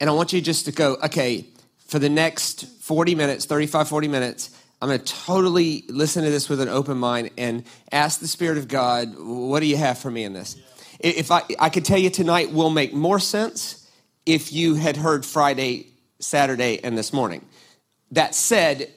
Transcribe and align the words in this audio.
and 0.00 0.10
I 0.10 0.12
want 0.12 0.32
you 0.32 0.40
just 0.40 0.64
to 0.66 0.72
go, 0.72 0.96
okay, 1.04 1.46
for 1.86 1.98
the 1.98 2.08
next 2.08 2.66
40 2.82 3.14
minutes, 3.14 3.44
35, 3.46 3.88
40 3.88 4.08
minutes, 4.08 4.50
I'm 4.80 4.88
going 4.88 5.00
to 5.00 5.14
totally 5.14 5.84
listen 5.88 6.22
to 6.24 6.30
this 6.30 6.48
with 6.48 6.60
an 6.60 6.68
open 6.68 6.98
mind 6.98 7.30
and 7.38 7.64
ask 7.92 8.20
the 8.20 8.28
Spirit 8.28 8.58
of 8.58 8.68
God, 8.68 9.14
what 9.18 9.60
do 9.60 9.66
you 9.66 9.76
have 9.76 9.98
for 9.98 10.10
me 10.10 10.24
in 10.24 10.32
this? 10.34 10.56
If 11.00 11.30
I, 11.30 11.42
I 11.58 11.70
could 11.70 11.84
tell 11.84 11.98
you 11.98 12.10
tonight 12.10 12.52
will 12.52 12.70
make 12.70 12.92
more 12.92 13.18
sense 13.18 13.88
if 14.26 14.52
you 14.52 14.74
had 14.74 14.96
heard 14.96 15.24
Friday, 15.24 15.86
Saturday, 16.18 16.82
and 16.82 16.96
this 16.98 17.12
morning. 17.12 17.44
That 18.12 18.34
said, 18.34 18.92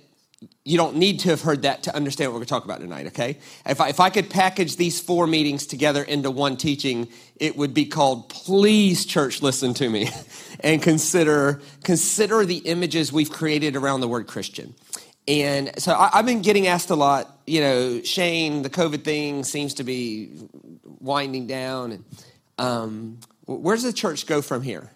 you 0.64 0.78
don't 0.78 0.96
need 0.96 1.20
to 1.22 1.30
have 1.30 1.42
heard 1.42 1.64
that 1.64 1.84
to 1.84 1.96
understand 1.96 2.30
what 2.30 2.36
we're 2.36 2.40
going 2.40 2.46
to 2.46 2.50
talk 2.50 2.66
about 2.66 2.80
tonight, 2.80 3.08
okay? 3.08 3.38
If 3.66 3.82
I, 3.82 3.90
if 3.90 4.00
I 4.00 4.10
could 4.10 4.30
package 4.30 4.78
these 4.78 5.02
four 5.02 5.28
meetings 5.28 5.66
together 5.66 6.04
into 6.04 6.32
one 6.32 6.58
teaching, 6.58 7.10
it 7.36 7.58
would 7.58 7.74
be 7.74 7.86
called 7.86 8.30
Please, 8.30 9.06
Church, 9.06 9.42
Listen 9.42 9.74
to 9.76 9.90
Me. 9.90 10.10
and 10.62 10.82
consider, 10.82 11.62
consider 11.84 12.46
the 12.46 12.58
images 12.60 13.12
we've 13.12 13.32
created 13.32 13.76
around 13.76 14.02
the 14.02 14.08
word 14.08 14.28
Christian. 14.28 14.76
And 15.28 15.72
so 15.80 15.94
I, 15.94 16.10
have 16.14 16.26
been 16.26 16.42
getting 16.42 16.68
asked 16.68 16.90
a 16.90 16.96
lot, 16.96 17.40
you 17.46 17.62
know, 17.62 18.02
Shane, 18.02 18.62
the 18.62 18.70
COVID 18.70 19.04
thing 19.04 19.44
seems 19.44 19.76
to 19.76 19.84
be 19.84 20.32
winding 21.00 21.48
down. 21.48 22.04
Um, 22.58 23.20
where 23.46 23.76
does 23.76 23.84
the 23.84 23.94
church 23.94 24.26
go 24.26 24.42
from 24.42 24.62
here? 24.62 24.90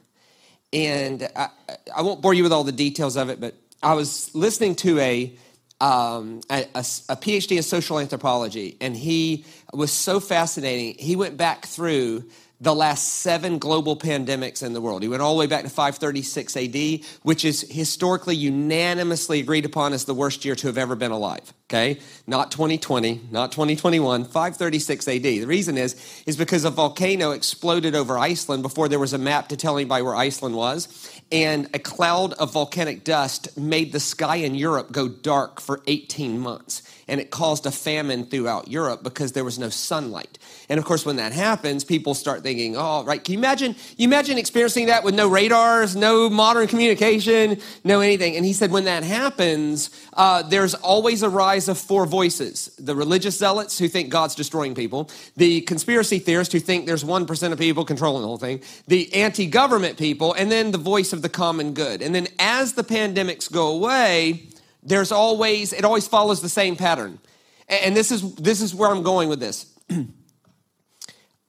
And 0.71 1.29
I, 1.35 1.49
I 1.95 2.01
won't 2.01 2.21
bore 2.21 2.33
you 2.33 2.43
with 2.43 2.51
all 2.51 2.63
the 2.63 2.71
details 2.71 3.15
of 3.15 3.29
it, 3.29 3.39
but 3.39 3.53
I 3.83 3.95
was 3.95 4.33
listening 4.33 4.75
to 4.77 4.97
a, 4.99 5.33
um, 5.81 6.39
a, 6.49 6.61
a, 6.73 6.79
a, 7.09 7.17
PhD 7.17 7.57
in 7.57 7.63
social 7.63 7.99
anthropology, 7.99 8.77
and 8.79 8.95
he 8.95 9.43
was 9.73 9.91
so 9.91 10.21
fascinating. 10.21 10.95
He 10.97 11.17
went 11.17 11.35
back 11.35 11.65
through 11.65 12.23
the 12.63 12.73
last 12.73 13.15
seven 13.15 13.59
global 13.59 13.97
pandemics 13.97 14.63
in 14.63 14.71
the 14.71 14.79
world. 14.79 15.03
He 15.03 15.09
went 15.09 15.21
all 15.21 15.35
the 15.35 15.39
way 15.41 15.47
back 15.47 15.63
to 15.63 15.69
536 15.69 16.55
AD, 16.55 17.05
which 17.23 17.43
is 17.43 17.69
historically 17.69 18.37
unanimously 18.37 19.41
agreed 19.41 19.65
upon 19.65 19.91
as 19.91 20.05
the 20.05 20.13
worst 20.13 20.45
year 20.45 20.55
to 20.55 20.67
have 20.67 20.77
ever 20.77 20.95
been 20.95 21.11
alive. 21.11 21.53
Okay? 21.69 21.99
Not 22.25 22.51
2020, 22.51 23.19
not 23.31 23.51
2021, 23.51 24.23
536 24.23 25.07
AD. 25.09 25.23
The 25.23 25.45
reason 25.45 25.77
is, 25.77 26.23
is 26.25 26.37
because 26.37 26.63
a 26.63 26.69
volcano 26.69 27.31
exploded 27.31 27.95
over 27.95 28.17
Iceland 28.17 28.63
before 28.63 28.87
there 28.87 28.99
was 28.99 29.11
a 29.11 29.17
map 29.17 29.49
to 29.49 29.57
tell 29.57 29.75
anybody 29.77 30.01
where 30.01 30.15
Iceland 30.15 30.55
was. 30.55 30.87
And 31.33 31.67
a 31.73 31.79
cloud 31.79 32.33
of 32.33 32.53
volcanic 32.53 33.03
dust 33.03 33.57
made 33.57 33.91
the 33.91 33.99
sky 33.99 34.35
in 34.35 34.53
Europe 34.53 34.91
go 34.91 35.07
dark 35.07 35.59
for 35.59 35.81
18 35.87 36.37
months 36.37 36.83
and 37.07 37.19
it 37.19 37.31
caused 37.31 37.65
a 37.65 37.71
famine 37.71 38.25
throughout 38.25 38.67
Europe 38.67 39.03
because 39.03 39.31
there 39.33 39.43
was 39.43 39.59
no 39.59 39.69
sunlight. 39.69 40.37
And 40.69 40.79
of 40.79 40.85
course, 40.85 41.05
when 41.05 41.17
that 41.17 41.33
happens, 41.33 41.83
people 41.83 42.13
start 42.13 42.43
thinking, 42.43 42.75
"Oh, 42.77 43.03
right." 43.03 43.23
Can 43.23 43.33
you 43.33 43.39
imagine? 43.39 43.75
You 43.97 44.05
imagine 44.05 44.37
experiencing 44.37 44.87
that 44.87 45.03
with 45.03 45.15
no 45.15 45.27
radars, 45.27 45.95
no 45.95 46.29
modern 46.29 46.67
communication, 46.67 47.59
no 47.83 47.99
anything. 47.99 48.35
And 48.35 48.45
he 48.45 48.53
said, 48.53 48.71
when 48.71 48.85
that 48.85 49.03
happens, 49.03 49.89
uh, 50.13 50.43
there's 50.43 50.73
always 50.73 51.23
a 51.23 51.29
rise 51.29 51.67
of 51.67 51.77
four 51.77 52.05
voices: 52.05 52.71
the 52.77 52.95
religious 52.95 53.37
zealots 53.37 53.77
who 53.77 53.87
think 53.87 54.09
God's 54.09 54.35
destroying 54.35 54.75
people, 54.75 55.09
the 55.35 55.61
conspiracy 55.61 56.19
theorists 56.19 56.53
who 56.53 56.59
think 56.59 56.85
there's 56.85 57.05
one 57.05 57.25
percent 57.25 57.53
of 57.53 57.59
people 57.59 57.85
controlling 57.85 58.21
the 58.21 58.27
whole 58.27 58.37
thing, 58.37 58.61
the 58.87 59.13
anti-government 59.13 59.97
people, 59.97 60.33
and 60.33 60.51
then 60.51 60.71
the 60.71 60.77
voice 60.77 61.13
of 61.13 61.21
the 61.21 61.29
common 61.29 61.73
good. 61.73 62.01
And 62.01 62.13
then 62.13 62.27
as 62.39 62.73
the 62.73 62.83
pandemics 62.83 63.51
go 63.51 63.67
away 63.67 64.47
there's 64.85 65.11
always, 65.11 65.73
it 65.73 65.85
always 65.85 66.07
follows 66.07 66.41
the 66.41 66.49
same 66.49 66.75
pattern. 66.75 67.19
And 67.67 67.95
this 67.95 68.11
is, 68.11 68.35
this 68.35 68.61
is 68.61 68.75
where 68.75 68.89
I'm 68.89 69.03
going 69.03 69.29
with 69.29 69.39
this. 69.39 69.73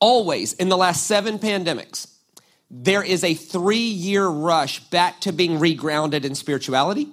always, 0.00 0.52
in 0.54 0.68
the 0.68 0.76
last 0.76 1.06
seven 1.06 1.38
pandemics, 1.38 2.14
there 2.70 3.02
is 3.02 3.24
a 3.24 3.34
three 3.34 3.76
year 3.76 4.26
rush 4.26 4.80
back 4.90 5.20
to 5.20 5.32
being 5.32 5.58
regrounded 5.58 6.24
in 6.24 6.34
spirituality, 6.34 7.08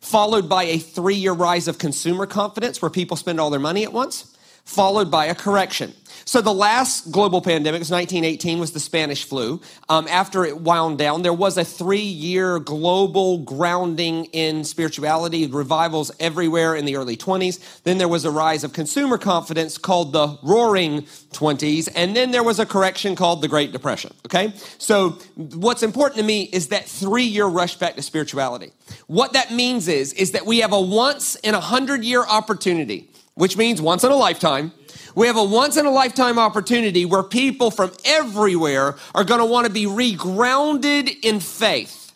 followed 0.00 0.48
by 0.48 0.64
a 0.64 0.78
three 0.78 1.14
year 1.14 1.32
rise 1.32 1.68
of 1.68 1.78
consumer 1.78 2.26
confidence 2.26 2.80
where 2.82 2.90
people 2.90 3.16
spend 3.16 3.40
all 3.40 3.50
their 3.50 3.60
money 3.60 3.84
at 3.84 3.92
once, 3.92 4.36
followed 4.64 5.10
by 5.10 5.26
a 5.26 5.34
correction. 5.34 5.94
So 6.28 6.42
the 6.42 6.52
last 6.52 7.10
global 7.10 7.40
pandemic, 7.40 7.78
was 7.78 7.90
1918, 7.90 8.58
was 8.58 8.72
the 8.72 8.80
Spanish 8.80 9.24
flu. 9.24 9.62
Um, 9.88 10.06
after 10.08 10.44
it 10.44 10.60
wound 10.60 10.98
down, 10.98 11.22
there 11.22 11.32
was 11.32 11.56
a 11.56 11.64
three-year 11.64 12.58
global 12.58 13.38
grounding 13.38 14.26
in 14.26 14.62
spirituality, 14.64 15.46
revivals 15.46 16.10
everywhere 16.20 16.74
in 16.74 16.84
the 16.84 16.96
early 16.96 17.16
20s. 17.16 17.82
Then 17.84 17.96
there 17.96 18.08
was 18.08 18.26
a 18.26 18.30
rise 18.30 18.62
of 18.62 18.74
consumer 18.74 19.16
confidence 19.16 19.78
called 19.78 20.12
the 20.12 20.38
Roaring 20.42 21.04
20s, 21.32 21.88
and 21.96 22.14
then 22.14 22.30
there 22.30 22.44
was 22.44 22.58
a 22.58 22.66
correction 22.66 23.16
called 23.16 23.40
the 23.40 23.48
Great 23.48 23.72
Depression. 23.72 24.12
Okay, 24.26 24.52
so 24.76 25.18
what's 25.34 25.82
important 25.82 26.18
to 26.18 26.24
me 26.24 26.42
is 26.42 26.68
that 26.68 26.86
three-year 26.86 27.46
rush 27.46 27.76
back 27.76 27.96
to 27.96 28.02
spirituality. 28.02 28.70
What 29.06 29.32
that 29.32 29.50
means 29.50 29.88
is 29.88 30.12
is 30.12 30.32
that 30.32 30.44
we 30.44 30.58
have 30.58 30.74
a 30.74 30.80
once 30.80 31.36
in 31.36 31.54
a 31.54 31.60
hundred 31.60 32.04
year 32.04 32.22
opportunity, 32.22 33.08
which 33.32 33.56
means 33.56 33.80
once 33.80 34.04
in 34.04 34.10
a 34.10 34.16
lifetime 34.16 34.72
we 35.18 35.26
have 35.26 35.36
a 35.36 35.42
once 35.42 35.76
in 35.76 35.84
a 35.84 35.90
lifetime 35.90 36.38
opportunity 36.38 37.04
where 37.04 37.24
people 37.24 37.72
from 37.72 37.90
everywhere 38.04 38.94
are 39.16 39.24
going 39.24 39.40
to 39.40 39.46
want 39.46 39.66
to 39.66 39.72
be 39.72 39.84
regrounded 39.84 41.12
in 41.24 41.40
faith. 41.40 42.12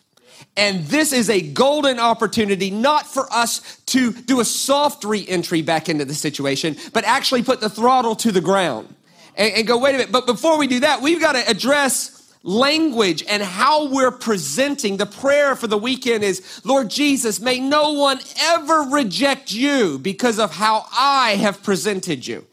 And 0.55 0.85
this 0.85 1.11
is 1.11 1.29
a 1.29 1.41
golden 1.41 1.99
opportunity, 1.99 2.71
not 2.71 3.05
for 3.05 3.27
us 3.33 3.81
to 3.87 4.13
do 4.13 4.39
a 4.39 4.45
soft 4.45 5.03
re 5.03 5.25
entry 5.27 5.61
back 5.61 5.89
into 5.89 6.05
the 6.05 6.13
situation, 6.13 6.77
but 6.93 7.03
actually 7.03 7.43
put 7.43 7.59
the 7.59 7.69
throttle 7.69 8.15
to 8.15 8.31
the 8.31 8.39
ground 8.39 8.95
and, 9.35 9.53
and 9.53 9.67
go, 9.67 9.77
wait 9.77 9.95
a 9.95 9.97
minute. 9.97 10.13
But 10.13 10.25
before 10.25 10.57
we 10.57 10.67
do 10.67 10.79
that, 10.79 11.01
we've 11.01 11.19
got 11.19 11.33
to 11.33 11.45
address 11.49 12.33
language 12.43 13.21
and 13.27 13.43
how 13.43 13.89
we're 13.89 14.11
presenting. 14.11 14.95
The 14.95 15.07
prayer 15.07 15.57
for 15.57 15.67
the 15.67 15.77
weekend 15.77 16.23
is, 16.23 16.61
Lord 16.63 16.89
Jesus, 16.89 17.41
may 17.41 17.59
no 17.59 17.91
one 17.91 18.21
ever 18.39 18.87
reject 18.91 19.51
you 19.51 19.99
because 19.99 20.39
of 20.39 20.53
how 20.53 20.85
I 20.93 21.31
have 21.41 21.63
presented 21.63 22.25
you. 22.25 22.45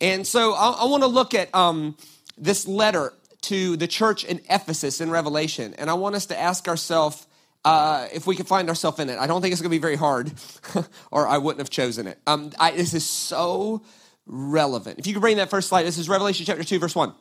And 0.00 0.26
so 0.26 0.54
I, 0.54 0.70
I 0.70 0.84
want 0.86 1.02
to 1.02 1.08
look 1.08 1.34
at 1.34 1.54
um, 1.54 1.96
this 2.36 2.66
letter 2.66 3.12
to 3.42 3.76
the 3.76 3.86
church 3.86 4.24
in 4.24 4.40
Ephesus 4.50 5.00
in 5.00 5.10
Revelation. 5.10 5.74
And 5.78 5.90
I 5.90 5.94
want 5.94 6.14
us 6.14 6.26
to 6.26 6.38
ask 6.38 6.68
ourselves 6.68 7.26
uh, 7.64 8.08
if 8.12 8.26
we 8.26 8.36
can 8.36 8.46
find 8.46 8.68
ourselves 8.68 8.98
in 8.98 9.08
it. 9.10 9.18
I 9.18 9.26
don't 9.26 9.42
think 9.42 9.52
it's 9.52 9.60
going 9.60 9.70
to 9.70 9.76
be 9.76 9.80
very 9.80 9.96
hard, 9.96 10.32
or 11.10 11.26
I 11.26 11.38
wouldn't 11.38 11.60
have 11.60 11.70
chosen 11.70 12.06
it. 12.06 12.18
Um, 12.26 12.50
I, 12.58 12.70
this 12.72 12.94
is 12.94 13.04
so 13.04 13.82
relevant. 14.26 14.98
If 14.98 15.06
you 15.06 15.12
could 15.12 15.20
bring 15.20 15.38
that 15.38 15.50
first 15.50 15.68
slide, 15.68 15.84
this 15.84 15.98
is 15.98 16.08
Revelation 16.08 16.46
chapter 16.46 16.64
2, 16.64 16.78
verse 16.78 16.94
1. 16.94 17.12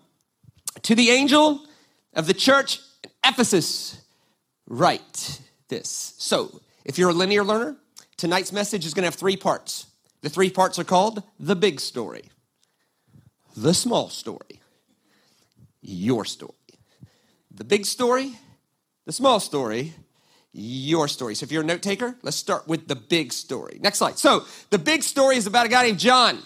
To 0.83 0.95
the 0.95 1.09
angel 1.09 1.65
of 2.13 2.27
the 2.27 2.33
church 2.33 2.79
in 3.03 3.09
Ephesus, 3.25 4.01
write 4.67 5.41
this. 5.69 6.13
So, 6.17 6.61
if 6.85 6.97
you're 6.97 7.09
a 7.09 7.13
linear 7.13 7.43
learner, 7.43 7.75
tonight's 8.15 8.51
message 8.51 8.85
is 8.85 8.93
going 8.93 9.03
to 9.03 9.07
have 9.07 9.15
three 9.15 9.37
parts. 9.37 9.87
The 10.21 10.29
three 10.29 10.49
parts 10.49 10.79
are 10.79 10.83
called 10.83 11.23
the 11.39 11.55
big 11.55 11.79
story, 11.79 12.29
the 13.57 13.73
small 13.73 14.09
story, 14.09 14.61
your 15.81 16.25
story. 16.25 16.53
The 17.51 17.63
big 17.63 17.87
story, 17.87 18.37
the 19.05 19.11
small 19.11 19.39
story, 19.39 19.95
your 20.53 21.07
story. 21.07 21.33
So 21.33 21.43
if 21.43 21.51
you're 21.51 21.63
a 21.63 21.65
note 21.65 21.81
taker, 21.81 22.15
let's 22.21 22.37
start 22.37 22.67
with 22.67 22.87
the 22.87 22.95
big 22.95 23.33
story. 23.33 23.79
Next 23.81 23.97
slide. 23.97 24.19
So 24.19 24.45
the 24.69 24.77
big 24.77 25.01
story 25.01 25.37
is 25.37 25.47
about 25.47 25.65
a 25.65 25.69
guy 25.69 25.87
named 25.87 25.97
John, 25.97 26.37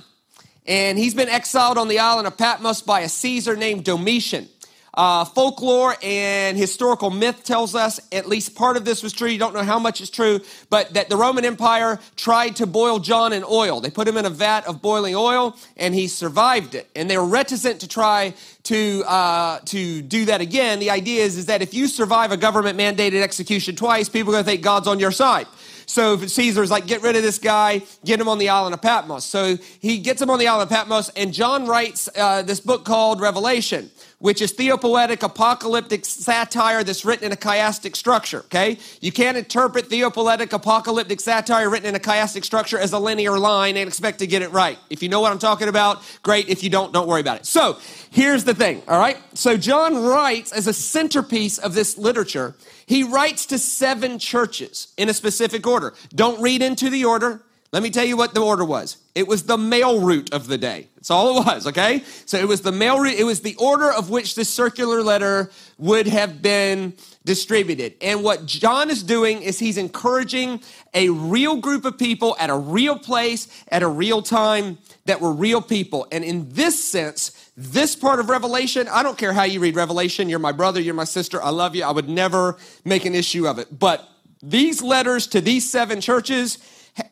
and 0.65 0.97
he's 0.97 1.13
been 1.13 1.27
exiled 1.27 1.77
on 1.77 1.89
the 1.89 1.99
island 1.99 2.27
of 2.27 2.37
Patmos 2.37 2.81
by 2.81 3.01
a 3.01 3.09
Caesar 3.09 3.57
named 3.57 3.83
Domitian. 3.83 4.47
Uh, 4.93 5.23
folklore 5.23 5.95
and 6.03 6.57
historical 6.57 7.09
myth 7.09 7.45
tells 7.45 7.75
us 7.75 7.99
at 8.11 8.27
least 8.27 8.55
part 8.55 8.75
of 8.75 8.83
this 8.83 9.01
was 9.01 9.13
true. 9.13 9.29
You 9.29 9.39
don't 9.39 9.53
know 9.53 9.63
how 9.63 9.79
much 9.79 10.01
is 10.01 10.09
true, 10.09 10.41
but 10.69 10.93
that 10.93 11.07
the 11.07 11.15
Roman 11.15 11.45
Empire 11.45 11.97
tried 12.17 12.57
to 12.57 12.67
boil 12.67 12.99
John 12.99 13.31
in 13.31 13.43
oil. 13.49 13.79
They 13.79 13.89
put 13.89 14.05
him 14.05 14.17
in 14.17 14.25
a 14.25 14.29
vat 14.29 14.67
of 14.67 14.81
boiling 14.81 15.15
oil, 15.15 15.55
and 15.77 15.95
he 15.95 16.09
survived 16.09 16.75
it. 16.75 16.89
And 16.93 17.09
they 17.09 17.17
were 17.17 17.25
reticent 17.25 17.79
to 17.81 17.87
try 17.87 18.33
to 18.63 19.03
uh, 19.07 19.59
to 19.65 20.01
do 20.01 20.25
that 20.25 20.41
again. 20.41 20.79
The 20.79 20.89
idea 20.89 21.23
is, 21.23 21.37
is 21.37 21.45
that 21.45 21.61
if 21.61 21.73
you 21.73 21.87
survive 21.87 22.31
a 22.31 22.37
government 22.37 22.77
mandated 22.77 23.21
execution 23.21 23.77
twice, 23.77 24.09
people 24.09 24.31
are 24.31 24.35
going 24.35 24.43
to 24.43 24.51
think 24.51 24.61
God's 24.61 24.87
on 24.87 24.99
your 24.99 25.11
side. 25.11 25.47
So 25.85 26.17
Caesar's 26.17 26.71
like, 26.71 26.87
get 26.87 27.01
rid 27.01 27.17
of 27.17 27.23
this 27.23 27.37
guy, 27.37 27.81
get 28.05 28.19
him 28.19 28.29
on 28.29 28.37
the 28.37 28.47
island 28.49 28.73
of 28.73 28.81
Patmos. 28.81 29.25
So 29.25 29.57
he 29.79 29.97
gets 29.99 30.21
him 30.21 30.29
on 30.29 30.39
the 30.39 30.47
island 30.47 30.71
of 30.71 30.77
Patmos, 30.77 31.09
and 31.09 31.33
John 31.33 31.65
writes 31.65 32.07
uh, 32.17 32.43
this 32.43 32.59
book 32.61 32.85
called 32.85 33.19
Revelation 33.19 33.89
which 34.21 34.41
is 34.41 34.51
theopoetic 34.51 35.23
apocalyptic 35.23 36.05
satire 36.05 36.83
that's 36.83 37.03
written 37.03 37.25
in 37.25 37.31
a 37.31 37.35
chiastic 37.35 37.95
structure, 37.95 38.39
okay? 38.39 38.77
You 39.01 39.11
can't 39.11 39.35
interpret 39.35 39.87
theopoetic 39.87 40.53
apocalyptic 40.53 41.19
satire 41.19 41.69
written 41.69 41.89
in 41.89 41.95
a 41.95 41.99
chiastic 41.99 42.45
structure 42.45 42.77
as 42.77 42.93
a 42.93 42.99
linear 42.99 43.37
line 43.37 43.77
and 43.77 43.87
expect 43.87 44.19
to 44.19 44.27
get 44.27 44.43
it 44.43 44.51
right. 44.51 44.77
If 44.91 45.01
you 45.01 45.09
know 45.09 45.19
what 45.21 45.31
I'm 45.31 45.39
talking 45.39 45.67
about, 45.67 46.03
great. 46.21 46.49
If 46.49 46.63
you 46.63 46.69
don't, 46.69 46.93
don't 46.93 47.07
worry 47.07 47.21
about 47.21 47.37
it. 47.37 47.47
So 47.47 47.79
here's 48.11 48.43
the 48.43 48.53
thing, 48.53 48.83
all 48.87 48.99
right? 48.99 49.17
So 49.33 49.57
John 49.57 50.03
writes 50.03 50.51
as 50.51 50.67
a 50.67 50.73
centerpiece 50.73 51.57
of 51.57 51.73
this 51.73 51.97
literature, 51.97 52.55
he 52.85 53.03
writes 53.03 53.47
to 53.47 53.57
seven 53.57 54.19
churches 54.19 54.93
in 54.97 55.09
a 55.09 55.13
specific 55.15 55.65
order. 55.65 55.95
Don't 56.13 56.39
read 56.41 56.61
into 56.61 56.91
the 56.91 57.05
order. 57.05 57.41
Let 57.71 57.83
me 57.83 57.89
tell 57.89 58.03
you 58.03 58.17
what 58.17 58.33
the 58.33 58.41
order 58.41 58.65
was. 58.65 58.97
It 59.15 59.29
was 59.29 59.43
the 59.43 59.57
mail 59.57 60.01
route 60.01 60.33
of 60.33 60.47
the 60.47 60.57
day. 60.57 60.89
That's 60.95 61.09
all 61.09 61.37
it 61.37 61.45
was, 61.45 61.67
okay? 61.67 62.03
So 62.25 62.37
it 62.37 62.47
was 62.47 62.61
the 62.61 62.71
mail 62.71 62.99
route, 62.99 63.17
it 63.17 63.23
was 63.23 63.41
the 63.41 63.55
order 63.55 63.89
of 63.89 64.09
which 64.09 64.35
the 64.35 64.43
circular 64.43 65.01
letter 65.01 65.49
would 65.77 66.07
have 66.07 66.41
been 66.41 66.93
distributed. 67.23 67.95
And 68.01 68.23
what 68.23 68.45
John 68.45 68.89
is 68.89 69.03
doing 69.03 69.41
is 69.41 69.57
he's 69.57 69.77
encouraging 69.77 70.61
a 70.93 71.09
real 71.09 71.57
group 71.57 71.85
of 71.85 71.97
people 71.97 72.35
at 72.39 72.49
a 72.49 72.57
real 72.57 72.99
place, 72.99 73.47
at 73.69 73.83
a 73.83 73.87
real 73.87 74.21
time, 74.21 74.77
that 75.05 75.21
were 75.21 75.31
real 75.31 75.61
people. 75.61 76.07
And 76.11 76.25
in 76.25 76.49
this 76.49 76.83
sense, 76.83 77.51
this 77.55 77.95
part 77.95 78.19
of 78.19 78.29
Revelation, 78.29 78.89
I 78.89 79.01
don't 79.01 79.17
care 79.17 79.31
how 79.31 79.43
you 79.43 79.61
read 79.61 79.77
Revelation, 79.77 80.27
you're 80.27 80.39
my 80.39 80.51
brother, 80.51 80.81
you're 80.81 80.93
my 80.93 81.05
sister, 81.05 81.41
I 81.41 81.49
love 81.51 81.73
you, 81.75 81.85
I 81.85 81.91
would 81.91 82.09
never 82.09 82.57
make 82.83 83.05
an 83.05 83.15
issue 83.15 83.47
of 83.47 83.59
it. 83.59 83.79
But 83.79 84.07
these 84.43 84.81
letters 84.81 85.27
to 85.27 85.39
these 85.39 85.69
seven 85.69 86.01
churches, 86.01 86.57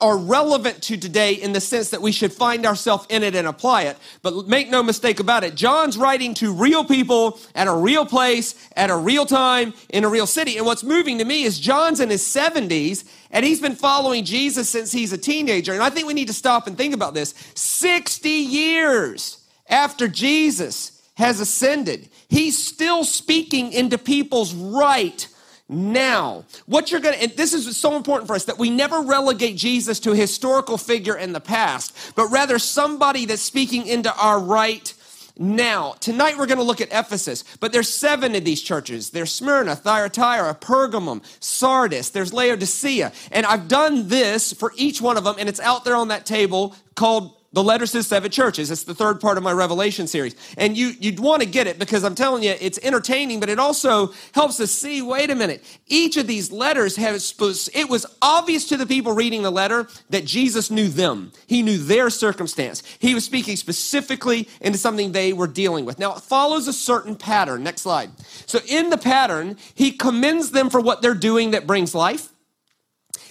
are 0.02 0.18
relevant 0.18 0.82
to 0.84 0.98
today 0.98 1.34
in 1.34 1.54
the 1.54 1.62
sense 1.62 1.90
that 1.92 2.02
we 2.02 2.12
should 2.12 2.34
find 2.34 2.66
ourselves 2.66 3.06
in 3.10 3.24
it 3.24 3.36
and 3.36 3.48
apply 3.48 3.84
it. 3.84 3.98
But 4.22 4.48
make 4.48 4.70
no 4.70 4.84
mistake 4.84 5.20
about 5.20 5.44
it, 5.44 5.56
John's 5.56 5.98
writing 5.98 6.34
to 6.36 6.54
real 6.54 6.84
people 6.84 7.40
at 7.56 7.68
a 7.68 7.74
real 7.74 8.06
place, 8.06 8.56
at 8.76 8.90
a 8.90 8.96
real 8.96 9.26
time, 9.26 9.74
in 9.90 10.04
a 10.04 10.10
real 10.10 10.28
city. 10.28 10.58
And 10.58 10.66
what's 10.66 10.84
moving 10.84 11.18
to 11.20 11.26
me 11.26 11.44
is 11.44 11.60
John's 11.60 12.00
in 12.00 12.10
his 12.10 12.24
70s 12.24 13.10
and 13.32 13.46
he's 13.46 13.62
been 13.62 13.76
following 13.76 14.26
Jesus 14.26 14.70
since 14.70 14.92
he's 14.92 15.14
a 15.14 15.18
teenager. 15.18 15.74
And 15.74 15.84
I 15.84 15.90
think 15.90 16.08
we 16.08 16.14
need 16.14 16.28
to 16.28 16.34
stop 16.34 16.68
and 16.68 16.78
think 16.78 16.94
about 16.94 17.14
this. 17.14 17.34
60 17.56 18.30
years 18.30 19.46
after 19.70 20.08
Jesus 20.08 21.02
has 21.16 21.40
ascended, 21.40 22.10
he's 22.28 22.58
still 22.58 23.04
speaking 23.04 23.72
into 23.72 23.98
people's 23.98 24.54
right 24.54 25.28
now. 25.70 26.44
What 26.66 26.92
you're 26.92 27.00
going 27.00 27.16
to, 27.16 27.22
and 27.22 27.32
this 27.34 27.54
is 27.54 27.78
so 27.78 27.96
important 27.96 28.28
for 28.28 28.36
us 28.36 28.46
that 28.46 28.58
we 28.58 28.70
never 28.70 29.02
relegate 29.02 29.56
Jesus 29.56 30.00
to 30.02 30.12
a 30.12 30.16
historical 30.16 30.78
figure 30.78 31.16
in 31.16 31.32
the 31.32 31.40
past, 31.40 31.96
but 32.16 32.28
rather 32.28 32.60
somebody 32.60 33.26
that's 33.26 33.42
speaking 33.42 33.86
into 33.86 34.14
our 34.16 34.40
right 34.40 34.94
now. 35.38 35.94
Tonight 36.02 36.38
we're 36.38 36.48
going 36.48 36.58
to 36.58 36.64
look 36.64 36.82
at 36.82 36.90
Ephesus, 36.92 37.46
but 37.60 37.72
there's 37.72 37.88
seven 37.88 38.36
of 38.36 38.44
these 38.44 38.62
churches. 38.62 39.12
There's 39.12 39.32
Smyrna, 39.32 39.76
Thyatira, 39.76 40.56
Pergamum, 40.56 41.24
Sardis, 41.40 42.10
there's 42.10 42.34
Laodicea. 42.34 43.14
And 43.32 43.46
I've 43.46 43.68
done 43.68 44.10
this 44.10 44.52
for 44.52 44.74
each 44.76 45.02
one 45.02 45.18
of 45.18 45.24
them, 45.24 45.36
and 45.40 45.48
it's 45.48 45.62
out 45.62 45.86
there 45.86 45.96
on 45.96 46.10
that 46.10 46.26
table 46.26 46.76
called 46.96 47.36
the 47.52 47.64
letters 47.64 47.92
to 47.94 48.04
seven 48.04 48.30
churches. 48.30 48.70
It's 48.70 48.84
the 48.84 48.94
third 48.94 49.20
part 49.20 49.38
of 49.38 49.44
my 49.44 49.52
Revelation 49.52 50.06
series. 50.06 50.36
And 50.58 50.78
you, 50.78 50.92
you'd 51.00 51.20
want 51.20 51.42
to 51.42 51.48
get 51.48 51.66
it 51.66 51.80
because 51.80 52.04
I'm 52.04 52.14
telling 52.14 52.44
you, 52.44 52.56
it's 52.60 52.78
entertaining, 52.84 53.40
but 53.40 53.50
it 53.50 53.58
also 53.58 54.14
helps 54.34 54.60
us 54.60 54.72
see, 54.72 55.02
wait 55.02 55.32
a 55.32 55.36
minute, 55.36 55.64
each 55.88 56.16
of 56.18 56.28
these 56.28 56.52
letters 56.52 56.96
has, 56.98 57.34
it 57.74 57.90
was 57.90 58.06
obvious 58.22 58.68
to 58.70 58.78
the 58.78 58.86
people 58.86 59.14
reading 59.14 59.42
the 59.42 59.52
letter 59.52 59.88
that 60.12 60.26
Jesus 60.26 60.70
knew 60.70 60.90
them. 60.90 61.32
He 61.48 61.64
knew 61.64 61.78
their 61.78 62.12
circumstance. 62.12 62.84
He 63.00 63.16
was 63.16 63.26
speaking 63.26 63.56
specifically 63.56 64.48
into 64.62 64.78
something 64.78 65.12
they 65.12 65.34
were 65.34 65.48
dealing 65.48 65.86
with. 65.86 65.98
Now, 65.98 66.16
it 66.16 66.22
follows 66.22 66.68
a 66.68 66.74
certain 66.74 67.16
pattern. 67.16 67.64
Next 67.64 67.82
slide. 67.82 68.12
So 68.46 68.60
in 68.68 68.92
the 68.92 68.98
pattern, 68.98 69.58
he 69.74 69.92
commends 69.92 70.52
them 70.52 70.70
for 70.70 70.80
what 70.80 71.02
they're 71.02 71.16
doing 71.16 71.52
that 71.52 71.66
brings 71.66 71.96
life. 71.96 72.30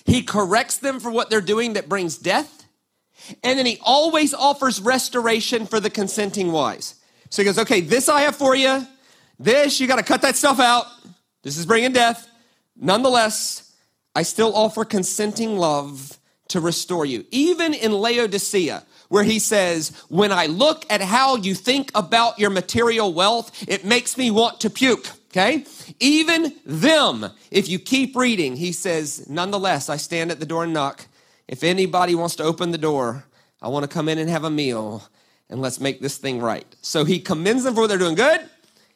He 0.05 0.23
corrects 0.23 0.79
them 0.79 0.99
for 0.99 1.11
what 1.11 1.31
they're 1.31 1.41
doing 1.41 1.75
that 1.75 1.88
brings 1.88 2.19
death 2.19 2.57
and 3.43 3.59
then 3.59 3.67
he 3.67 3.79
always 3.82 4.35
offers 4.35 4.81
restoration 4.81 5.67
for 5.67 5.81
the 5.81 5.91
consenting 5.91 6.53
wise. 6.53 6.94
So 7.31 7.43
he 7.43 7.47
goes, 7.47 7.59
okay, 7.59 7.81
this 7.81 8.09
I 8.09 8.23
have 8.23 8.37
for 8.37 8.55
you. 8.55 8.87
This, 9.38 9.81
you 9.81 9.87
got 9.87 9.97
to 9.97 10.03
cut 10.03 10.23
that 10.23 10.37
stuff 10.37 10.59
out. 10.61 10.87
This 11.43 11.59
is 11.59 11.67
bringing 11.67 11.93
death. 11.93 12.29
Nonetheless, 12.76 13.73
I 14.15 14.23
still 14.23 14.55
offer 14.55 14.85
consenting 14.85 15.56
love 15.56 16.19
to 16.49 16.61
restore 16.61 17.05
you. 17.05 17.25
Even 17.31 17.75
in 17.75 17.93
Laodicea, 17.93 18.85
where 19.09 19.25
he 19.25 19.38
says, 19.38 19.93
When 20.09 20.32
I 20.32 20.47
look 20.47 20.85
at 20.91 21.00
how 21.00 21.37
you 21.37 21.55
think 21.55 21.91
about 21.94 22.38
your 22.38 22.50
material 22.50 23.12
wealth, 23.12 23.65
it 23.69 23.85
makes 23.85 24.17
me 24.17 24.31
want 24.31 24.61
to 24.61 24.70
puke. 24.70 25.06
Okay? 25.31 25.65
Even 26.00 26.55
them, 26.65 27.26
if 27.50 27.69
you 27.69 27.79
keep 27.79 28.17
reading, 28.17 28.56
he 28.56 28.73
says, 28.73 29.29
Nonetheless, 29.29 29.88
I 29.88 29.97
stand 29.97 30.31
at 30.31 30.41
the 30.41 30.47
door 30.47 30.65
and 30.65 30.73
knock. 30.73 31.06
If 31.49 31.65
anybody 31.65 32.15
wants 32.15 32.37
to 32.37 32.45
open 32.45 32.71
the 32.71 32.79
door, 32.79 33.25
I 33.61 33.69
want 33.69 33.84
to 33.84 33.89
come 33.89 34.08
in 34.08 34.19
and 34.19 34.29
have 34.31 34.44
a 34.44 34.51
meal 34.51 35.03
and 35.51 35.61
let's 35.61 35.81
make 35.81 36.01
this 36.01 36.19
thing 36.19 36.41
right. 36.41 36.67
So 36.82 37.05
he 37.05 37.19
commends 37.19 37.65
them 37.65 37.75
for 37.75 37.81
what 37.81 37.87
they're 37.87 37.99
doing 37.99 38.15
good. 38.15 38.49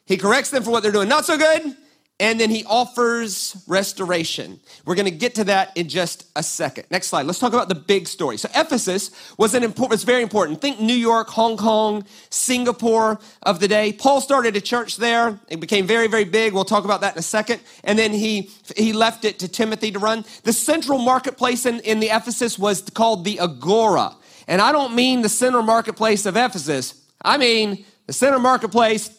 He 0.05 0.17
corrects 0.17 0.51
them 0.51 0.63
for 0.63 0.69
what 0.69 0.83
they're 0.83 0.91
doing 0.91 1.09
not 1.09 1.25
so 1.25 1.37
good 1.37 1.75
and 2.23 2.39
then 2.39 2.49
he 2.49 2.63
offers 2.63 3.61
restoration. 3.67 4.57
We're 4.85 4.95
going 4.95 5.11
to 5.11 5.11
get 5.11 5.35
to 5.35 5.43
that 5.43 5.75
in 5.75 5.89
just 5.89 6.25
a 6.37 6.41
second. 6.41 6.85
Next 6.89 7.07
slide. 7.07 7.25
Let's 7.25 7.37
talk 7.37 7.51
about 7.51 7.67
the 7.67 7.75
big 7.75 8.07
story. 8.07 8.37
So 8.37 8.47
Ephesus 8.55 9.11
was 9.37 9.53
an 9.53 9.61
important, 9.61 9.91
was 9.91 10.05
very 10.05 10.21
important. 10.21 10.61
Think 10.61 10.79
New 10.79 10.93
York, 10.93 11.27
Hong 11.27 11.57
Kong, 11.57 12.05
Singapore 12.29 13.19
of 13.41 13.59
the 13.59 13.67
day. 13.67 13.91
Paul 13.91 14.21
started 14.21 14.55
a 14.55 14.61
church 14.61 14.95
there. 14.95 15.37
It 15.49 15.59
became 15.59 15.85
very, 15.85 16.07
very 16.07 16.23
big. 16.23 16.53
We'll 16.53 16.63
talk 16.63 16.85
about 16.85 17.01
that 17.01 17.11
in 17.13 17.19
a 17.19 17.23
second. 17.23 17.59
And 17.83 17.99
then 17.99 18.13
he 18.13 18.51
he 18.77 18.93
left 18.93 19.25
it 19.25 19.37
to 19.39 19.49
Timothy 19.49 19.91
to 19.91 19.99
run. 19.99 20.23
The 20.43 20.53
central 20.53 20.99
marketplace 20.99 21.65
in, 21.65 21.81
in 21.81 21.99
the 21.99 22.07
Ephesus 22.07 22.57
was 22.57 22.83
called 22.83 23.25
the 23.25 23.41
Agora. 23.41 24.15
And 24.47 24.61
I 24.61 24.71
don't 24.71 24.95
mean 24.95 25.23
the 25.23 25.29
center 25.29 25.61
marketplace 25.61 26.25
of 26.25 26.37
Ephesus. 26.37 27.03
I 27.21 27.37
mean 27.37 27.83
the 28.07 28.13
center 28.13 28.39
marketplace 28.39 29.11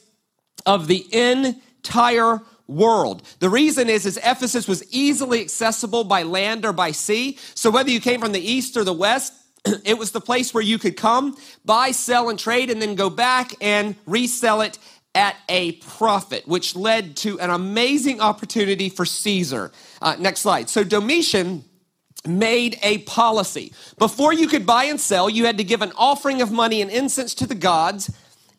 of 0.64 0.86
the 0.86 1.04
entire 1.12 2.40
world. 2.66 3.22
The 3.40 3.48
reason 3.48 3.88
is, 3.88 4.06
is 4.06 4.18
Ephesus 4.18 4.66
was 4.66 4.82
easily 4.92 5.40
accessible 5.40 6.04
by 6.04 6.22
land 6.22 6.64
or 6.64 6.72
by 6.72 6.92
sea. 6.92 7.38
So 7.54 7.70
whether 7.70 7.90
you 7.90 8.00
came 8.00 8.20
from 8.20 8.32
the 8.32 8.40
east 8.40 8.76
or 8.76 8.84
the 8.84 8.92
west, 8.92 9.32
it 9.84 9.98
was 9.98 10.12
the 10.12 10.20
place 10.20 10.54
where 10.54 10.62
you 10.62 10.78
could 10.78 10.96
come, 10.96 11.36
buy, 11.64 11.90
sell, 11.90 12.28
and 12.28 12.38
trade, 12.38 12.70
and 12.70 12.80
then 12.80 12.94
go 12.94 13.10
back 13.10 13.52
and 13.60 13.96
resell 14.06 14.60
it 14.60 14.78
at 15.14 15.36
a 15.48 15.72
profit, 15.72 16.46
which 16.48 16.74
led 16.74 17.16
to 17.16 17.38
an 17.38 17.50
amazing 17.50 18.20
opportunity 18.20 18.88
for 18.88 19.04
Caesar. 19.04 19.70
Uh, 20.02 20.16
next 20.18 20.40
slide. 20.40 20.68
So 20.68 20.82
Domitian 20.82 21.64
made 22.26 22.78
a 22.82 22.98
policy. 22.98 23.72
Before 23.98 24.32
you 24.32 24.48
could 24.48 24.66
buy 24.66 24.84
and 24.84 25.00
sell, 25.00 25.28
you 25.28 25.44
had 25.44 25.58
to 25.58 25.64
give 25.64 25.82
an 25.82 25.92
offering 25.96 26.42
of 26.42 26.50
money 26.50 26.82
and 26.82 26.90
incense 26.90 27.34
to 27.34 27.46
the 27.46 27.54
gods, 27.54 28.10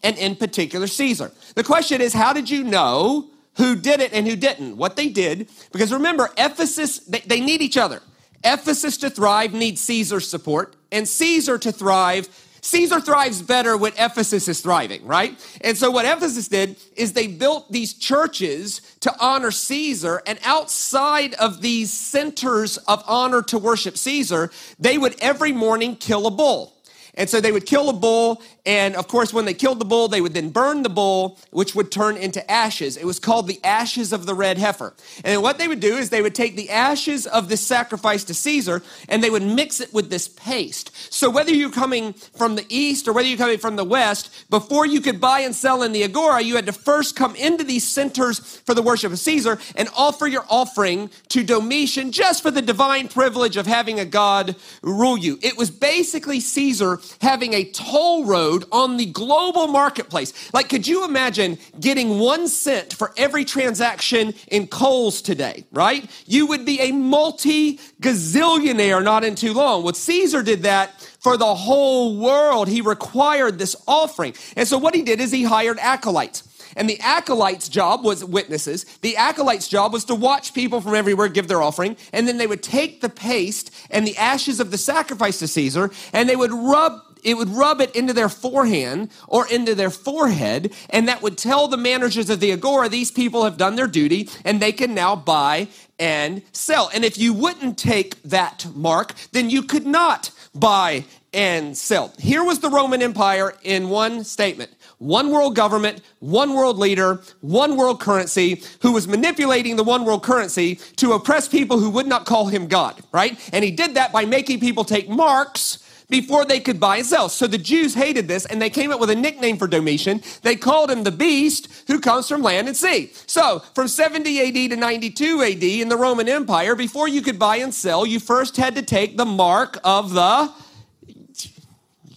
and 0.04 0.18
in 0.18 0.36
particular 0.36 0.88
Caesar. 0.88 1.32
The 1.56 1.64
question 1.64 2.00
is, 2.00 2.14
how 2.14 2.32
did 2.32 2.50
you 2.50 2.64
know 2.64 3.30
who 3.58 3.76
did 3.76 4.00
it 4.00 4.14
and 4.14 4.28
who 4.28 4.36
didn't, 4.36 4.78
what 4.78 4.96
they 4.96 5.10
did. 5.10 5.50
Because 5.72 5.92
remember, 5.94 6.30
Ephesus, 6.38 7.00
they, 7.00 7.20
they 7.20 7.40
need 7.40 7.62
each 7.62 7.78
other. 7.78 8.02
Ephesus 8.44 8.98
to 8.98 9.10
thrive 9.10 9.54
needs 9.54 9.82
Caesar's 9.82 10.30
support, 10.30 10.76
and 10.92 11.08
Caesar 11.08 11.58
to 11.58 11.72
thrive 11.72 12.30
Caesar 12.66 13.00
thrives 13.00 13.44
better 13.44 13.78
when 13.78 13.94
Ephesus 13.96 14.48
is 14.48 14.60
thriving, 14.60 15.06
right? 15.06 15.40
And 15.62 15.78
so 15.78 15.92
what 15.92 16.04
Ephesus 16.06 16.48
did 16.48 16.78
is 16.96 17.14
they 17.14 17.28
built 17.28 17.72
these 17.72 17.94
churches 17.94 18.82
to 19.02 19.14
honor 19.20 19.52
Caesar, 19.52 20.24
and 20.26 20.40
outside 20.44 21.36
of 21.36 21.62
these 21.62 21.94
centers 21.94 22.78
of 22.78 23.04
honor 23.06 23.44
to 23.44 23.60
worship 23.60 24.00
Caesar, 24.00 24.50
they 24.80 24.98
would 24.98 25.16
every 25.22 25.52
morning 25.52 25.96
kill 25.96 26.26
a 26.26 26.32
bull. 26.32 26.74
And 27.14 27.30
so 27.30 27.40
they 27.40 27.52
would 27.52 27.68
kill 27.68 27.88
a 27.88 27.94
bull 27.94 28.42
and 28.66 28.96
of 28.96 29.08
course, 29.08 29.32
when 29.32 29.46
they 29.46 29.54
killed 29.54 29.80
the 29.80 29.86
bull, 29.86 30.08
they 30.08 30.22
would 30.22 30.34
then 30.34 30.50
burn 30.50 30.82
the 30.82 30.90
bull, 30.90 31.38
which 31.52 31.76
would 31.76 31.92
turn 31.92 32.18
into 32.18 32.50
ashes. 32.50 32.98
It 32.98 33.06
was 33.06 33.20
called 33.20 33.48
the 33.48 33.60
ashes 33.64 34.12
of 34.12 34.26
the 34.26 34.34
red 34.34 34.58
heifer. 34.58 34.94
And 35.24 35.44
what 35.44 35.60
they 35.60 35.68
would 35.68 35.80
do 35.80 35.98
is 35.98 36.10
they 36.10 36.22
would 36.22 36.34
take 36.34 36.56
the 36.56 36.72
ashes 36.72 37.28
of 37.28 37.48
this 37.48 37.62
sacrifice 37.62 38.24
to 38.26 38.34
Caesar 38.34 38.82
and 39.08 39.24
they 39.24 39.30
would 39.30 39.44
mix 39.44 39.80
it 39.80 39.94
with 39.94 40.10
this 40.10 40.28
paste. 40.28 40.92
So 41.14 41.30
whether 41.30 41.54
you're 41.54 41.70
coming 41.70 42.14
from 42.14 42.56
the 42.56 42.66
east 42.70 43.08
or 43.08 43.14
whether 43.14 43.28
you're 43.28 43.38
coming 43.38 43.60
from 43.60 43.76
the 43.76 43.84
west, 43.84 44.50
before 44.50 44.86
you 44.86 45.00
could 45.00 45.22
buy 45.22 45.42
and 45.42 45.54
sell 45.54 45.84
in 45.84 45.92
the 45.92 46.04
agora, 46.04 46.42
you 46.42 46.56
had 46.56 46.66
to 46.66 46.74
first 46.74 47.16
come 47.16 47.36
into 47.36 47.64
these 47.64 47.88
centers 47.88 48.40
for 48.40 48.74
the 48.74 48.82
worship 48.82 49.12
of 49.12 49.20
Caesar 49.20 49.60
and 49.76 49.90
offer 49.96 50.26
your 50.26 50.46
offering 50.50 51.12
to 51.30 51.44
Domitian 51.44 52.12
just 52.12 52.42
for 52.42 52.50
the 52.50 52.62
divine 52.62 53.10
privilege 53.10 53.58
of 53.58 53.68
having 53.68 54.00
a 54.00 54.06
God 54.06 54.56
rule 54.82 55.18
you. 55.18 55.38
It 55.44 55.58
was 55.58 55.70
basically 55.70 56.40
Caesar 56.40 57.00
having 57.22 57.54
a 57.54 57.66
toll 57.66 58.26
road 58.26 58.55
on 58.72 58.98
the 58.98 59.06
global 59.08 59.68
marketplace. 59.68 60.54
Like, 60.54 60.70
could 60.70 60.88
you 60.88 61.04
imagine 61.04 61.58
getting 61.80 62.20
one 62.20 62.48
cent 62.48 62.94
for 62.94 63.14
every 63.18 63.44
transaction 63.44 64.34
in 64.48 64.68
Coles 64.68 65.22
today, 65.22 65.66
right? 65.72 66.10
You 66.26 66.48
would 66.48 66.66
be 66.66 66.80
a 66.80 66.92
multi 66.92 67.78
gazillionaire 68.02 69.04
not 69.04 69.24
in 69.24 69.36
too 69.36 69.54
long. 69.54 69.84
Well, 69.84 69.94
Caesar 69.94 70.44
did 70.44 70.64
that 70.64 71.02
for 71.20 71.38
the 71.38 71.56
whole 71.56 72.18
world. 72.18 72.68
He 72.68 72.82
required 72.82 73.58
this 73.58 73.76
offering. 73.88 74.34
And 74.56 74.68
so, 74.68 74.78
what 74.78 74.96
he 74.96 75.02
did 75.02 75.20
is 75.20 75.32
he 75.32 75.44
hired 75.44 75.80
acolytes. 75.80 76.44
And 76.76 76.90
the 76.90 77.00
acolyte's 77.00 77.70
job 77.70 78.04
was 78.04 78.24
witnesses. 78.24 78.84
The 79.02 79.16
acolyte's 79.16 79.68
job 79.68 79.94
was 79.94 80.06
to 80.06 80.16
watch 80.16 80.54
people 80.54 80.82
from 80.82 80.94
everywhere 80.94 81.30
give 81.30 81.48
their 81.48 81.62
offering. 81.62 81.96
And 82.12 82.28
then 82.28 82.38
they 82.38 82.48
would 82.48 82.64
take 82.64 83.02
the 83.02 83.10
paste 83.10 83.74
and 83.90 84.06
the 84.06 84.18
ashes 84.18 84.60
of 84.60 84.72
the 84.72 84.78
sacrifice 84.78 85.40
to 85.40 85.48
Caesar 85.48 85.92
and 86.12 86.28
they 86.28 86.36
would 86.36 86.52
rub 86.52 87.02
it 87.26 87.36
would 87.36 87.50
rub 87.50 87.82
it 87.82 87.94
into 87.96 88.14
their 88.14 88.30
forehand 88.30 89.10
or 89.28 89.48
into 89.48 89.76
their 89.76 89.90
forehead, 89.90 90.74
and 90.92 91.08
that 91.10 91.22
would 91.22 91.38
tell 91.38 91.68
the 91.68 91.76
managers 91.76 92.30
of 92.30 92.40
the 92.40 92.54
Agora 92.54 92.88
these 92.88 93.12
people 93.12 93.44
have 93.44 93.58
done 93.58 93.76
their 93.76 93.88
duty 93.88 94.30
and 94.46 94.62
they 94.62 94.72
can 94.72 94.94
now 94.94 95.16
buy 95.16 95.68
and 96.00 96.44
sell. 96.52 96.90
And 96.94 97.04
if 97.04 97.18
you 97.18 97.34
wouldn't 97.34 97.78
take 97.78 98.22
that 98.24 98.68
mark, 98.76 99.14
then 99.32 99.50
you 99.50 99.64
could 99.64 99.88
not 99.88 100.30
buy 100.54 101.04
and 101.34 101.76
sell. 101.76 102.14
Here 102.20 102.44
was 102.44 102.60
the 102.60 102.70
Roman 102.70 103.02
Empire 103.02 103.56
in 103.64 103.90
one 103.90 104.24
statement 104.24 104.72
one 104.98 105.30
world 105.30 105.56
government, 105.56 106.02
one 106.20 106.54
world 106.54 106.78
leader, 106.78 107.22
one 107.42 107.76
world 107.76 108.00
currency, 108.00 108.64
who 108.82 108.94
was 108.94 109.10
manipulating 109.10 109.76
the 109.76 109.84
one 109.84 110.06
world 110.06 110.24
currency 110.24 110.76
to 110.96 111.12
oppress 111.12 111.50
people 111.50 111.80
who 111.80 111.90
would 111.90 112.08
not 112.08 112.26
call 112.26 112.48
him 112.48 112.68
God, 112.68 113.02
right? 113.12 113.38
And 113.52 113.66
he 113.66 113.72
did 113.72 113.96
that 113.96 114.14
by 114.14 114.24
making 114.24 114.62
people 114.62 114.86
take 114.86 115.10
marks 115.10 115.85
before 116.10 116.46
they 116.46 116.60
could 116.60 116.80
buy 116.80 116.98
and 116.98 117.06
sell. 117.06 117.30
So 117.30 117.48
the 117.48 117.58
Jews 117.58 117.94
hated 117.94 118.28
this 118.28 118.46
and 118.46 118.62
they 118.62 118.70
came 118.70 118.92
up 118.92 119.00
with 119.00 119.10
a 119.10 119.16
nickname 119.16 119.58
for 119.58 119.68
Domitian. 119.68 120.22
They 120.42 120.56
called 120.56 120.92
him 120.92 121.04
the 121.04 121.12
beast 121.12 121.68
who 121.88 122.00
comes 122.00 122.28
from 122.28 122.42
land 122.42 122.68
and 122.68 122.78
sea. 122.78 123.12
So 123.26 123.60
from 123.74 123.88
70 123.88 124.40
AD 124.66 124.72
to 124.72 124.76
92 124.76 125.42
AD 125.42 125.64
in 125.64 125.90
the 125.90 125.98
Roman 125.98 126.30
Empire, 126.30 126.76
before 126.76 127.08
you 127.08 127.22
could 127.22 127.40
buy 127.40 127.58
and 127.58 127.74
sell, 127.74 128.06
you 128.06 128.20
first 128.20 128.58
had 128.58 128.76
to 128.76 128.82
take 128.82 129.18
the 129.18 129.26
mark 129.26 129.80
of 129.84 130.14
the, 130.14 130.52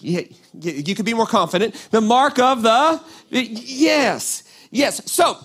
you 0.00 0.94
could 0.94 1.06
be 1.06 1.14
more 1.14 1.26
confident, 1.26 1.74
the 1.90 2.00
mark 2.00 2.38
of 2.38 2.62
the, 2.62 3.00
yes, 3.30 4.44
yes. 4.70 5.10
So, 5.10 5.38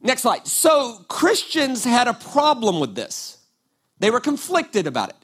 next 0.00 0.22
slide. 0.22 0.46
So 0.46 1.04
Christians 1.08 1.84
had 1.84 2.08
a 2.08 2.14
problem 2.14 2.80
with 2.80 2.94
this. 2.94 3.38
They 3.98 4.10
were 4.10 4.20
conflicted 4.20 4.86
about 4.86 5.10
it. 5.10 5.16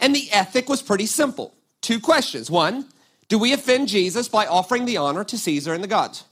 And 0.00 0.14
the 0.14 0.30
ethic 0.30 0.68
was 0.68 0.80
pretty 0.80 1.06
simple 1.06 1.54
two 1.80 2.00
questions. 2.00 2.50
One, 2.50 2.86
do 3.28 3.38
we 3.38 3.52
offend 3.52 3.88
Jesus 3.88 4.28
by 4.28 4.46
offering 4.46 4.84
the 4.84 4.96
honor 4.96 5.24
to 5.24 5.38
Caesar 5.38 5.74
and 5.74 5.84
the 5.84 5.88
gods? 5.88 6.24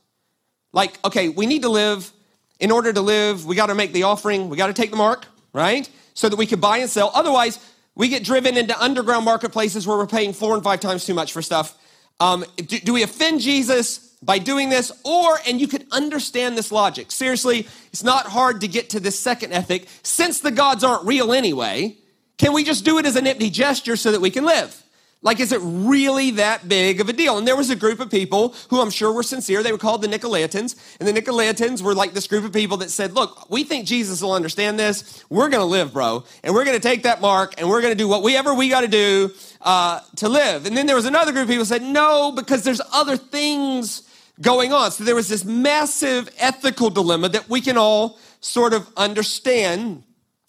Like, 0.72 0.98
okay, 1.04 1.28
we 1.28 1.46
need 1.46 1.62
to 1.62 1.68
live. 1.68 2.12
In 2.58 2.70
order 2.70 2.92
to 2.92 3.00
live, 3.00 3.44
we 3.44 3.54
got 3.54 3.66
to 3.66 3.74
make 3.74 3.92
the 3.92 4.04
offering, 4.04 4.48
we 4.48 4.56
got 4.56 4.68
to 4.68 4.72
take 4.72 4.90
the 4.90 4.96
mark, 4.96 5.26
right? 5.52 5.88
So 6.14 6.28
that 6.28 6.36
we 6.36 6.46
can 6.46 6.58
buy 6.58 6.78
and 6.78 6.88
sell. 6.88 7.10
Otherwise, 7.14 7.58
we 7.94 8.08
get 8.08 8.24
driven 8.24 8.56
into 8.56 8.78
underground 8.82 9.24
marketplaces 9.24 9.86
where 9.86 9.96
we're 9.96 10.06
paying 10.06 10.32
four 10.32 10.54
and 10.54 10.64
five 10.64 10.80
times 10.80 11.04
too 11.04 11.14
much 11.14 11.32
for 11.32 11.42
stuff. 11.42 11.76
Um, 12.18 12.44
do, 12.56 12.78
do 12.78 12.92
we 12.94 13.02
offend 13.02 13.40
Jesus 13.40 14.16
by 14.22 14.38
doing 14.38 14.70
this? 14.70 14.90
Or, 15.04 15.38
and 15.46 15.60
you 15.60 15.68
could 15.68 15.86
understand 15.92 16.56
this 16.56 16.72
logic. 16.72 17.10
Seriously, 17.10 17.66
it's 17.92 18.04
not 18.04 18.26
hard 18.26 18.62
to 18.62 18.68
get 18.68 18.90
to 18.90 19.00
this 19.00 19.18
second 19.18 19.52
ethic. 19.52 19.86
Since 20.02 20.40
the 20.40 20.50
gods 20.50 20.82
aren't 20.82 21.04
real 21.04 21.32
anyway, 21.32 21.96
can 22.38 22.52
we 22.54 22.64
just 22.64 22.84
do 22.84 22.98
it 22.98 23.06
as 23.06 23.16
an 23.16 23.26
empty 23.26 23.50
gesture 23.50 23.96
so 23.96 24.12
that 24.12 24.20
we 24.20 24.30
can 24.30 24.44
live? 24.44 24.82
Like, 25.22 25.40
is 25.40 25.50
it 25.50 25.60
really 25.62 26.32
that 26.32 26.68
big 26.68 27.00
of 27.00 27.08
a 27.08 27.12
deal? 27.12 27.38
And 27.38 27.48
there 27.48 27.56
was 27.56 27.70
a 27.70 27.76
group 27.76 28.00
of 28.00 28.10
people 28.10 28.54
who 28.68 28.80
I'm 28.80 28.90
sure 28.90 29.12
were 29.12 29.22
sincere. 29.22 29.62
They 29.62 29.72
were 29.72 29.78
called 29.78 30.02
the 30.02 30.08
Nicolaitans. 30.08 30.76
And 31.00 31.08
the 31.08 31.12
Nicolaitans 31.12 31.82
were 31.82 31.94
like 31.94 32.12
this 32.12 32.26
group 32.26 32.44
of 32.44 32.52
people 32.52 32.76
that 32.78 32.90
said, 32.90 33.12
Look, 33.14 33.50
we 33.50 33.64
think 33.64 33.86
Jesus 33.86 34.22
will 34.22 34.34
understand 34.34 34.78
this. 34.78 35.24
We're 35.28 35.48
going 35.48 35.62
to 35.62 35.66
live, 35.66 35.92
bro. 35.92 36.24
And 36.44 36.54
we're 36.54 36.64
going 36.64 36.76
to 36.76 36.88
take 36.88 37.02
that 37.04 37.20
mark 37.20 37.54
and 37.58 37.68
we're 37.68 37.80
going 37.80 37.92
to 37.92 37.98
do 37.98 38.08
whatever 38.08 38.54
we 38.54 38.68
got 38.68 38.82
to 38.82 38.88
do 38.88 39.32
uh, 39.62 40.00
to 40.16 40.28
live. 40.28 40.66
And 40.66 40.76
then 40.76 40.86
there 40.86 40.96
was 40.96 41.06
another 41.06 41.32
group 41.32 41.44
of 41.44 41.48
people 41.48 41.64
said, 41.64 41.82
No, 41.82 42.30
because 42.30 42.62
there's 42.62 42.82
other 42.92 43.16
things 43.16 44.02
going 44.40 44.72
on. 44.72 44.90
So 44.90 45.02
there 45.04 45.14
was 45.14 45.28
this 45.28 45.44
massive 45.44 46.28
ethical 46.38 46.90
dilemma 46.90 47.30
that 47.30 47.48
we 47.48 47.60
can 47.60 47.76
all 47.76 48.18
sort 48.40 48.74
of 48.74 48.88
understand 48.96 50.02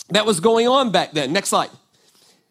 that 0.09 0.25
was 0.25 0.39
going 0.39 0.67
on 0.67 0.91
back 0.91 1.13
then. 1.13 1.33
Next 1.33 1.49
slide. 1.49 1.69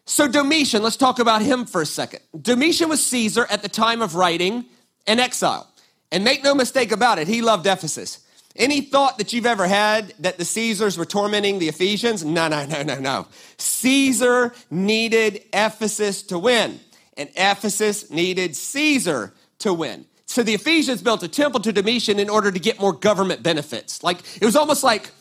So, 0.09 0.29
Domitian, 0.29 0.83
let's 0.83 0.95
talk 0.95 1.19
about 1.19 1.41
him 1.41 1.65
for 1.65 1.81
a 1.81 1.85
second. 1.85 2.21
Domitian 2.41 2.87
was 2.87 3.05
Caesar 3.07 3.45
at 3.49 3.61
the 3.61 3.67
time 3.67 4.01
of 4.01 4.15
writing 4.15 4.63
and 5.05 5.19
exile. 5.19 5.67
And 6.13 6.23
make 6.23 6.45
no 6.45 6.55
mistake 6.55 6.93
about 6.93 7.19
it, 7.19 7.27
he 7.27 7.41
loved 7.41 7.67
Ephesus. 7.67 8.25
Any 8.55 8.79
thought 8.79 9.17
that 9.17 9.33
you've 9.33 9.45
ever 9.45 9.67
had 9.67 10.13
that 10.19 10.37
the 10.37 10.45
Caesars 10.45 10.97
were 10.97 11.05
tormenting 11.05 11.59
the 11.59 11.67
Ephesians? 11.67 12.23
No, 12.23 12.47
no, 12.47 12.65
no, 12.65 12.83
no, 12.83 12.97
no. 12.99 13.27
Caesar 13.57 14.53
needed 14.71 15.43
Ephesus 15.51 16.23
to 16.23 16.39
win, 16.39 16.79
and 17.17 17.29
Ephesus 17.35 18.09
needed 18.09 18.55
Caesar 18.55 19.33
to 19.59 19.73
win. 19.73 20.05
So 20.25 20.41
the 20.41 20.53
Ephesians 20.53 21.01
built 21.01 21.21
a 21.21 21.27
temple 21.27 21.59
to 21.61 21.73
Domitian 21.73 22.17
in 22.17 22.29
order 22.29 22.49
to 22.49 22.59
get 22.59 22.79
more 22.79 22.93
government 22.93 23.43
benefits. 23.43 24.03
Like 24.03 24.19
it 24.41 24.45
was 24.45 24.55
almost 24.55 24.85
like 24.85 25.11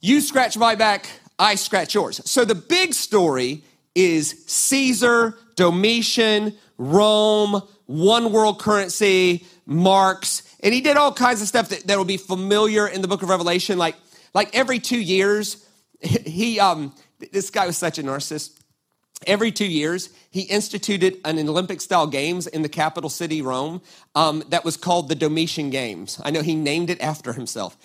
you 0.00 0.20
scratch 0.20 0.58
my 0.58 0.74
back, 0.74 1.08
I 1.38 1.54
scratch 1.54 1.94
yours. 1.94 2.20
So 2.28 2.44
the 2.44 2.56
big 2.56 2.92
story 2.92 3.62
is 3.94 4.44
Caesar, 4.46 5.36
Domitian, 5.56 6.54
Rome, 6.78 7.62
one 7.86 8.32
world 8.32 8.60
currency, 8.60 9.44
marks, 9.66 10.42
and 10.60 10.74
he 10.74 10.80
did 10.80 10.96
all 10.96 11.12
kinds 11.12 11.42
of 11.42 11.48
stuff 11.48 11.70
that, 11.70 11.86
that 11.86 11.96
will 11.98 12.04
be 12.04 12.16
familiar 12.16 12.86
in 12.86 13.02
the 13.02 13.08
book 13.08 13.22
of 13.22 13.28
Revelation. 13.28 13.78
Like, 13.78 13.96
like 14.34 14.54
every 14.54 14.78
two 14.78 15.00
years, 15.00 15.66
he 16.00 16.60
um, 16.60 16.94
this 17.32 17.50
guy 17.50 17.66
was 17.66 17.76
such 17.76 17.98
a 17.98 18.02
narcissist. 18.02 18.60
Every 19.26 19.52
two 19.52 19.66
years, 19.66 20.08
he 20.30 20.42
instituted 20.42 21.18
an 21.26 21.38
Olympic 21.38 21.82
style 21.82 22.06
games 22.06 22.46
in 22.46 22.62
the 22.62 22.70
capital 22.70 23.10
city, 23.10 23.42
Rome, 23.42 23.82
um, 24.14 24.42
that 24.48 24.64
was 24.64 24.78
called 24.78 25.10
the 25.10 25.14
Domitian 25.14 25.68
Games. 25.68 26.18
I 26.24 26.30
know 26.30 26.40
he 26.40 26.54
named 26.54 26.88
it 26.88 27.00
after 27.02 27.34
himself. 27.34 27.76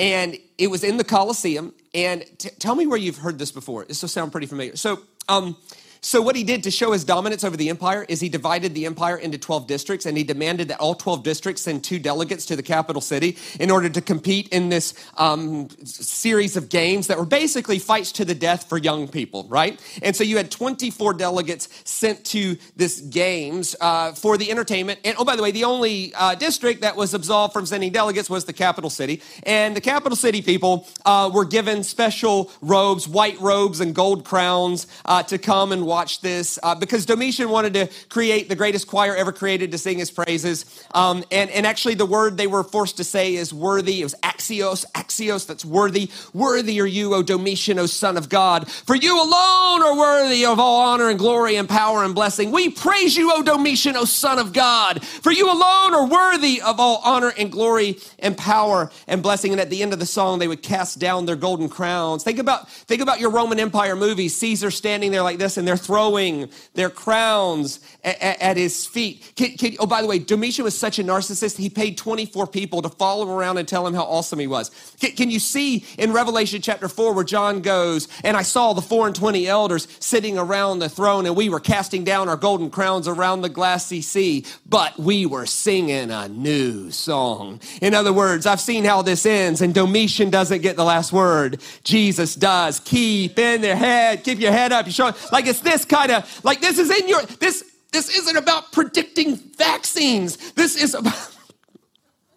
And 0.00 0.36
it 0.58 0.68
was 0.68 0.82
in 0.82 0.96
the 0.96 1.04
Colosseum. 1.04 1.74
And 1.94 2.24
t- 2.38 2.50
tell 2.58 2.74
me 2.74 2.88
where 2.88 2.98
you've 2.98 3.18
heard 3.18 3.38
this 3.38 3.52
before. 3.52 3.84
This 3.84 4.02
will 4.02 4.08
sound 4.08 4.32
pretty 4.32 4.48
familiar. 4.48 4.74
So, 4.74 5.00
um, 5.28 5.56
so, 6.02 6.22
what 6.22 6.34
he 6.34 6.44
did 6.44 6.62
to 6.62 6.70
show 6.70 6.92
his 6.92 7.04
dominance 7.04 7.44
over 7.44 7.58
the 7.58 7.68
empire 7.68 8.06
is 8.08 8.20
he 8.20 8.30
divided 8.30 8.74
the 8.74 8.86
empire 8.86 9.16
into 9.16 9.36
12 9.36 9.66
districts 9.66 10.06
and 10.06 10.16
he 10.16 10.24
demanded 10.24 10.68
that 10.68 10.80
all 10.80 10.94
12 10.94 11.22
districts 11.22 11.62
send 11.62 11.84
two 11.84 11.98
delegates 11.98 12.46
to 12.46 12.56
the 12.56 12.62
capital 12.62 13.02
city 13.02 13.36
in 13.58 13.70
order 13.70 13.90
to 13.90 14.00
compete 14.00 14.48
in 14.48 14.70
this 14.70 14.94
um, 15.18 15.68
series 15.84 16.56
of 16.56 16.70
games 16.70 17.06
that 17.08 17.18
were 17.18 17.26
basically 17.26 17.78
fights 17.78 18.12
to 18.12 18.24
the 18.24 18.34
death 18.34 18.66
for 18.66 18.78
young 18.78 19.08
people, 19.08 19.46
right? 19.48 19.78
And 20.02 20.16
so 20.16 20.24
you 20.24 20.38
had 20.38 20.50
24 20.50 21.14
delegates 21.14 21.68
sent 21.84 22.24
to 22.26 22.56
this 22.76 23.00
games 23.00 23.76
uh, 23.78 24.12
for 24.12 24.38
the 24.38 24.50
entertainment. 24.50 25.00
And 25.04 25.16
oh, 25.18 25.24
by 25.26 25.36
the 25.36 25.42
way, 25.42 25.50
the 25.50 25.64
only 25.64 26.14
uh, 26.14 26.34
district 26.34 26.80
that 26.80 26.96
was 26.96 27.12
absolved 27.12 27.52
from 27.52 27.66
sending 27.66 27.92
delegates 27.92 28.30
was 28.30 28.46
the 28.46 28.54
capital 28.54 28.88
city. 28.88 29.20
And 29.42 29.76
the 29.76 29.82
capital 29.82 30.16
city 30.16 30.40
people 30.40 30.88
uh, 31.04 31.30
were 31.32 31.44
given 31.44 31.82
special 31.82 32.50
robes, 32.62 33.06
white 33.06 33.38
robes 33.38 33.80
and 33.80 33.94
gold 33.94 34.24
crowns 34.24 34.86
uh, 35.04 35.22
to 35.24 35.36
come 35.36 35.72
and 35.72 35.89
watch 35.90 36.20
this 36.20 36.58
uh, 36.62 36.74
because 36.74 37.04
Domitian 37.04 37.50
wanted 37.50 37.74
to 37.74 37.88
create 38.08 38.48
the 38.48 38.54
greatest 38.54 38.86
choir 38.86 39.14
ever 39.16 39.32
created 39.32 39.72
to 39.72 39.78
sing 39.78 39.98
his 39.98 40.10
praises. 40.10 40.64
Um, 40.94 41.24
and, 41.32 41.50
and 41.50 41.66
actually, 41.66 41.96
the 41.96 42.06
word 42.06 42.36
they 42.36 42.46
were 42.46 42.62
forced 42.62 42.96
to 42.98 43.04
say 43.04 43.34
is 43.34 43.52
worthy. 43.52 44.00
It 44.00 44.04
was 44.04 44.14
axios, 44.22 44.86
axios, 44.92 45.46
that's 45.46 45.64
worthy. 45.64 46.08
Worthy 46.32 46.80
are 46.80 46.86
you, 46.86 47.12
O 47.14 47.22
Domitian, 47.22 47.78
O 47.80 47.86
Son 47.86 48.16
of 48.16 48.28
God. 48.28 48.70
For 48.70 48.94
you 48.94 49.20
alone 49.20 49.82
are 49.82 49.98
worthy 49.98 50.46
of 50.46 50.60
all 50.60 50.80
honor 50.90 51.08
and 51.10 51.18
glory 51.18 51.56
and 51.56 51.68
power 51.68 52.04
and 52.04 52.14
blessing. 52.14 52.52
We 52.52 52.70
praise 52.70 53.16
you, 53.16 53.32
O 53.32 53.42
Domitian, 53.42 53.96
O 53.96 54.04
Son 54.04 54.38
of 54.38 54.52
God. 54.52 55.04
For 55.04 55.32
you 55.32 55.46
alone 55.46 55.92
are 55.94 56.06
worthy 56.06 56.62
of 56.62 56.78
all 56.78 57.02
honor 57.04 57.32
and 57.36 57.50
glory 57.50 57.98
and 58.20 58.38
power 58.38 58.90
and 59.08 59.22
blessing. 59.22 59.50
And 59.50 59.60
at 59.60 59.70
the 59.70 59.82
end 59.82 59.92
of 59.92 59.98
the 59.98 60.06
song, 60.06 60.38
they 60.38 60.48
would 60.48 60.62
cast 60.62 61.00
down 61.00 61.26
their 61.26 61.36
golden 61.36 61.68
crowns. 61.68 62.22
Think 62.22 62.38
about, 62.38 62.70
think 62.70 63.02
about 63.02 63.18
your 63.18 63.30
Roman 63.30 63.58
Empire 63.58 63.96
movies. 63.96 64.36
Caesar 64.36 64.70
standing 64.70 65.10
there 65.10 65.22
like 65.22 65.38
this, 65.38 65.56
and 65.56 65.66
they're 65.66 65.76
throwing 65.80 66.50
their 66.74 66.90
crowns 66.90 67.80
at, 68.04 68.40
at, 68.40 68.56
his 68.56 68.86
feet. 68.86 69.32
Can, 69.36 69.56
can, 69.56 69.76
oh, 69.78 69.86
by 69.86 70.02
the 70.02 70.08
way, 70.08 70.18
Domitian 70.18 70.64
was 70.64 70.78
such 70.78 70.98
a 70.98 71.04
narcissist, 71.04 71.56
he 71.56 71.70
paid 71.70 71.96
24 71.96 72.46
people 72.46 72.82
to 72.82 72.88
follow 72.88 73.24
him 73.24 73.30
around 73.30 73.58
and 73.58 73.66
tell 73.66 73.86
him 73.86 73.94
how 73.94 74.04
awesome 74.04 74.38
he 74.38 74.46
was. 74.46 74.70
Can, 75.00 75.12
can 75.12 75.30
you 75.30 75.38
see 75.38 75.84
in 75.98 76.12
Revelation 76.12 76.60
chapter 76.60 76.88
4 76.88 77.14
where 77.14 77.24
John 77.24 77.62
goes, 77.62 78.08
and 78.24 78.36
I 78.36 78.42
saw 78.42 78.72
the 78.72 78.82
four 78.82 79.06
and 79.06 79.14
twenty 79.14 79.46
elders 79.46 79.86
sitting 80.00 80.36
around 80.36 80.80
the 80.80 80.88
throne, 80.88 81.24
and 81.24 81.36
we 81.36 81.48
were 81.48 81.60
casting 81.60 82.02
down 82.02 82.28
our 82.28 82.36
golden 82.36 82.68
crowns 82.68 83.06
around 83.06 83.42
the 83.42 83.48
glassy 83.48 84.02
sea, 84.02 84.44
but 84.66 84.98
we 84.98 85.26
were 85.26 85.46
singing 85.46 86.10
a 86.10 86.28
new 86.28 86.90
song. 86.90 87.60
In 87.80 87.94
other 87.94 88.12
words, 88.12 88.46
I've 88.46 88.60
seen 88.60 88.84
how 88.84 89.02
this 89.02 89.24
ends, 89.26 89.60
and 89.60 89.72
Domitian 89.72 90.28
doesn't 90.28 90.60
get 90.62 90.74
the 90.74 90.84
last 90.84 91.12
word. 91.12 91.60
Jesus 91.84 92.34
does. 92.34 92.80
Keep 92.80 93.38
in 93.38 93.60
their 93.60 93.76
head, 93.76 94.24
keep 94.24 94.40
your 94.40 94.50
head 94.50 94.72
up. 94.72 94.86
You 94.86 94.92
show 94.92 95.12
like 95.30 95.46
it's 95.46 95.60
this 95.60 95.69
kind 95.84 96.10
of 96.10 96.44
like 96.44 96.60
this 96.60 96.78
is 96.78 96.90
in 96.90 97.08
your 97.08 97.22
this 97.22 97.64
this 97.92 98.16
isn't 98.16 98.36
about 98.36 98.72
predicting 98.72 99.36
vaccines. 99.36 100.52
This 100.52 100.80
is 100.80 100.94
about 100.94 101.36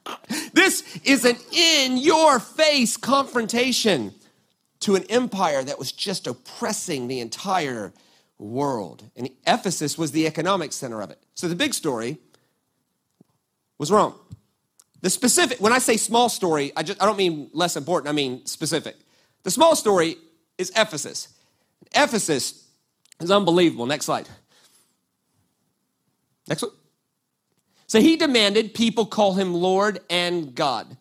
this 0.54 1.00
is 1.04 1.26
an 1.26 1.38
in 1.52 1.98
your 1.98 2.40
face 2.40 2.98
confrontation 2.98 4.14
to 4.82 4.96
an 4.96 5.04
empire 5.10 5.64
that 5.64 5.80
was 5.80 5.92
just 5.92 6.28
oppressing 6.28 7.08
the 7.08 7.20
entire 7.20 7.94
world. 8.38 9.10
And 9.16 9.30
Ephesus 9.48 9.98
was 9.98 10.12
the 10.12 10.28
economic 10.28 10.74
center 10.74 11.02
of 11.02 11.10
it. 11.10 11.20
So 11.36 11.48
the 11.48 11.56
big 11.56 11.74
story 11.74 12.18
was 13.78 13.92
Rome. 13.92 14.16
The 15.02 15.10
specific, 15.10 15.60
when 15.60 15.74
I 15.74 15.80
say 15.80 15.98
small 15.98 16.30
story, 16.30 16.72
I, 16.76 16.84
just, 16.84 17.02
I 17.02 17.06
don't 17.06 17.18
mean 17.18 17.50
less 17.54 17.76
important, 17.76 18.10
I 18.10 18.14
mean 18.14 18.46
specific. 18.46 18.96
The 19.44 19.52
small 19.52 19.76
story 19.76 20.18
is 20.58 20.72
Ephesus. 20.76 21.30
Ephesus 21.94 22.63
is 23.24 23.32
unbelievable. 23.32 23.86
Next 23.86 24.06
slide. 24.06 24.28
Next 26.48 26.62
one. 26.62 26.72
So 27.88 28.00
he 28.00 28.18
demanded 28.18 28.74
people 28.74 29.06
call 29.06 29.34
him 29.34 29.54
Lord 29.54 30.00
and 30.10 30.56
God. 30.56 30.98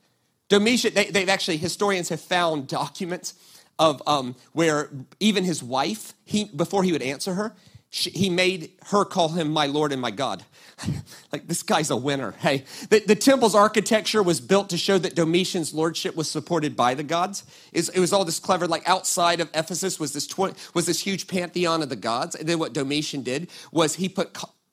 Domitian, 0.49 0.93
they, 0.95 1.07
have 1.07 1.29
actually, 1.29 1.57
historians 1.57 2.11
have 2.11 2.21
found 2.21 2.69
documents 2.69 3.35
of 3.79 4.03
um, 4.07 4.37
where 4.53 4.91
even 5.19 5.45
his 5.45 5.63
wife, 5.63 6.13
he, 6.25 6.45
before 6.45 6.85
he 6.85 6.93
would 6.93 7.03
answer 7.03 7.35
her, 7.35 7.55
she, 7.95 8.09
he 8.09 8.31
made 8.31 8.73
her 8.87 9.05
call 9.05 9.29
him 9.29 9.51
my 9.51 9.67
Lord 9.67 9.93
and 9.93 10.01
my 10.01 10.11
God. 10.11 10.43
like, 11.33 11.47
this 11.47 11.63
guy's 11.63 11.91
a 11.91 11.97
winner. 11.97 12.33
Hey, 12.33 12.65
the, 12.89 13.01
the, 13.01 13.15
temple's 13.15 13.55
architecture 13.55 14.23
was 14.23 14.41
built 14.41 14.71
to 14.71 14.79
show 14.79 14.97
that 14.97 15.15
Domitian's 15.15 15.75
lordship 15.75 16.17
was 16.17 16.31
supported 16.31 16.75
by 16.75 16.95
the 16.95 17.03
gods. 17.03 17.45
It, 17.71 17.91
it 17.95 18.01
was 18.01 18.15
all 18.15 18.25
this 18.25 18.41
clever, 18.41 18.67
like 18.67 18.89
outside 18.89 19.41
of 19.41 19.51
Ephesus 19.53 20.01
was 20.01 20.15
this, 20.15 20.27
tw- 20.27 20.57
was 20.75 20.87
this 20.87 21.01
huge 21.01 21.29
pantheon 21.29 21.83
of 21.83 21.91
the 21.91 21.97
gods. 21.97 22.35
And 22.35 22.49
then 22.49 22.59
what 22.59 22.73
Domitian 22.73 23.23
did 23.23 23.51
was 23.71 23.97
he 23.97 24.09
put 24.09 24.33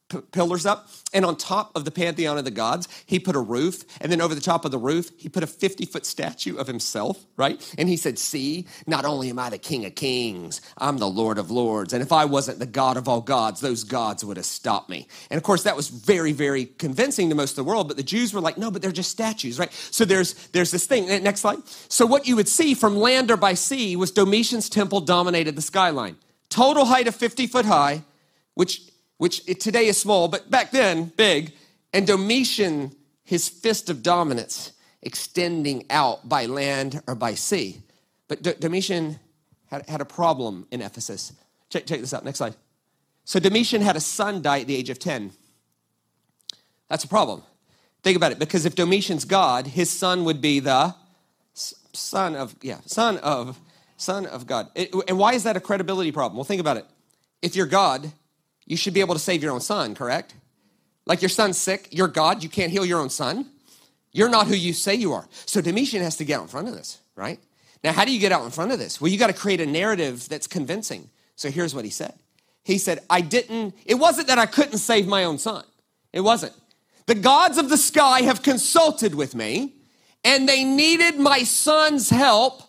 p- 0.09 0.21
pillars 0.31 0.65
up, 0.65 0.89
and 1.13 1.25
on 1.25 1.37
top 1.37 1.71
of 1.75 1.85
the 1.85 1.91
pantheon 1.91 2.37
of 2.37 2.45
the 2.45 2.51
gods, 2.51 2.87
he 3.05 3.19
put 3.19 3.35
a 3.35 3.39
roof, 3.39 3.83
and 4.01 4.11
then 4.11 4.21
over 4.21 4.35
the 4.35 4.41
top 4.41 4.65
of 4.65 4.71
the 4.71 4.77
roof, 4.77 5.11
he 5.17 5.29
put 5.29 5.43
a 5.43 5.47
50 5.47 5.85
foot 5.85 6.05
statue 6.05 6.57
of 6.57 6.67
himself, 6.67 7.25
right? 7.37 7.73
And 7.77 7.87
he 7.87 7.97
said, 7.97 8.19
See, 8.19 8.67
not 8.85 9.05
only 9.05 9.29
am 9.29 9.39
I 9.39 9.49
the 9.49 9.57
King 9.57 9.85
of 9.85 9.95
Kings, 9.95 10.61
I'm 10.77 10.97
the 10.97 11.07
Lord 11.07 11.37
of 11.37 11.51
Lords. 11.51 11.93
And 11.93 12.01
if 12.01 12.11
I 12.11 12.25
wasn't 12.25 12.59
the 12.59 12.65
God 12.65 12.97
of 12.97 13.07
all 13.07 13.21
gods, 13.21 13.61
those 13.61 13.83
gods 13.83 14.25
would 14.25 14.37
have 14.37 14.45
stopped 14.45 14.89
me. 14.89 15.07
And 15.29 15.37
of 15.37 15.43
course, 15.43 15.63
that 15.63 15.75
was 15.75 15.89
very, 15.89 16.31
very 16.31 16.65
convincing 16.65 17.29
to 17.29 17.35
most 17.35 17.51
of 17.51 17.55
the 17.57 17.63
world, 17.63 17.87
but 17.87 17.97
the 17.97 18.03
Jews 18.03 18.33
were 18.33 18.41
like, 18.41 18.57
No, 18.57 18.71
but 18.71 18.81
they're 18.81 18.91
just 18.91 19.11
statues, 19.11 19.59
right? 19.59 19.71
So 19.73 20.05
there's, 20.05 20.33
there's 20.49 20.71
this 20.71 20.85
thing. 20.85 21.07
Next 21.23 21.41
slide. 21.41 21.59
So 21.87 22.05
what 22.05 22.27
you 22.27 22.35
would 22.35 22.47
see 22.47 22.73
from 22.73 22.97
land 22.97 23.31
or 23.31 23.37
by 23.37 23.53
sea 23.53 23.95
was 23.95 24.11
Domitian's 24.11 24.69
temple 24.69 25.01
dominated 25.01 25.55
the 25.55 25.61
skyline. 25.61 26.17
Total 26.49 26.85
height 26.85 27.07
of 27.07 27.15
50 27.15 27.47
foot 27.47 27.65
high, 27.65 28.03
which 28.55 28.89
which 29.19 29.43
today 29.59 29.87
is 29.87 29.97
small, 29.97 30.29
but 30.29 30.49
back 30.49 30.71
then, 30.71 31.11
big, 31.17 31.51
and 31.93 32.07
Domitian, 32.07 32.95
his 33.25 33.49
fist 33.49 33.89
of 33.89 34.01
dominance, 34.01 34.71
extending 35.01 35.85
out 35.89 36.27
by 36.27 36.45
land 36.45 37.03
or 37.05 37.15
by 37.15 37.33
sea. 37.33 37.81
But 38.29 38.41
D- 38.41 38.53
Domitian 38.57 39.19
had, 39.67 39.87
had 39.89 39.99
a 39.99 40.05
problem 40.05 40.67
in 40.71 40.81
Ephesus. 40.81 41.33
Check, 41.69 41.85
check 41.85 41.99
this 41.99 42.13
out, 42.13 42.23
next 42.23 42.37
slide. 42.37 42.55
So 43.25 43.41
Domitian 43.41 43.81
had 43.81 43.97
a 43.97 43.99
son 43.99 44.41
die 44.41 44.61
at 44.61 44.67
the 44.67 44.75
age 44.75 44.89
of 44.89 44.99
10. 44.99 45.31
That's 46.87 47.03
a 47.03 47.07
problem. 47.09 47.43
Think 48.03 48.15
about 48.15 48.31
it, 48.31 48.39
because 48.39 48.65
if 48.65 48.73
Domitian's 48.73 49.25
God, 49.25 49.67
his 49.67 49.89
son 49.89 50.23
would 50.23 50.39
be 50.39 50.61
the 50.61 50.95
son 51.53 52.37
of, 52.37 52.55
yeah, 52.61 52.79
son 52.85 53.17
of, 53.17 53.59
son 53.97 54.25
of 54.25 54.47
God. 54.47 54.69
It, 54.75 54.95
and 55.09 55.19
why 55.19 55.33
is 55.33 55.43
that 55.43 55.57
a 55.57 55.59
credibility 55.59 56.13
problem? 56.13 56.37
Well, 56.37 56.45
think 56.45 56.61
about 56.61 56.77
it. 56.77 56.85
If 57.41 57.57
you're 57.57 57.65
God, 57.65 58.13
you 58.69 58.77
should 58.77 58.93
be 58.93 59.01
able 59.01 59.15
to 59.15 59.19
save 59.19 59.43
your 59.43 59.51
own 59.51 59.59
son, 59.59 59.95
correct? 59.95 60.35
Like 61.05 61.21
your 61.21 61.29
son's 61.29 61.57
sick, 61.57 61.89
you're 61.91 62.07
God, 62.07 62.43
you 62.43 62.49
can't 62.49 62.71
heal 62.71 62.85
your 62.85 63.01
own 63.01 63.09
son. 63.09 63.47
You're 64.13 64.29
not 64.29 64.47
who 64.47 64.55
you 64.55 64.73
say 64.73 64.95
you 64.95 65.11
are. 65.11 65.27
So 65.45 65.59
Domitian 65.59 66.01
has 66.03 66.15
to 66.17 66.25
get 66.25 66.37
out 66.37 66.43
in 66.43 66.47
front 66.47 66.67
of 66.67 66.75
this, 66.75 66.99
right? 67.15 67.39
Now, 67.83 67.91
how 67.93 68.05
do 68.05 68.13
you 68.13 68.19
get 68.19 68.31
out 68.31 68.45
in 68.45 68.51
front 68.51 68.71
of 68.71 68.79
this? 68.79 69.01
Well, 69.01 69.11
you 69.11 69.17
got 69.17 69.27
to 69.27 69.33
create 69.33 69.59
a 69.59 69.65
narrative 69.65 70.29
that's 70.29 70.47
convincing. 70.47 71.09
So 71.35 71.49
here's 71.49 71.73
what 71.73 71.83
he 71.83 71.91
said 71.91 72.13
He 72.63 72.77
said, 72.77 72.99
I 73.09 73.21
didn't, 73.21 73.73
it 73.85 73.95
wasn't 73.95 74.27
that 74.27 74.37
I 74.37 74.45
couldn't 74.45 74.77
save 74.77 75.07
my 75.07 75.23
own 75.23 75.39
son. 75.39 75.65
It 76.13 76.21
wasn't. 76.21 76.53
The 77.07 77.15
gods 77.15 77.57
of 77.57 77.69
the 77.69 77.77
sky 77.77 78.21
have 78.21 78.43
consulted 78.43 79.15
with 79.15 79.33
me, 79.33 79.73
and 80.23 80.47
they 80.47 80.63
needed 80.63 81.17
my 81.17 81.39
son's 81.43 82.11
help 82.11 82.61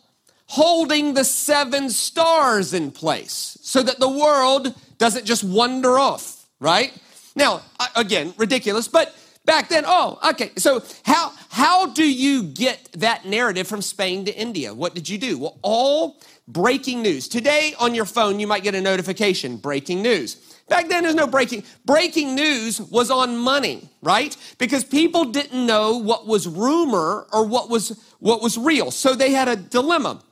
holding 0.46 1.12
the 1.12 1.24
seven 1.24 1.90
stars 1.90 2.72
in 2.72 2.90
place 2.90 3.58
so 3.60 3.82
that 3.82 4.00
the 4.00 4.08
world 4.08 4.74
doesn't 5.00 5.24
just 5.24 5.42
wander 5.42 5.98
off, 5.98 6.46
right? 6.60 6.92
Now, 7.34 7.62
again, 7.96 8.34
ridiculous, 8.36 8.86
but 8.86 9.16
back 9.46 9.68
then, 9.68 9.84
oh, 9.86 10.20
okay. 10.30 10.52
So 10.56 10.82
how 11.04 11.32
how 11.48 11.86
do 11.86 12.04
you 12.04 12.44
get 12.44 12.92
that 12.92 13.24
narrative 13.24 13.66
from 13.66 13.82
Spain 13.82 14.26
to 14.26 14.36
India? 14.36 14.74
What 14.74 14.94
did 14.94 15.08
you 15.08 15.18
do? 15.18 15.38
Well, 15.38 15.58
all 15.62 16.20
breaking 16.46 17.02
news. 17.02 17.28
Today 17.28 17.74
on 17.80 17.94
your 17.94 18.04
phone, 18.04 18.38
you 18.38 18.46
might 18.46 18.62
get 18.62 18.74
a 18.74 18.80
notification, 18.80 19.56
breaking 19.56 20.02
news. 20.02 20.36
Back 20.68 20.88
then, 20.88 21.02
there's 21.02 21.16
no 21.16 21.26
breaking. 21.26 21.64
Breaking 21.84 22.34
news 22.34 22.80
was 22.80 23.10
on 23.10 23.36
money, 23.36 23.88
right? 24.02 24.36
Because 24.58 24.84
people 24.84 25.24
didn't 25.24 25.66
know 25.66 25.96
what 25.96 26.26
was 26.26 26.46
rumor 26.46 27.26
or 27.32 27.44
what 27.46 27.70
was 27.70 27.98
what 28.18 28.42
was 28.42 28.58
real. 28.58 28.90
So 28.90 29.14
they 29.14 29.32
had 29.32 29.48
a 29.48 29.56
dilemma. 29.56 30.22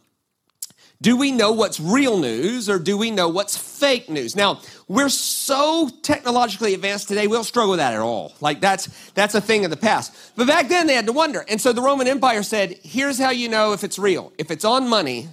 Do 1.01 1.17
we 1.17 1.31
know 1.31 1.53
what's 1.53 1.79
real 1.79 2.19
news 2.19 2.69
or 2.69 2.79
do 2.81 2.99
we 2.99 3.13
know 3.13 3.29
what's 3.29 3.57
fake 3.57 4.09
news? 4.09 4.35
Now, 4.35 4.61
we're 4.89 5.09
so 5.09 5.89
technologically 6.03 6.75
advanced 6.75 7.07
today, 7.07 7.29
we 7.29 7.35
don't 7.37 7.45
struggle 7.45 7.71
with 7.71 7.79
that 7.79 7.95
at 7.95 8.01
all. 8.01 8.35
Like 8.41 8.61
that's 8.61 8.89
that's 9.13 9.35
a 9.35 9.41
thing 9.41 9.65
of 9.65 9.71
the 9.71 9.77
past. 9.77 10.13
But 10.35 10.49
back 10.49 10.69
then 10.69 10.89
they 10.89 10.95
had 10.95 11.07
to 11.07 11.13
wonder. 11.13 11.45
And 11.49 11.61
so 11.61 11.73
the 11.73 11.83
Roman 11.83 12.09
Empire 12.09 12.43
said, 12.43 12.79
here's 12.83 13.19
how 13.19 13.31
you 13.31 13.49
know 13.49 13.73
if 13.75 13.85
it's 13.85 13.99
real. 13.99 14.33
If 14.39 14.51
it's 14.51 14.65
on 14.65 14.89
money, 14.89 15.29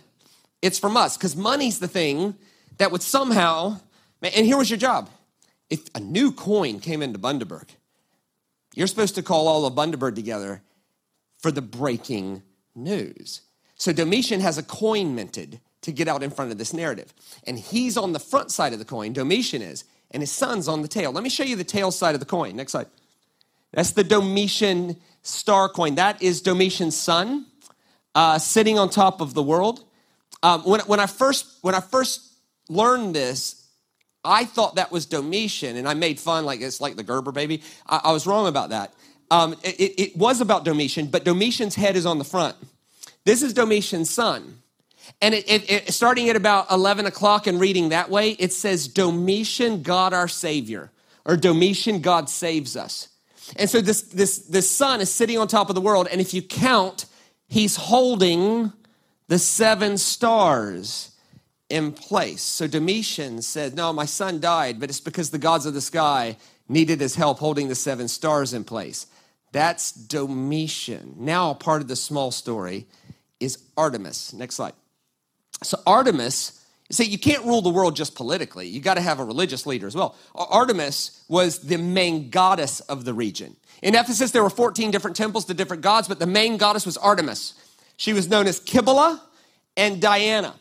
it's 0.61 0.77
from 0.77 0.97
us 0.97 1.17
because 1.17 1.35
money's 1.35 1.79
the 1.79 1.87
thing 1.87 2.35
that 2.77 2.91
would 2.91 3.01
somehow 3.01 3.79
and 4.21 4.45
here 4.45 4.57
was 4.57 4.69
your 4.69 4.79
job. 4.79 5.09
If 5.69 5.81
a 5.95 5.99
new 5.99 6.31
coin 6.31 6.79
came 6.79 7.01
into 7.01 7.19
Bundaberg, 7.19 7.69
you're 8.75 8.87
supposed 8.87 9.15
to 9.15 9.23
call 9.23 9.47
all 9.47 9.65
of 9.65 9.73
Bundaberg 9.73 10.15
together 10.15 10.61
for 11.39 11.51
the 11.51 11.61
breaking 11.61 12.43
news. 12.75 13.41
So 13.75 13.91
Domitian 13.91 14.39
has 14.39 14.57
a 14.57 14.63
coin 14.63 15.15
minted 15.15 15.59
to 15.81 15.91
get 15.91 16.07
out 16.07 16.23
in 16.23 16.31
front 16.31 16.51
of 16.51 16.57
this 16.57 16.73
narrative. 16.73 17.13
And 17.45 17.59
he's 17.59 17.97
on 17.97 18.13
the 18.13 18.19
front 18.19 18.51
side 18.51 18.73
of 18.73 18.79
the 18.79 18.85
coin, 18.85 19.13
Domitian 19.13 19.61
is, 19.61 19.83
and 20.11 20.21
his 20.21 20.31
son's 20.31 20.67
on 20.67 20.81
the 20.81 20.87
tail. 20.87 21.11
Let 21.11 21.23
me 21.23 21.29
show 21.29 21.43
you 21.43 21.55
the 21.55 21.63
tail 21.63 21.91
side 21.91 22.15
of 22.15 22.19
the 22.19 22.25
coin. 22.25 22.55
Next 22.55 22.71
slide. 22.71 22.87
That's 23.71 23.91
the 23.91 24.03
Domitian 24.03 24.95
star 25.21 25.69
coin. 25.69 25.95
That 25.95 26.21
is 26.21 26.41
Domitian's 26.41 26.97
son 26.97 27.45
uh, 28.15 28.39
sitting 28.39 28.79
on 28.79 28.89
top 28.89 29.21
of 29.21 29.33
the 29.33 29.43
world. 29.43 29.83
Um, 30.41 30.61
when, 30.61 30.79
when, 30.81 30.99
I 30.99 31.05
first, 31.07 31.57
when 31.61 31.75
I 31.75 31.81
first 31.81 32.33
learned 32.69 33.13
this, 33.13 33.67
I 34.23 34.45
thought 34.45 34.75
that 34.75 34.91
was 34.91 35.05
Domitian, 35.05 35.75
and 35.75 35.87
I 35.87 35.93
made 35.93 36.19
fun 36.19 36.45
like 36.45 36.61
it's 36.61 36.81
like 36.81 36.95
the 36.95 37.03
Gerber 37.03 37.31
baby. 37.31 37.61
I, 37.87 38.01
I 38.05 38.11
was 38.11 38.25
wrong 38.25 38.47
about 38.47 38.69
that. 38.69 38.93
Um, 39.29 39.55
it, 39.63 39.99
it 39.99 40.17
was 40.17 40.41
about 40.41 40.65
Domitian, 40.65 41.07
but 41.07 41.25
Domitian's 41.25 41.75
head 41.75 41.95
is 41.95 42.05
on 42.05 42.17
the 42.17 42.23
front. 42.23 42.55
This 43.25 43.41
is 43.43 43.53
Domitian's 43.53 44.09
son. 44.09 44.59
And 45.21 45.33
it, 45.33 45.49
it, 45.49 45.71
it, 45.71 45.93
starting 45.93 46.29
at 46.29 46.35
about 46.35 46.71
11 46.71 47.05
o'clock 47.05 47.47
and 47.47 47.59
reading 47.59 47.89
that 47.89 48.09
way, 48.09 48.31
it 48.31 48.53
says, 48.53 48.87
Domitian, 48.87 49.81
God 49.81 50.13
our 50.13 50.27
Savior, 50.27 50.91
or 51.25 51.35
Domitian, 51.35 52.01
God 52.01 52.29
saves 52.29 52.75
us. 52.75 53.09
And 53.55 53.69
so 53.69 53.81
this, 53.81 54.01
this, 54.01 54.39
this 54.39 54.69
son 54.69 55.01
is 55.01 55.11
sitting 55.11 55.37
on 55.37 55.47
top 55.47 55.69
of 55.69 55.75
the 55.75 55.81
world. 55.81 56.07
And 56.11 56.21
if 56.21 56.33
you 56.33 56.41
count, 56.41 57.05
he's 57.47 57.75
holding 57.75 58.73
the 59.27 59.39
seven 59.39 59.97
stars 59.97 61.11
in 61.69 61.91
place. 61.91 62.41
So 62.41 62.67
Domitian 62.67 63.41
said, 63.41 63.75
No, 63.75 63.91
my 63.93 64.05
son 64.05 64.39
died, 64.39 64.79
but 64.79 64.89
it's 64.89 64.99
because 64.99 65.29
the 65.29 65.37
gods 65.37 65.65
of 65.65 65.73
the 65.73 65.81
sky 65.81 66.37
needed 66.67 66.99
his 66.99 67.15
help 67.15 67.39
holding 67.39 67.67
the 67.67 67.75
seven 67.75 68.07
stars 68.07 68.53
in 68.53 68.63
place. 68.63 69.07
That's 69.51 69.91
Domitian. 69.91 71.15
Now, 71.17 71.53
part 71.53 71.81
of 71.81 71.87
the 71.87 71.95
small 71.95 72.31
story 72.31 72.87
is 73.39 73.57
Artemis. 73.77 74.33
Next 74.33 74.55
slide. 74.55 74.73
So, 75.63 75.79
Artemis, 75.85 76.65
see, 76.91 77.05
you 77.05 77.17
can't 77.17 77.43
rule 77.45 77.61
the 77.61 77.69
world 77.69 77.95
just 77.95 78.15
politically. 78.15 78.67
You 78.67 78.81
got 78.81 78.95
to 78.95 79.01
have 79.01 79.19
a 79.19 79.23
religious 79.23 79.65
leader 79.65 79.87
as 79.87 79.95
well. 79.95 80.15
Artemis 80.35 81.23
was 81.27 81.59
the 81.59 81.77
main 81.77 82.29
goddess 82.29 82.79
of 82.81 83.05
the 83.05 83.13
region. 83.13 83.55
In 83.81 83.95
Ephesus, 83.95 84.31
there 84.31 84.43
were 84.43 84.49
14 84.49 84.91
different 84.91 85.15
temples 85.15 85.45
to 85.45 85.53
different 85.53 85.83
gods, 85.83 86.07
but 86.07 86.19
the 86.19 86.25
main 86.25 86.57
goddess 86.57 86.85
was 86.85 86.97
Artemis. 86.97 87.53
She 87.97 88.13
was 88.13 88.27
known 88.27 88.47
as 88.47 88.59
Kybele 88.59 89.19
and 89.77 90.01
Diana. 90.01 90.55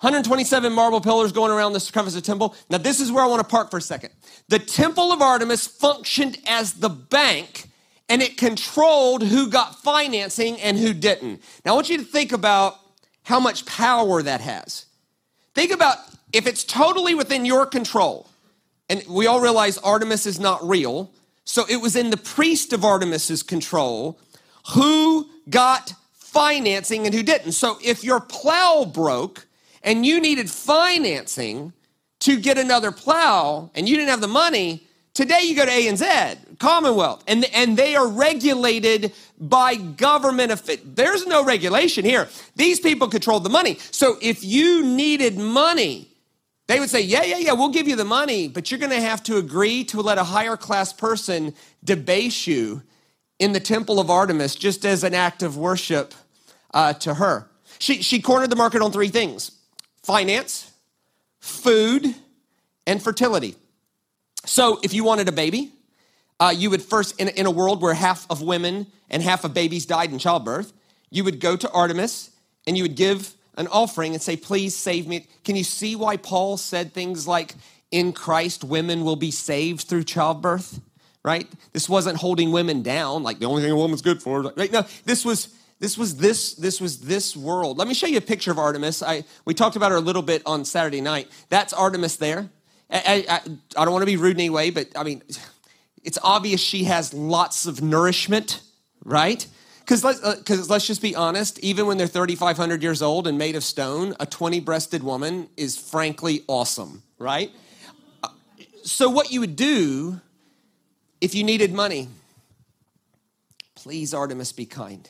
127 0.00 0.72
marble 0.72 1.00
pillars 1.00 1.32
going 1.32 1.50
around 1.50 1.72
the 1.72 1.80
circumference 1.80 2.14
of 2.14 2.22
the 2.22 2.26
temple. 2.26 2.54
Now, 2.70 2.78
this 2.78 3.00
is 3.00 3.10
where 3.10 3.24
I 3.24 3.26
want 3.26 3.40
to 3.40 3.48
park 3.48 3.70
for 3.70 3.78
a 3.78 3.82
second. 3.82 4.10
The 4.48 4.60
temple 4.60 5.10
of 5.10 5.20
Artemis 5.20 5.66
functioned 5.66 6.38
as 6.46 6.74
the 6.74 6.88
bank 6.88 7.67
and 8.08 8.22
it 8.22 8.36
controlled 8.36 9.22
who 9.22 9.50
got 9.50 9.82
financing 9.82 10.60
and 10.60 10.78
who 10.78 10.92
didn't. 10.94 11.42
Now, 11.64 11.72
I 11.72 11.74
want 11.74 11.90
you 11.90 11.98
to 11.98 12.04
think 12.04 12.32
about 12.32 12.78
how 13.24 13.38
much 13.38 13.66
power 13.66 14.22
that 14.22 14.40
has. 14.40 14.86
Think 15.54 15.72
about 15.72 15.98
if 16.32 16.46
it's 16.46 16.64
totally 16.64 17.14
within 17.14 17.44
your 17.44 17.66
control, 17.66 18.28
and 18.88 19.02
we 19.08 19.26
all 19.26 19.40
realize 19.40 19.76
Artemis 19.78 20.24
is 20.26 20.40
not 20.40 20.66
real, 20.66 21.10
so 21.44 21.64
it 21.68 21.76
was 21.76 21.96
in 21.96 22.10
the 22.10 22.16
priest 22.16 22.72
of 22.72 22.84
Artemis's 22.84 23.42
control 23.42 24.18
who 24.74 25.28
got 25.48 25.94
financing 26.12 27.06
and 27.06 27.14
who 27.14 27.22
didn't. 27.22 27.52
So 27.52 27.78
if 27.82 28.04
your 28.04 28.20
plow 28.20 28.84
broke 28.84 29.46
and 29.82 30.04
you 30.04 30.20
needed 30.20 30.50
financing 30.50 31.72
to 32.20 32.38
get 32.38 32.58
another 32.58 32.92
plow 32.92 33.70
and 33.74 33.88
you 33.88 33.96
didn't 33.96 34.10
have 34.10 34.20
the 34.20 34.28
money, 34.28 34.86
today 35.14 35.40
you 35.42 35.56
go 35.56 35.64
to 35.64 35.70
A 35.70 35.88
and 35.88 35.96
Z, 35.96 36.06
Commonwealth, 36.58 37.22
and, 37.28 37.44
and 37.54 37.76
they 37.76 37.94
are 37.94 38.08
regulated 38.08 39.12
by 39.38 39.76
government. 39.76 40.52
There's 40.84 41.26
no 41.26 41.44
regulation 41.44 42.04
here. 42.04 42.28
These 42.56 42.80
people 42.80 43.08
control 43.08 43.38
the 43.38 43.48
money. 43.48 43.78
So 43.92 44.16
if 44.20 44.42
you 44.42 44.84
needed 44.84 45.38
money, 45.38 46.08
they 46.66 46.80
would 46.80 46.90
say, 46.90 47.00
Yeah, 47.00 47.22
yeah, 47.22 47.38
yeah, 47.38 47.52
we'll 47.52 47.70
give 47.70 47.86
you 47.86 47.96
the 47.96 48.04
money, 48.04 48.48
but 48.48 48.70
you're 48.70 48.80
going 48.80 48.92
to 48.92 49.00
have 49.00 49.22
to 49.24 49.36
agree 49.36 49.84
to 49.84 50.00
let 50.00 50.18
a 50.18 50.24
higher 50.24 50.56
class 50.56 50.92
person 50.92 51.54
debase 51.84 52.46
you 52.46 52.82
in 53.38 53.52
the 53.52 53.60
temple 53.60 54.00
of 54.00 54.10
Artemis 54.10 54.54
just 54.54 54.84
as 54.84 55.04
an 55.04 55.14
act 55.14 55.42
of 55.42 55.56
worship 55.56 56.12
uh, 56.74 56.92
to 56.94 57.14
her. 57.14 57.48
She, 57.78 58.02
she 58.02 58.20
cornered 58.20 58.50
the 58.50 58.56
market 58.56 58.82
on 58.82 58.92
three 58.92 59.08
things 59.08 59.52
finance, 60.02 60.72
food, 61.40 62.14
and 62.86 63.02
fertility. 63.02 63.54
So 64.44 64.80
if 64.82 64.92
you 64.92 65.04
wanted 65.04 65.28
a 65.28 65.32
baby, 65.32 65.72
uh, 66.40 66.54
you 66.56 66.70
would 66.70 66.82
first, 66.82 67.20
in, 67.20 67.28
in 67.28 67.46
a 67.46 67.50
world 67.50 67.82
where 67.82 67.94
half 67.94 68.26
of 68.30 68.42
women 68.42 68.86
and 69.10 69.22
half 69.22 69.44
of 69.44 69.54
babies 69.54 69.86
died 69.86 70.12
in 70.12 70.18
childbirth, 70.18 70.72
you 71.10 71.24
would 71.24 71.40
go 71.40 71.56
to 71.56 71.70
Artemis 71.70 72.30
and 72.66 72.76
you 72.76 72.84
would 72.84 72.96
give 72.96 73.34
an 73.56 73.66
offering 73.68 74.12
and 74.14 74.22
say, 74.22 74.36
Please 74.36 74.76
save 74.76 75.06
me. 75.06 75.26
Can 75.44 75.56
you 75.56 75.64
see 75.64 75.96
why 75.96 76.16
Paul 76.16 76.56
said 76.56 76.92
things 76.92 77.26
like, 77.26 77.54
In 77.90 78.12
Christ, 78.12 78.64
women 78.64 79.04
will 79.04 79.16
be 79.16 79.30
saved 79.30 79.82
through 79.82 80.04
childbirth? 80.04 80.80
Right? 81.24 81.48
This 81.72 81.88
wasn't 81.88 82.18
holding 82.18 82.52
women 82.52 82.82
down, 82.82 83.22
like 83.22 83.38
the 83.38 83.46
only 83.46 83.62
thing 83.62 83.72
a 83.72 83.76
woman's 83.76 84.02
good 84.02 84.22
for. 84.22 84.42
Right? 84.56 84.72
No, 84.72 84.84
this 85.04 85.24
was 85.24 85.54
this 85.80 85.98
was 85.98 86.16
this 86.16 86.54
this 86.54 86.80
was 86.80 87.00
this 87.00 87.36
world 87.36 87.78
let 87.78 87.86
me 87.86 87.94
show 87.94 88.06
you 88.06 88.18
a 88.18 88.20
picture 88.20 88.50
of 88.50 88.58
artemis 88.58 89.00
I, 89.00 89.22
we 89.44 89.54
talked 89.54 89.76
about 89.76 89.92
her 89.92 89.96
a 89.96 90.00
little 90.00 90.22
bit 90.22 90.42
on 90.44 90.64
saturday 90.64 91.00
night 91.00 91.28
that's 91.50 91.72
artemis 91.72 92.16
there 92.16 92.50
I, 92.90 93.24
I, 93.28 93.40
I 93.76 93.84
don't 93.84 93.92
want 93.92 94.02
to 94.02 94.06
be 94.06 94.16
rude 94.16 94.36
in 94.36 94.40
any 94.40 94.50
way 94.50 94.70
but 94.70 94.88
i 94.96 95.04
mean 95.04 95.22
it's 96.08 96.18
obvious 96.22 96.60
she 96.60 96.84
has 96.84 97.12
lots 97.12 97.66
of 97.66 97.82
nourishment 97.82 98.62
right? 99.04 99.46
Because 99.80 100.04
let's, 100.04 100.22
uh, 100.22 100.36
let's 100.68 100.86
just 100.86 101.02
be 101.02 101.14
honest 101.14 101.58
even 101.60 101.86
when 101.86 101.98
they're 101.98 102.06
3500 102.06 102.82
years 102.82 103.02
old 103.02 103.26
and 103.26 103.36
made 103.36 103.56
of 103.56 103.62
stone 103.62 104.14
a 104.18 104.26
20 104.26 104.60
breasted 104.60 105.02
woman 105.02 105.48
is 105.56 105.76
frankly 105.76 106.42
awesome 106.46 107.02
right? 107.18 107.50
Uh, 108.22 108.28
so 108.82 109.10
what 109.10 109.30
you 109.30 109.40
would 109.40 109.56
do 109.56 110.20
if 111.20 111.34
you 111.34 111.44
needed 111.44 111.72
money 111.72 112.08
please 113.74 114.12
artemis 114.12 114.52
be 114.52 114.66
kind. 114.66 115.08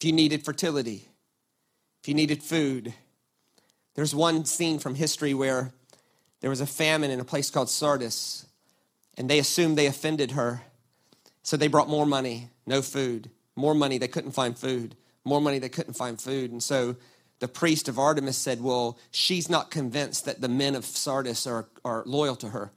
If 0.00 0.04
you 0.04 0.12
needed 0.12 0.44
fertility, 0.44 1.08
if 2.02 2.08
you 2.08 2.14
needed 2.14 2.42
food. 2.42 2.92
There's 3.94 4.14
one 4.14 4.44
scene 4.44 4.78
from 4.78 4.94
history 4.94 5.34
where 5.34 5.72
there 6.40 6.50
was 6.50 6.60
a 6.60 6.66
famine 6.66 7.10
in 7.10 7.20
a 7.20 7.24
place 7.24 7.50
called 7.50 7.70
Sardis, 7.70 8.47
and 9.18 9.28
they 9.28 9.38
assumed 9.38 9.76
they 9.76 9.86
offended 9.86 10.30
her. 10.30 10.62
So 11.42 11.58
they 11.58 11.68
brought 11.68 11.88
more 11.88 12.06
money, 12.06 12.48
no 12.66 12.80
food. 12.80 13.30
More 13.56 13.74
money, 13.74 13.98
they 13.98 14.08
couldn't 14.08 14.30
find 14.30 14.56
food. 14.56 14.96
More 15.24 15.40
money, 15.40 15.58
they 15.58 15.68
couldn't 15.68 15.94
find 15.94 16.18
food. 16.20 16.50
And 16.50 16.62
so 16.62 16.96
the 17.40 17.48
priest 17.48 17.88
of 17.88 17.98
Artemis 17.98 18.38
said, 18.38 18.62
Well, 18.62 18.98
she's 19.10 19.50
not 19.50 19.70
convinced 19.70 20.24
that 20.24 20.40
the 20.40 20.48
men 20.48 20.74
of 20.74 20.86
Sardis 20.86 21.46
are, 21.46 21.68
are 21.84 22.02
loyal 22.06 22.36
to 22.36 22.48
her. 22.48 22.72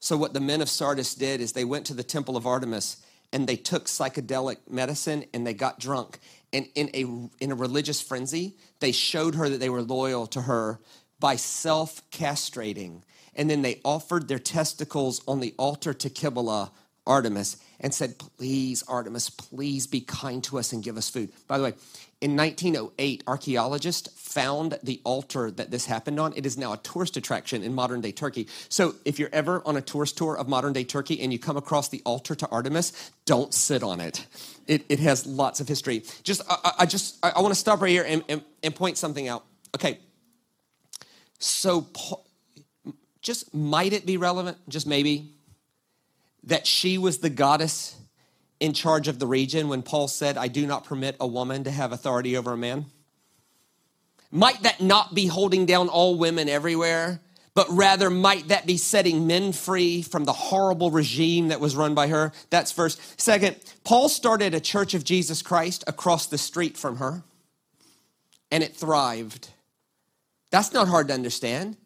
So 0.00 0.18
what 0.18 0.34
the 0.34 0.40
men 0.40 0.60
of 0.60 0.68
Sardis 0.68 1.14
did 1.14 1.40
is 1.40 1.52
they 1.52 1.64
went 1.64 1.86
to 1.86 1.94
the 1.94 2.02
temple 2.02 2.36
of 2.36 2.46
Artemis 2.46 2.98
and 3.32 3.46
they 3.46 3.56
took 3.56 3.86
psychedelic 3.86 4.58
medicine 4.68 5.24
and 5.32 5.46
they 5.46 5.54
got 5.54 5.80
drunk 5.80 6.18
and 6.54 6.68
in 6.76 6.88
a, 6.94 7.02
in 7.42 7.50
a 7.50 7.56
religious 7.56 8.00
frenzy, 8.00 8.54
they 8.78 8.92
showed 8.92 9.34
her 9.34 9.48
that 9.48 9.58
they 9.58 9.68
were 9.68 9.82
loyal 9.82 10.28
to 10.28 10.42
her 10.42 10.78
by 11.18 11.34
self 11.34 12.08
castrating. 12.10 13.02
And 13.36 13.50
then 13.50 13.62
they 13.62 13.80
offered 13.84 14.28
their 14.28 14.38
testicles 14.38 15.22
on 15.26 15.40
the 15.40 15.54
altar 15.58 15.92
to 15.94 16.10
Kybele, 16.10 16.70
Artemis, 17.06 17.56
and 17.80 17.92
said, 17.92 18.18
Please, 18.18 18.82
Artemis, 18.88 19.30
please 19.30 19.86
be 19.86 20.00
kind 20.00 20.42
to 20.44 20.58
us 20.58 20.72
and 20.72 20.82
give 20.82 20.96
us 20.96 21.10
food. 21.10 21.30
By 21.46 21.58
the 21.58 21.64
way, 21.64 21.74
in 22.20 22.36
1908, 22.36 23.24
archaeologists 23.26 24.08
found 24.16 24.78
the 24.82 25.00
altar 25.04 25.50
that 25.50 25.70
this 25.70 25.84
happened 25.84 26.18
on. 26.18 26.32
It 26.34 26.46
is 26.46 26.56
now 26.56 26.72
a 26.72 26.78
tourist 26.78 27.18
attraction 27.18 27.62
in 27.62 27.74
modern 27.74 28.00
day 28.00 28.12
Turkey. 28.12 28.48
So 28.70 28.94
if 29.04 29.18
you're 29.18 29.28
ever 29.32 29.62
on 29.66 29.76
a 29.76 29.82
tourist 29.82 30.16
tour 30.16 30.36
of 30.36 30.48
modern 30.48 30.72
day 30.72 30.84
Turkey 30.84 31.20
and 31.20 31.32
you 31.32 31.38
come 31.38 31.58
across 31.58 31.90
the 31.90 32.00
altar 32.06 32.34
to 32.34 32.48
Artemis, 32.48 33.10
don't 33.26 33.52
sit 33.52 33.82
on 33.82 34.00
it. 34.00 34.26
It, 34.66 34.86
it 34.88 35.00
has 35.00 35.26
lots 35.26 35.60
of 35.60 35.68
history. 35.68 36.04
Just, 36.22 36.40
I, 36.48 36.72
I 36.80 36.86
just, 36.86 37.22
I, 37.22 37.32
I 37.36 37.40
want 37.42 37.52
to 37.52 37.60
stop 37.60 37.82
right 37.82 37.90
here 37.90 38.06
and, 38.08 38.24
and, 38.30 38.42
and 38.62 38.74
point 38.74 38.96
something 38.96 39.28
out. 39.28 39.44
Okay. 39.74 39.98
So, 41.38 41.86
just 43.24 43.52
might 43.52 43.92
it 43.92 44.06
be 44.06 44.16
relevant, 44.18 44.58
just 44.68 44.86
maybe, 44.86 45.32
that 46.44 46.66
she 46.66 46.98
was 46.98 47.18
the 47.18 47.30
goddess 47.30 47.96
in 48.60 48.74
charge 48.74 49.08
of 49.08 49.18
the 49.18 49.26
region 49.26 49.68
when 49.68 49.82
Paul 49.82 50.06
said, 50.06 50.36
I 50.36 50.46
do 50.46 50.66
not 50.66 50.84
permit 50.84 51.16
a 51.18 51.26
woman 51.26 51.64
to 51.64 51.70
have 51.70 51.90
authority 51.90 52.36
over 52.36 52.52
a 52.52 52.56
man? 52.56 52.86
Might 54.30 54.62
that 54.62 54.80
not 54.80 55.14
be 55.14 55.26
holding 55.26 55.64
down 55.64 55.88
all 55.88 56.18
women 56.18 56.48
everywhere, 56.48 57.20
but 57.54 57.66
rather 57.70 58.10
might 58.10 58.48
that 58.48 58.66
be 58.66 58.76
setting 58.76 59.26
men 59.26 59.52
free 59.52 60.02
from 60.02 60.24
the 60.24 60.32
horrible 60.32 60.90
regime 60.90 61.48
that 61.48 61.60
was 61.60 61.74
run 61.76 61.94
by 61.94 62.08
her? 62.08 62.30
That's 62.50 62.72
first. 62.72 63.00
Second, 63.18 63.56
Paul 63.84 64.08
started 64.08 64.54
a 64.54 64.60
church 64.60 64.92
of 64.92 65.02
Jesus 65.02 65.40
Christ 65.40 65.82
across 65.86 66.26
the 66.26 66.38
street 66.38 66.76
from 66.76 66.96
her, 66.96 67.22
and 68.50 68.62
it 68.62 68.76
thrived. 68.76 69.48
That's 70.50 70.72
not 70.72 70.88
hard 70.88 71.08
to 71.08 71.14
understand. 71.14 71.78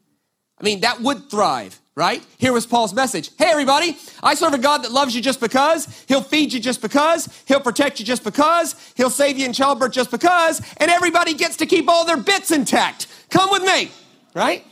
I 0.61 0.65
mean, 0.65 0.81
that 0.81 1.01
would 1.01 1.31
thrive, 1.31 1.79
right? 1.95 2.25
Here 2.37 2.53
was 2.53 2.67
Paul's 2.67 2.93
message. 2.93 3.31
Hey, 3.39 3.47
everybody, 3.47 3.97
I 4.23 4.35
serve 4.35 4.55
a 4.55 4.59
God 4.59 4.83
that 4.83 4.91
loves 4.91 5.15
you 5.15 5.23
just 5.23 5.41
because. 5.41 6.05
He'll 6.09 6.23
feed 6.23 6.53
you 6.53 6.61
just 6.61 6.83
because. 6.83 7.29
He'll 7.47 7.61
protect 7.61 8.01
you 8.01 8.07
just 8.07 8.25
because. 8.25 8.75
He'll 8.97 9.11
save 9.11 9.39
you 9.39 9.47
in 9.47 9.53
childbirth 9.53 9.93
just 9.93 10.11
because. 10.11 10.61
And 10.79 10.91
everybody 10.91 11.35
gets 11.35 11.57
to 11.59 11.67
keep 11.67 11.89
all 11.89 12.05
their 12.05 12.17
bits 12.17 12.51
intact. 12.51 13.07
Come 13.31 13.51
with 13.51 13.63
me, 13.63 13.91
right? 14.35 14.65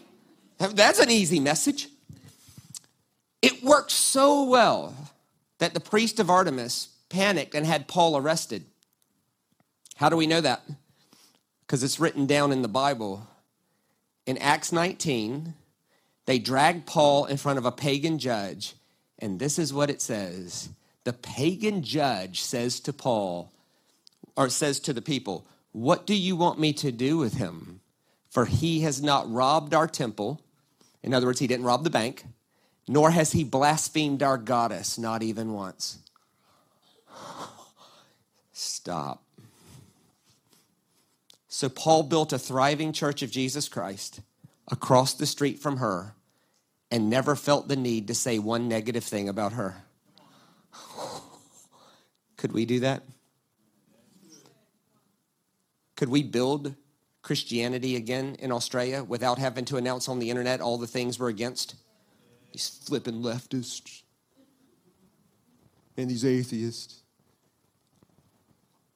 That's 0.58 0.98
an 0.98 1.10
easy 1.10 1.38
message. 1.38 1.88
It 3.42 3.62
worked 3.62 3.92
so 3.92 4.44
well 4.44 4.94
that 5.58 5.74
the 5.74 5.80
priest 5.80 6.18
of 6.18 6.30
Artemis 6.30 6.88
panicked 7.08 7.54
and 7.54 7.64
had 7.64 7.86
Paul 7.86 8.16
arrested. 8.16 8.64
How 9.96 10.08
do 10.08 10.16
we 10.16 10.26
know 10.26 10.40
that? 10.40 10.62
Because 11.60 11.84
it's 11.84 12.00
written 12.00 12.26
down 12.26 12.50
in 12.50 12.62
the 12.62 12.68
Bible. 12.68 13.26
In 14.26 14.36
Acts 14.38 14.72
19, 14.72 15.54
they 16.26 16.40
dragged 16.40 16.86
Paul 16.86 17.26
in 17.26 17.36
front 17.36 17.58
of 17.58 17.64
a 17.64 17.72
pagan 17.72 18.18
judge, 18.18 18.74
and 19.18 19.38
this 19.38 19.58
is 19.58 19.72
what 19.72 19.90
it 19.90 20.02
says. 20.02 20.68
The 21.04 21.12
pagan 21.12 21.82
judge 21.82 22.42
says 22.42 22.80
to 22.80 22.92
Paul, 22.92 23.52
or 24.36 24.48
says 24.48 24.80
to 24.80 24.92
the 24.92 25.00
people, 25.00 25.46
What 25.70 26.04
do 26.04 26.14
you 26.14 26.34
want 26.34 26.58
me 26.58 26.72
to 26.74 26.90
do 26.90 27.16
with 27.16 27.34
him? 27.34 27.80
For 28.28 28.44
he 28.44 28.80
has 28.80 29.00
not 29.00 29.32
robbed 29.32 29.72
our 29.72 29.86
temple. 29.86 30.42
In 31.02 31.14
other 31.14 31.26
words, 31.26 31.38
he 31.38 31.46
didn't 31.46 31.64
rob 31.64 31.84
the 31.84 31.90
bank, 31.90 32.24
nor 32.88 33.12
has 33.12 33.32
he 33.32 33.44
blasphemed 33.44 34.22
our 34.22 34.36
goddess, 34.36 34.98
not 34.98 35.22
even 35.22 35.52
once. 35.52 35.98
Stop. 38.52 39.22
So 41.46 41.68
Paul 41.68 42.02
built 42.02 42.32
a 42.32 42.38
thriving 42.38 42.92
church 42.92 43.22
of 43.22 43.30
Jesus 43.30 43.68
Christ 43.68 44.20
across 44.68 45.14
the 45.14 45.24
street 45.24 45.60
from 45.60 45.76
her 45.76 46.15
and 46.90 47.10
never 47.10 47.34
felt 47.34 47.68
the 47.68 47.76
need 47.76 48.08
to 48.08 48.14
say 48.14 48.38
one 48.38 48.68
negative 48.68 49.04
thing 49.04 49.28
about 49.28 49.52
her. 49.54 49.74
Could 52.36 52.52
we 52.52 52.64
do 52.66 52.80
that? 52.80 53.02
Could 55.96 56.08
we 56.10 56.22
build 56.22 56.74
Christianity 57.22 57.96
again 57.96 58.36
in 58.38 58.52
Australia 58.52 59.02
without 59.02 59.38
having 59.38 59.64
to 59.66 59.78
announce 59.78 60.08
on 60.08 60.18
the 60.18 60.30
internet 60.30 60.60
all 60.60 60.78
the 60.78 60.86
things 60.86 61.18
we're 61.18 61.28
against? 61.28 61.74
These 62.52 62.80
flipping 62.84 63.22
leftists 63.22 64.02
and 65.96 66.10
these 66.10 66.24
atheists. 66.24 67.02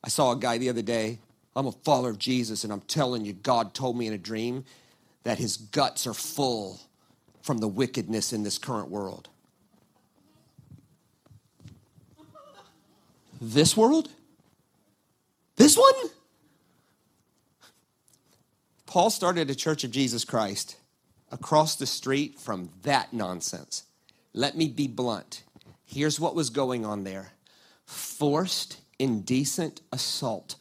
I 0.04 0.08
saw 0.08 0.32
a 0.32 0.36
guy 0.36 0.58
the 0.58 0.68
other 0.68 0.82
day. 0.82 1.18
I'm 1.56 1.66
a 1.66 1.72
follower 1.72 2.10
of 2.10 2.18
Jesus, 2.18 2.62
and 2.62 2.72
I'm 2.72 2.82
telling 2.82 3.24
you, 3.24 3.32
God 3.32 3.74
told 3.74 3.96
me 3.96 4.06
in 4.06 4.12
a 4.12 4.18
dream 4.18 4.64
that 5.24 5.38
his 5.38 5.56
guts 5.56 6.06
are 6.06 6.14
full 6.14 6.80
from 7.42 7.58
the 7.58 7.68
wickedness 7.68 8.32
in 8.32 8.42
this 8.42 8.58
current 8.58 8.90
world. 8.90 9.28
This 13.40 13.76
world? 13.76 14.10
This 15.56 15.76
one? 15.76 16.10
Paul 18.86 19.10
started 19.10 19.48
a 19.50 19.54
church 19.54 19.84
of 19.84 19.90
Jesus 19.90 20.24
Christ 20.24 20.76
across 21.30 21.76
the 21.76 21.86
street 21.86 22.38
from 22.38 22.70
that 22.82 23.12
nonsense. 23.12 23.84
Let 24.34 24.56
me 24.56 24.68
be 24.68 24.88
blunt. 24.88 25.42
Here's 25.84 26.20
what 26.20 26.34
was 26.34 26.50
going 26.50 26.84
on 26.84 27.04
there 27.04 27.32
forced, 27.86 28.78
indecent 28.98 29.80
assault 29.92 30.56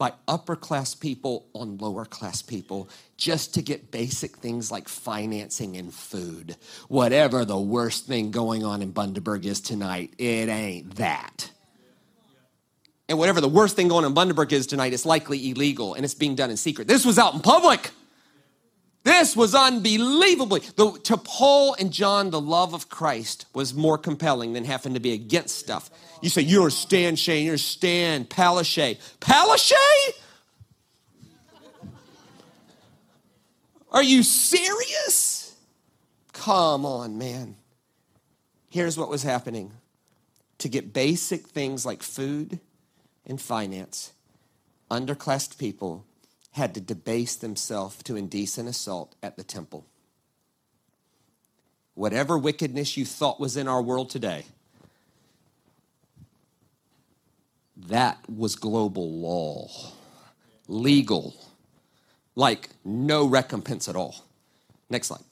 by 0.00 0.14
upper 0.26 0.56
class 0.56 0.94
people 0.94 1.46
on 1.52 1.76
lower 1.76 2.06
class 2.06 2.40
people 2.40 2.88
just 3.18 3.52
to 3.52 3.60
get 3.60 3.90
basic 3.90 4.38
things 4.38 4.70
like 4.72 4.88
financing 4.88 5.76
and 5.76 5.92
food. 5.92 6.56
Whatever 6.88 7.44
the 7.44 7.60
worst 7.60 8.06
thing 8.06 8.30
going 8.30 8.64
on 8.64 8.80
in 8.80 8.94
Bundaberg 8.94 9.44
is 9.44 9.60
tonight, 9.60 10.14
it 10.16 10.48
ain't 10.48 10.94
that. 10.94 11.50
And 13.10 13.18
whatever 13.18 13.42
the 13.42 13.48
worst 13.48 13.76
thing 13.76 13.88
going 13.88 14.06
on 14.06 14.12
in 14.12 14.16
Bundaberg 14.16 14.52
is 14.52 14.66
tonight, 14.66 14.94
it's 14.94 15.04
likely 15.04 15.50
illegal 15.50 15.92
and 15.92 16.02
it's 16.02 16.14
being 16.14 16.34
done 16.34 16.48
in 16.48 16.56
secret. 16.56 16.88
This 16.88 17.04
was 17.04 17.18
out 17.18 17.34
in 17.34 17.40
public. 17.40 17.90
This 19.02 19.34
was 19.34 19.54
unbelievably. 19.54 20.60
The, 20.76 20.92
to 21.04 21.16
Paul 21.16 21.74
and 21.78 21.90
John, 21.90 22.30
the 22.30 22.40
love 22.40 22.74
of 22.74 22.90
Christ 22.90 23.46
was 23.54 23.72
more 23.72 23.96
compelling 23.96 24.52
than 24.52 24.64
having 24.64 24.94
to 24.94 25.00
be 25.00 25.12
against 25.12 25.56
stuff. 25.56 25.90
You 26.20 26.28
say, 26.28 26.42
you're 26.42 26.70
Stan 26.70 27.16
Shane, 27.16 27.46
you're 27.46 27.56
Stan 27.56 28.26
Palaszczuk. 28.26 28.98
Palaszczuk? 29.20 30.12
Are 33.90 34.02
you 34.02 34.22
serious? 34.22 35.56
Come 36.32 36.84
on, 36.84 37.16
man. 37.18 37.56
Here's 38.68 38.96
what 38.96 39.08
was 39.08 39.22
happening 39.22 39.72
to 40.58 40.68
get 40.68 40.92
basic 40.92 41.48
things 41.48 41.84
like 41.84 42.02
food 42.02 42.60
and 43.26 43.40
finance, 43.40 44.12
underclassed 44.90 45.58
people 45.58 46.04
had 46.52 46.74
to 46.74 46.80
debase 46.80 47.36
themselves 47.36 48.02
to 48.02 48.16
indecent 48.16 48.68
assault 48.68 49.14
at 49.22 49.36
the 49.36 49.44
temple. 49.44 49.86
Whatever 51.94 52.38
wickedness 52.38 52.96
you 52.96 53.04
thought 53.04 53.40
was 53.40 53.56
in 53.56 53.68
our 53.68 53.82
world 53.82 54.10
today, 54.10 54.44
that 57.76 58.18
was 58.28 58.56
global 58.56 59.10
law, 59.10 59.68
legal, 60.66 61.34
like 62.34 62.70
no 62.84 63.26
recompense 63.26 63.88
at 63.88 63.96
all. 63.96 64.24
Next 64.88 65.08
slide. 65.08 65.22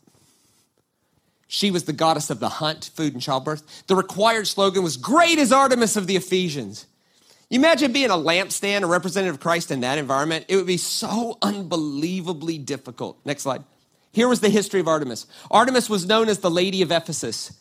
She 1.46 1.70
was 1.70 1.84
the 1.84 1.94
goddess 1.94 2.28
of 2.28 2.40
the 2.40 2.48
hunt, 2.48 2.90
food, 2.94 3.14
and 3.14 3.22
childbirth. 3.22 3.86
The 3.86 3.96
required 3.96 4.46
slogan 4.46 4.82
was 4.82 4.98
Great 4.98 5.38
as 5.38 5.50
Artemis 5.50 5.96
of 5.96 6.06
the 6.06 6.16
Ephesians. 6.16 6.86
You 7.50 7.58
imagine 7.58 7.92
being 7.92 8.10
a 8.10 8.14
lampstand, 8.14 8.82
a 8.82 8.86
representative 8.86 9.36
of 9.36 9.40
Christ 9.40 9.70
in 9.70 9.80
that 9.80 9.96
environment? 9.98 10.44
It 10.48 10.56
would 10.56 10.66
be 10.66 10.76
so 10.76 11.38
unbelievably 11.40 12.58
difficult. 12.58 13.18
Next 13.24 13.42
slide. 13.42 13.64
Here 14.12 14.28
was 14.28 14.40
the 14.40 14.50
history 14.50 14.80
of 14.80 14.88
Artemis. 14.88 15.26
Artemis 15.50 15.88
was 15.88 16.06
known 16.06 16.28
as 16.28 16.40
the 16.40 16.50
Lady 16.50 16.82
of 16.82 16.92
Ephesus. 16.92 17.58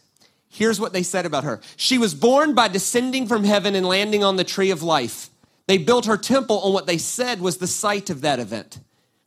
Here's 0.49 0.79
what 0.79 0.91
they 0.91 1.03
said 1.03 1.25
about 1.25 1.43
her 1.43 1.61
She 1.75 1.97
was 1.97 2.13
born 2.13 2.53
by 2.53 2.67
descending 2.67 3.27
from 3.27 3.43
heaven 3.43 3.75
and 3.75 3.85
landing 3.85 4.23
on 4.23 4.35
the 4.35 4.43
tree 4.43 4.71
of 4.71 4.83
life. 4.83 5.29
They 5.67 5.77
built 5.77 6.05
her 6.05 6.17
temple 6.17 6.59
on 6.61 6.73
what 6.73 6.87
they 6.87 6.97
said 6.97 7.41
was 7.41 7.57
the 7.57 7.67
site 7.67 8.09
of 8.09 8.21
that 8.21 8.39
event. 8.39 8.79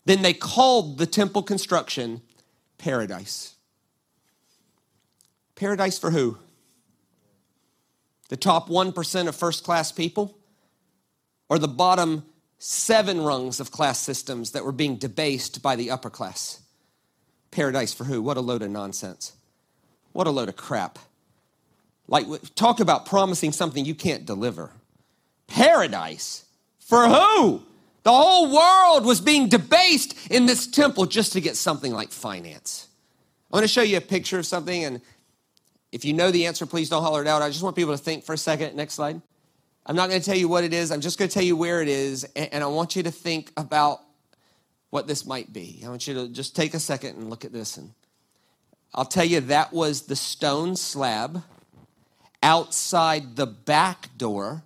Then 0.07 0.23
they 0.23 0.33
called 0.33 0.99
the 0.99 1.07
temple 1.07 1.43
construction 1.43 2.23
paradise. 2.79 3.55
Paradise 5.55 5.99
for 5.99 6.11
who? 6.11 6.39
The 8.31 8.39
top 8.39 8.69
1% 8.69 9.29
of 9.29 9.37
first 9.37 9.65
class 9.65 9.93
people? 9.93 10.40
Or 11.51 11.59
the 11.59 11.69
bottom 11.69 12.25
seven 12.59 13.21
rungs 13.21 13.61
of 13.61 13.71
class 13.71 13.99
systems 13.99 14.53
that 14.53 14.65
were 14.65 14.73
being 14.73 14.97
debased 14.97 15.63
by 15.63 15.77
the 15.77 15.91
upper 15.91 16.09
class. 16.09 16.61
Paradise 17.51 17.93
for 17.93 18.05
who? 18.05 18.23
What 18.23 18.37
a 18.37 18.41
load 18.41 18.63
of 18.63 18.71
nonsense. 18.71 19.33
What 20.13 20.27
a 20.27 20.31
load 20.31 20.49
of 20.49 20.57
crap. 20.57 20.99
Like, 22.07 22.27
talk 22.55 22.81
about 22.81 23.07
promising 23.07 23.53
something 23.53 23.85
you 23.85 23.95
can't 23.95 24.25
deliver. 24.25 24.71
Paradise 25.49 26.45
for 26.79 27.09
who? 27.09 27.63
The 28.03 28.13
whole 28.13 28.55
world 28.55 29.05
was 29.05 29.21
being 29.21 29.49
debased 29.49 30.31
in 30.31 30.47
this 30.47 30.67
temple 30.67 31.07
just 31.07 31.33
to 31.33 31.41
get 31.41 31.57
something 31.57 31.93
like 31.93 32.11
finance. 32.11 32.89
I 33.53 33.57
want 33.57 33.65
to 33.65 33.69
show 33.69 33.83
you 33.83 33.97
a 33.97 34.01
picture 34.01 34.39
of 34.39 34.47
something, 34.47 34.85
and 34.85 35.01
if 35.93 36.05
you 36.05 36.13
know 36.13 36.31
the 36.31 36.47
answer, 36.47 36.67
please 36.67 36.89
don't 36.89 37.03
holler 37.03 37.23
it 37.23 37.29
out. 37.29 37.43
I 37.43 37.49
just 37.49 37.63
want 37.63 37.77
people 37.77 37.93
to 37.93 38.03
think 38.03 38.25
for 38.25 38.33
a 38.33 38.39
second. 38.39 38.77
Next 38.77 38.95
slide. 38.95 39.21
I'm 39.91 39.97
not 39.97 40.09
going 40.09 40.21
to 40.21 40.25
tell 40.25 40.39
you 40.39 40.47
what 40.47 40.63
it 40.63 40.73
is. 40.73 40.93
I'm 40.93 41.01
just 41.01 41.19
going 41.19 41.29
to 41.29 41.35
tell 41.35 41.43
you 41.43 41.57
where 41.57 41.83
it 41.83 41.89
is. 41.89 42.23
And 42.37 42.63
I 42.63 42.69
want 42.69 42.95
you 42.95 43.03
to 43.03 43.11
think 43.11 43.51
about 43.57 44.01
what 44.91 45.09
this 45.09 45.27
might 45.27 45.53
be. 45.53 45.83
I 45.85 45.89
want 45.89 46.07
you 46.07 46.15
to 46.15 46.29
just 46.29 46.55
take 46.55 46.75
a 46.75 46.79
second 46.79 47.17
and 47.17 47.29
look 47.29 47.45
at 47.45 47.53
this. 47.53 47.77
And 47.77 47.91
I'll 48.95 49.05
tell 49.05 49.25
you 49.25 49.41
that 49.41 49.73
was 49.73 50.03
the 50.03 50.15
stone 50.15 50.77
slab 50.77 51.43
outside 52.41 53.35
the 53.35 53.49
back 53.49 54.17
door 54.17 54.63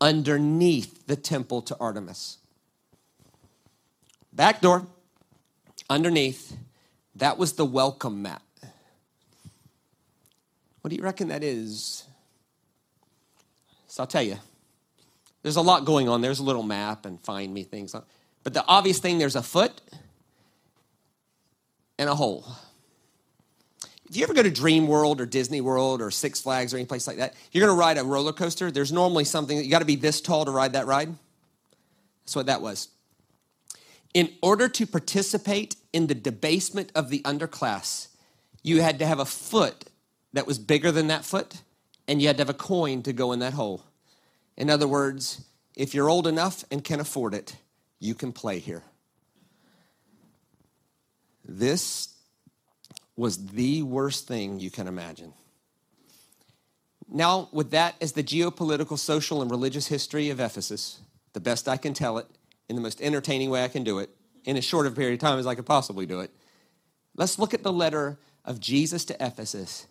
underneath 0.00 1.06
the 1.06 1.14
temple 1.14 1.62
to 1.62 1.76
Artemis. 1.78 2.38
Back 4.32 4.62
door, 4.62 4.88
underneath, 5.88 6.56
that 7.14 7.38
was 7.38 7.52
the 7.52 7.64
welcome 7.64 8.20
mat. 8.20 8.42
What 10.80 10.90
do 10.90 10.96
you 10.96 11.04
reckon 11.04 11.28
that 11.28 11.44
is? 11.44 12.02
So 13.86 14.02
I'll 14.02 14.08
tell 14.08 14.24
you, 14.24 14.38
there's 15.46 15.54
a 15.54 15.62
lot 15.62 15.84
going 15.84 16.08
on. 16.08 16.22
There's 16.22 16.40
a 16.40 16.42
little 16.42 16.64
map 16.64 17.06
and 17.06 17.20
find 17.20 17.54
me 17.54 17.62
things. 17.62 17.94
But 18.42 18.52
the 18.52 18.64
obvious 18.66 18.98
thing 18.98 19.18
there's 19.18 19.36
a 19.36 19.44
foot 19.44 19.80
and 22.00 22.10
a 22.10 22.16
hole. 22.16 22.44
If 24.10 24.16
you 24.16 24.24
ever 24.24 24.34
go 24.34 24.42
to 24.42 24.50
Dreamworld 24.50 25.20
or 25.20 25.26
Disney 25.26 25.60
World 25.60 26.02
or 26.02 26.10
Six 26.10 26.40
Flags 26.40 26.74
or 26.74 26.78
any 26.78 26.86
place 26.86 27.06
like 27.06 27.18
that, 27.18 27.34
you're 27.52 27.64
going 27.64 27.72
to 27.72 27.78
ride 27.78 27.96
a 27.96 28.02
roller 28.02 28.32
coaster. 28.32 28.72
There's 28.72 28.90
normally 28.90 29.22
something, 29.22 29.56
you 29.56 29.70
got 29.70 29.78
to 29.78 29.84
be 29.84 29.94
this 29.94 30.20
tall 30.20 30.44
to 30.46 30.50
ride 30.50 30.72
that 30.72 30.88
ride. 30.88 31.14
That's 32.24 32.34
what 32.34 32.46
that 32.46 32.60
was. 32.60 32.88
In 34.14 34.32
order 34.42 34.68
to 34.68 34.84
participate 34.84 35.76
in 35.92 36.08
the 36.08 36.16
debasement 36.16 36.90
of 36.92 37.08
the 37.08 37.20
underclass, 37.20 38.08
you 38.64 38.82
had 38.82 38.98
to 38.98 39.06
have 39.06 39.20
a 39.20 39.24
foot 39.24 39.84
that 40.32 40.44
was 40.44 40.58
bigger 40.58 40.90
than 40.90 41.06
that 41.06 41.24
foot 41.24 41.62
and 42.08 42.20
you 42.20 42.26
had 42.26 42.36
to 42.38 42.40
have 42.40 42.50
a 42.50 42.54
coin 42.54 43.04
to 43.04 43.12
go 43.12 43.30
in 43.30 43.38
that 43.38 43.52
hole. 43.52 43.84
In 44.56 44.70
other 44.70 44.88
words, 44.88 45.44
if 45.74 45.94
you're 45.94 46.08
old 46.08 46.26
enough 46.26 46.64
and 46.70 46.82
can 46.82 47.00
afford 47.00 47.34
it, 47.34 47.56
you 47.98 48.14
can 48.14 48.32
play 48.32 48.58
here. 48.58 48.82
This 51.44 52.14
was 53.16 53.46
the 53.48 53.82
worst 53.82 54.26
thing 54.26 54.60
you 54.60 54.70
can 54.70 54.88
imagine. 54.88 55.32
Now, 57.08 57.48
with 57.52 57.70
that 57.70 57.94
as 58.00 58.12
the 58.12 58.24
geopolitical, 58.24 58.98
social, 58.98 59.40
and 59.40 59.50
religious 59.50 59.86
history 59.86 60.30
of 60.30 60.40
Ephesus, 60.40 61.00
the 61.34 61.40
best 61.40 61.68
I 61.68 61.76
can 61.76 61.94
tell 61.94 62.18
it, 62.18 62.26
in 62.68 62.74
the 62.74 62.82
most 62.82 63.00
entertaining 63.00 63.48
way 63.50 63.62
I 63.62 63.68
can 63.68 63.84
do 63.84 64.00
it, 64.00 64.10
in 64.44 64.56
as 64.56 64.64
short 64.64 64.86
a 64.86 64.90
period 64.90 65.14
of 65.14 65.20
time 65.20 65.38
as 65.38 65.46
I 65.46 65.54
could 65.54 65.66
possibly 65.66 66.04
do 66.04 66.20
it, 66.20 66.30
let's 67.16 67.38
look 67.38 67.54
at 67.54 67.62
the 67.62 67.72
letter 67.72 68.18
of 68.44 68.60
Jesus 68.60 69.04
to 69.06 69.24
Ephesus 69.24 69.86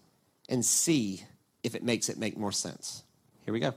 and 0.49 0.63
see 0.63 1.23
if 1.63 1.73
it 1.73 1.83
makes 1.83 2.09
it 2.09 2.17
make 2.17 2.37
more 2.37 2.51
sense. 2.51 3.03
Here 3.45 3.53
we 3.53 3.59
go. 3.59 3.73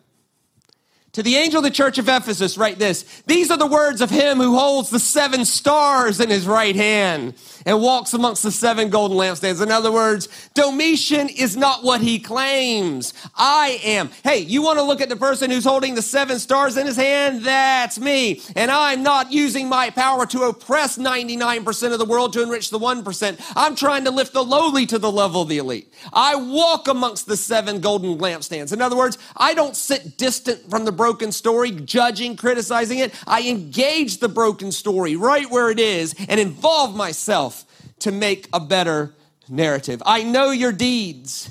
To 1.18 1.24
the 1.24 1.35
angel 1.35 1.59
of 1.59 1.64
the 1.64 1.72
church 1.72 1.98
of 1.98 2.09
Ephesus, 2.09 2.57
write 2.57 2.78
this. 2.78 3.02
These 3.26 3.50
are 3.50 3.57
the 3.57 3.66
words 3.66 4.00
of 4.00 4.09
him 4.09 4.38
who 4.38 4.57
holds 4.57 4.88
the 4.88 5.00
seven 5.00 5.44
stars 5.44 6.20
in 6.20 6.31
his 6.31 6.46
right 6.46 6.76
hand 6.76 7.35
and 7.66 7.83
walks 7.83 8.14
amongst 8.14 8.44
the 8.44 8.52
seven 8.52 8.88
golden 8.88 9.18
lampstands. 9.18 9.61
In 9.61 9.72
other 9.72 9.90
words, 9.90 10.28
Domitian 10.54 11.28
is 11.28 11.57
not 11.57 11.83
what 11.83 12.02
he 12.02 12.20
claims. 12.20 13.14
I 13.35 13.81
am. 13.83 14.11
Hey, 14.22 14.38
you 14.38 14.62
want 14.62 14.78
to 14.78 14.85
look 14.85 15.00
at 15.00 15.09
the 15.09 15.16
person 15.16 15.50
who's 15.50 15.64
holding 15.64 15.96
the 15.96 16.02
seven 16.02 16.38
stars 16.38 16.76
in 16.76 16.87
his 16.87 16.94
hand? 16.94 17.42
That's 17.42 17.98
me. 17.98 18.40
And 18.54 18.70
I'm 18.70 19.02
not 19.02 19.33
using 19.33 19.68
my 19.68 19.90
power 19.90 20.24
to 20.26 20.42
oppress 20.42 20.98
99% 20.98 21.92
of 21.92 21.98
the 21.98 22.04
world 22.04 22.33
to 22.35 22.44
enrich 22.44 22.70
the 22.70 22.78
1%. 22.78 23.52
I'm 23.57 23.74
trying 23.74 24.04
to 24.04 24.12
lift 24.12 24.35
the 24.35 24.44
lowly 24.44 24.87
to 24.87 25.00
the 25.00 25.11
level 25.11 25.42
of 25.42 25.48
the 25.48 25.59
elite. 25.59 25.92
I 26.12 26.37
walk 26.37 26.87
amongst 26.87 27.26
the 27.26 27.37
seven 27.37 27.81
golden 27.81 28.18
lampstands. 28.18 28.72
In 28.72 28.81
other 28.81 28.96
words, 28.96 29.18
I 29.37 29.52
don't 29.54 29.74
sit 29.74 30.16
distant 30.16 30.70
from 30.70 30.85
the 30.85 30.92
broken 30.92 31.07
story, 31.32 31.70
judging, 31.70 32.36
criticizing 32.36 32.98
it. 32.98 33.14
I 33.26 33.48
engage 33.48 34.18
the 34.18 34.28
broken 34.28 34.72
story 34.72 35.16
right 35.16 35.50
where 35.50 35.70
it 35.70 35.80
is 35.80 36.14
and 36.28 36.40
involve 36.40 36.94
myself 36.94 37.64
to 38.00 38.12
make 38.12 38.48
a 38.52 38.60
better 38.60 39.14
narrative. 39.48 40.02
I 40.04 40.22
know 40.22 40.50
your 40.50 40.72
deeds, 40.72 41.50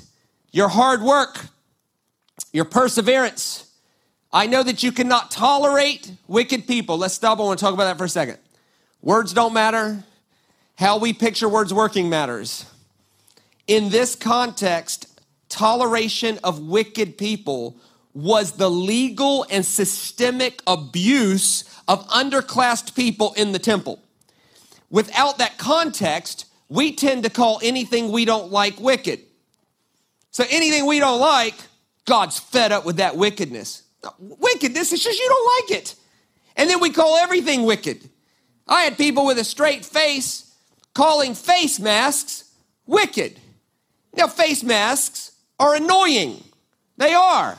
your 0.50 0.68
hard 0.68 1.02
work, 1.02 1.46
your 2.52 2.64
perseverance. 2.64 3.70
I 4.32 4.46
know 4.46 4.62
that 4.62 4.82
you 4.82 4.92
cannot 4.92 5.30
tolerate 5.30 6.12
wicked 6.26 6.66
people. 6.66 6.98
Let's 6.98 7.14
stop. 7.14 7.38
I 7.38 7.42
want 7.42 7.58
to 7.58 7.64
talk 7.64 7.74
about 7.74 7.84
that 7.84 7.98
for 7.98 8.04
a 8.04 8.08
second. 8.08 8.38
Words 9.00 9.32
don't 9.32 9.52
matter. 9.52 10.04
How 10.76 10.98
we 10.98 11.12
picture 11.12 11.48
words 11.48 11.72
working 11.72 12.08
matters. 12.08 12.64
In 13.66 13.90
this 13.90 14.14
context, 14.14 15.20
toleration 15.48 16.38
of 16.44 16.60
wicked 16.60 17.18
people 17.18 17.76
was 18.18 18.52
the 18.52 18.68
legal 18.68 19.46
and 19.48 19.64
systemic 19.64 20.60
abuse 20.66 21.62
of 21.86 22.04
underclassed 22.08 22.96
people 22.96 23.32
in 23.34 23.52
the 23.52 23.60
temple. 23.60 24.02
Without 24.90 25.38
that 25.38 25.56
context, 25.56 26.46
we 26.68 26.92
tend 26.92 27.22
to 27.22 27.30
call 27.30 27.60
anything 27.62 28.10
we 28.10 28.24
don't 28.24 28.50
like 28.50 28.80
wicked. 28.80 29.20
So 30.32 30.42
anything 30.50 30.86
we 30.86 30.98
don't 30.98 31.20
like, 31.20 31.54
God's 32.06 32.40
fed 32.40 32.72
up 32.72 32.84
with 32.84 32.96
that 32.96 33.16
wickedness. 33.16 33.84
Wickedness 34.18 34.92
is 34.92 35.00
just 35.00 35.16
you 35.16 35.28
don't 35.28 35.70
like 35.70 35.78
it. 35.80 35.94
And 36.56 36.68
then 36.68 36.80
we 36.80 36.90
call 36.90 37.18
everything 37.18 37.62
wicked. 37.62 38.10
I 38.66 38.82
had 38.82 38.98
people 38.98 39.26
with 39.26 39.38
a 39.38 39.44
straight 39.44 39.84
face 39.84 40.52
calling 40.92 41.36
face 41.36 41.78
masks 41.78 42.52
wicked. 42.84 43.38
Now, 44.12 44.26
face 44.26 44.64
masks 44.64 45.36
are 45.60 45.76
annoying. 45.76 46.42
They 46.96 47.14
are. 47.14 47.58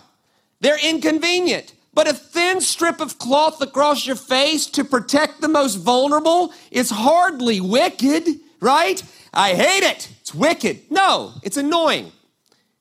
They're 0.62 0.80
inconvenient. 0.84 1.74
But 1.94 2.08
a 2.08 2.14
thin 2.14 2.62
strip 2.62 3.02
of 3.02 3.18
cloth 3.18 3.62
across 3.62 4.06
your 4.06 4.16
face 4.16 4.68
to 4.68 4.84
protect 4.84 5.42
the 5.42 5.48
most 5.48 5.76
vulnerable 5.76 6.54
is 6.72 6.90
hardly 6.92 7.60
wicked, 7.60 8.28
right? 8.62 9.02
I 9.34 9.54
hate 9.54 9.84
it. 9.84 10.10
It's 10.22 10.34
wicked. 10.34 10.92
No, 10.92 11.34
it's 11.44 11.58
annoying. 11.58 12.12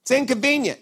It's 0.02 0.10
inconvenient. 0.10 0.78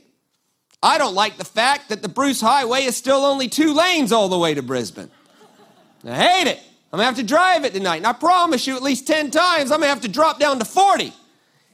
I 0.83 0.99
don't 0.99 1.15
like 1.15 1.37
the 1.37 1.45
fact 1.45 1.89
that 1.89 2.03
the 2.03 2.09
Bruce 2.09 2.41
Highway 2.41 2.83
is 2.83 2.97
still 2.97 3.25
only 3.25 3.49
two 3.49 3.73
lanes 3.73 4.13
all 4.13 4.29
the 4.29 4.39
way 4.39 4.55
to 4.55 4.63
Brisbane. 4.63 5.11
I 6.05 6.15
hate 6.15 6.49
it. 6.49 6.59
I'm 6.93 6.99
gonna 6.99 7.05
have 7.05 7.17
to 7.17 7.23
drive 7.25 7.65
it 7.65 7.73
tonight. 7.73 7.97
And 7.97 8.07
I 8.07 8.13
promise 8.13 8.67
you, 8.67 8.77
at 8.77 8.83
least 8.83 9.07
10 9.07 9.31
times, 9.31 9.71
I'm 9.71 9.81
gonna 9.81 9.89
have 9.89 10.03
to 10.03 10.09
drop 10.09 10.39
down 10.39 10.59
to 10.59 10.65
40. 10.65 11.13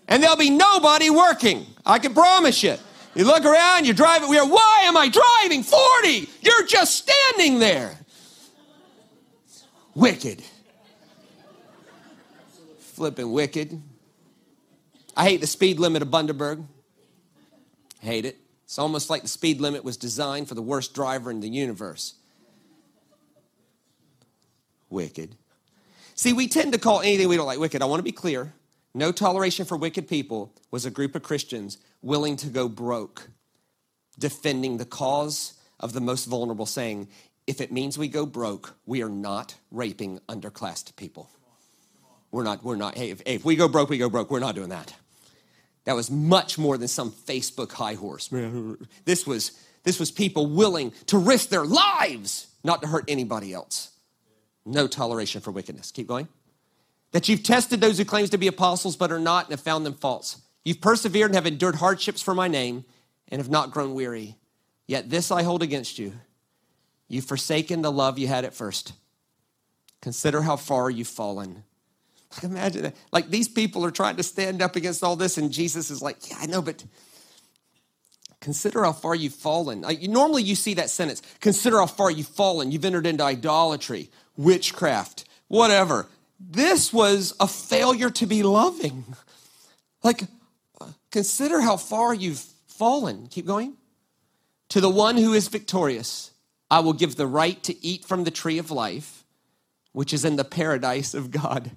And 0.08 0.22
there'll 0.22 0.36
be 0.36 0.50
nobody 0.50 1.10
working. 1.10 1.66
I 1.84 1.98
can 1.98 2.14
promise 2.14 2.62
you. 2.62 2.76
You 3.14 3.24
look 3.24 3.44
around, 3.44 3.84
you're 3.84 3.94
driving, 3.94 4.28
we 4.30 4.38
are, 4.38 4.46
why 4.46 4.82
am 4.84 4.96
I 4.96 5.08
driving 5.08 5.62
40? 5.62 6.28
You're 6.40 6.66
just 6.66 6.96
standing 6.96 7.58
there. 7.58 7.98
Wicked. 9.94 10.42
Flipping 12.78 13.32
wicked. 13.32 13.82
I 15.14 15.24
hate 15.24 15.42
the 15.42 15.46
speed 15.46 15.78
limit 15.78 16.00
of 16.00 16.08
Bundaberg. 16.08 16.64
Hate 18.00 18.24
it. 18.24 18.38
It's 18.64 18.78
almost 18.78 19.10
like 19.10 19.20
the 19.20 19.28
speed 19.28 19.60
limit 19.60 19.84
was 19.84 19.98
designed 19.98 20.48
for 20.48 20.54
the 20.54 20.62
worst 20.62 20.94
driver 20.94 21.30
in 21.30 21.40
the 21.40 21.48
universe. 21.48 22.14
Wicked. 24.88 25.36
See, 26.14 26.32
we 26.32 26.48
tend 26.48 26.72
to 26.72 26.78
call 26.78 27.00
anything 27.00 27.28
we 27.28 27.36
don't 27.36 27.46
like 27.46 27.58
wicked. 27.58 27.82
I 27.82 27.84
want 27.84 27.98
to 27.98 28.04
be 28.04 28.12
clear. 28.12 28.54
No 28.94 29.10
toleration 29.10 29.64
for 29.64 29.76
wicked 29.76 30.06
people 30.06 30.54
was 30.70 30.84
a 30.84 30.90
group 30.90 31.14
of 31.14 31.22
Christians 31.22 31.78
willing 32.02 32.36
to 32.36 32.48
go 32.48 32.68
broke 32.68 33.28
defending 34.18 34.76
the 34.76 34.84
cause 34.84 35.54
of 35.80 35.92
the 35.92 36.00
most 36.00 36.26
vulnerable, 36.26 36.66
saying, 36.66 37.08
if 37.46 37.60
it 37.60 37.72
means 37.72 37.96
we 37.96 38.08
go 38.08 38.26
broke, 38.26 38.76
we 38.86 39.02
are 39.02 39.08
not 39.08 39.54
raping 39.70 40.20
underclassed 40.28 40.94
people. 40.96 41.30
We're 42.30 42.44
not, 42.44 42.62
we're 42.62 42.76
not, 42.76 42.96
hey 42.96 43.10
if, 43.10 43.22
hey, 43.26 43.34
if 43.34 43.44
we 43.44 43.56
go 43.56 43.68
broke, 43.68 43.90
we 43.90 43.98
go 43.98 44.08
broke. 44.08 44.30
We're 44.30 44.40
not 44.40 44.54
doing 44.54 44.68
that. 44.68 44.94
That 45.84 45.96
was 45.96 46.10
much 46.10 46.58
more 46.58 46.78
than 46.78 46.88
some 46.88 47.10
Facebook 47.10 47.72
high 47.72 47.94
horse. 47.94 48.28
This 49.04 49.26
was, 49.26 49.52
this 49.82 49.98
was 49.98 50.10
people 50.10 50.46
willing 50.46 50.92
to 51.06 51.18
risk 51.18 51.48
their 51.48 51.64
lives 51.64 52.46
not 52.62 52.82
to 52.82 52.88
hurt 52.88 53.04
anybody 53.08 53.52
else. 53.52 53.90
No 54.64 54.86
toleration 54.86 55.40
for 55.40 55.50
wickedness. 55.50 55.90
Keep 55.90 56.06
going. 56.06 56.28
That 57.12 57.28
you've 57.28 57.42
tested 57.42 57.80
those 57.80 57.98
who 57.98 58.04
claims 58.04 58.30
to 58.30 58.38
be 58.38 58.46
apostles 58.46 58.96
but 58.96 59.12
are 59.12 59.18
not 59.18 59.44
and 59.46 59.52
have 59.52 59.60
found 59.60 59.86
them 59.86 59.94
false. 59.94 60.40
You've 60.64 60.80
persevered 60.80 61.30
and 61.30 61.34
have 61.34 61.46
endured 61.46 61.76
hardships 61.76 62.22
for 62.22 62.34
my 62.34 62.48
name 62.48 62.84
and 63.28 63.40
have 63.40 63.50
not 63.50 63.70
grown 63.70 63.94
weary. 63.94 64.36
Yet 64.86 65.10
this 65.10 65.30
I 65.30 65.42
hold 65.42 65.62
against 65.62 65.98
you. 65.98 66.12
You've 67.08 67.24
forsaken 67.24 67.82
the 67.82 67.92
love 67.92 68.18
you 68.18 68.28
had 68.28 68.44
at 68.44 68.54
first. 68.54 68.94
Consider 70.00 70.42
how 70.42 70.56
far 70.56 70.90
you've 70.90 71.08
fallen. 71.08 71.64
Imagine 72.42 72.82
that. 72.82 72.96
Like 73.12 73.28
these 73.28 73.48
people 73.48 73.84
are 73.84 73.90
trying 73.90 74.16
to 74.16 74.22
stand 74.22 74.62
up 74.62 74.76
against 74.76 75.04
all 75.04 75.16
this, 75.16 75.36
and 75.36 75.52
Jesus 75.52 75.90
is 75.90 76.00
like, 76.00 76.30
Yeah, 76.30 76.36
I 76.40 76.46
know, 76.46 76.62
but 76.62 76.82
consider 78.40 78.82
how 78.82 78.92
far 78.92 79.14
you've 79.14 79.34
fallen. 79.34 79.82
Like, 79.82 80.02
normally 80.02 80.42
you 80.42 80.54
see 80.54 80.74
that 80.74 80.90
sentence 80.90 81.22
consider 81.40 81.78
how 81.78 81.86
far 81.86 82.10
you've 82.10 82.28
fallen. 82.28 82.72
You've 82.72 82.84
entered 82.84 83.06
into 83.06 83.22
idolatry, 83.22 84.10
witchcraft, 84.36 85.24
whatever. 85.48 86.08
This 86.50 86.92
was 86.92 87.34
a 87.38 87.46
failure 87.46 88.10
to 88.10 88.26
be 88.26 88.42
loving. 88.42 89.04
Like, 90.02 90.24
consider 91.10 91.60
how 91.60 91.76
far 91.76 92.12
you've 92.12 92.44
fallen. 92.66 93.28
Keep 93.28 93.46
going. 93.46 93.74
To 94.70 94.80
the 94.80 94.90
one 94.90 95.16
who 95.16 95.34
is 95.34 95.48
victorious, 95.48 96.32
I 96.70 96.80
will 96.80 96.94
give 96.94 97.16
the 97.16 97.26
right 97.26 97.62
to 97.64 97.86
eat 97.86 98.04
from 98.04 98.24
the 98.24 98.30
tree 98.30 98.58
of 98.58 98.70
life, 98.70 99.24
which 99.92 100.12
is 100.12 100.24
in 100.24 100.36
the 100.36 100.44
paradise 100.44 101.14
of 101.14 101.30
God. 101.30 101.70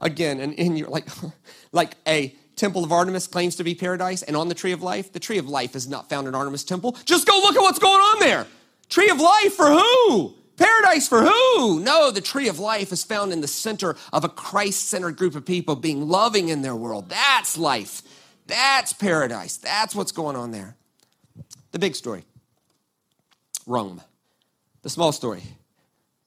Again, 0.00 0.40
and 0.40 0.54
in 0.54 0.76
your 0.76 0.88
like, 0.88 1.08
like 1.72 1.94
a 2.06 2.34
temple 2.56 2.82
of 2.82 2.90
Artemis 2.90 3.26
claims 3.26 3.56
to 3.56 3.64
be 3.64 3.74
paradise, 3.74 4.22
and 4.22 4.36
on 4.36 4.48
the 4.48 4.54
tree 4.54 4.72
of 4.72 4.82
life, 4.82 5.12
the 5.12 5.20
tree 5.20 5.38
of 5.38 5.48
life 5.48 5.76
is 5.76 5.86
not 5.86 6.08
found 6.08 6.26
in 6.26 6.34
Artemis 6.34 6.64
temple. 6.64 6.96
Just 7.04 7.26
go 7.26 7.38
look 7.38 7.54
at 7.54 7.60
what's 7.60 7.78
going 7.78 8.00
on 8.00 8.20
there. 8.20 8.46
Tree 8.88 9.10
of 9.10 9.20
life 9.20 9.54
for 9.54 9.66
who? 9.66 10.34
Paradise 10.58 11.08
for 11.08 11.22
who? 11.22 11.80
No, 11.80 12.10
the 12.10 12.20
tree 12.20 12.48
of 12.48 12.58
life 12.58 12.92
is 12.92 13.04
found 13.04 13.32
in 13.32 13.40
the 13.40 13.48
center 13.48 13.96
of 14.12 14.24
a 14.24 14.28
Christ 14.28 14.88
centered 14.88 15.16
group 15.16 15.34
of 15.34 15.46
people 15.46 15.76
being 15.76 16.08
loving 16.08 16.48
in 16.48 16.62
their 16.62 16.76
world. 16.76 17.08
That's 17.08 17.56
life. 17.56 18.02
That's 18.46 18.92
paradise. 18.92 19.56
That's 19.56 19.94
what's 19.94 20.12
going 20.12 20.36
on 20.36 20.50
there. 20.50 20.76
The 21.72 21.78
big 21.78 21.94
story 21.94 22.24
Rome. 23.66 24.00
The 24.82 24.90
small 24.90 25.12
story 25.12 25.42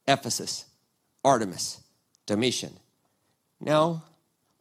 Ephesus, 0.08 0.65
Artemis, 1.24 1.82
Domitian. 2.26 2.74
Now, 3.60 4.04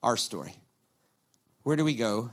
our 0.03 0.17
story. 0.17 0.55
Where 1.63 1.77
do 1.77 1.85
we 1.85 1.95
go 1.95 2.31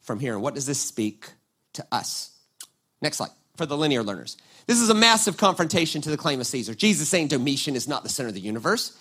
from 0.00 0.20
here? 0.20 0.34
And 0.34 0.42
what 0.42 0.54
does 0.54 0.66
this 0.66 0.80
speak 0.80 1.30
to 1.74 1.86
us? 1.92 2.30
Next 3.00 3.16
slide 3.18 3.30
for 3.56 3.66
the 3.66 3.76
linear 3.76 4.02
learners. 4.02 4.36
This 4.66 4.80
is 4.80 4.90
a 4.90 4.94
massive 4.94 5.36
confrontation 5.36 6.00
to 6.02 6.10
the 6.10 6.16
claim 6.16 6.40
of 6.40 6.46
Caesar. 6.46 6.74
Jesus 6.74 7.08
saying 7.08 7.28
Domitian 7.28 7.74
is 7.74 7.88
not 7.88 8.02
the 8.02 8.08
center 8.08 8.28
of 8.28 8.34
the 8.34 8.40
universe. 8.40 8.96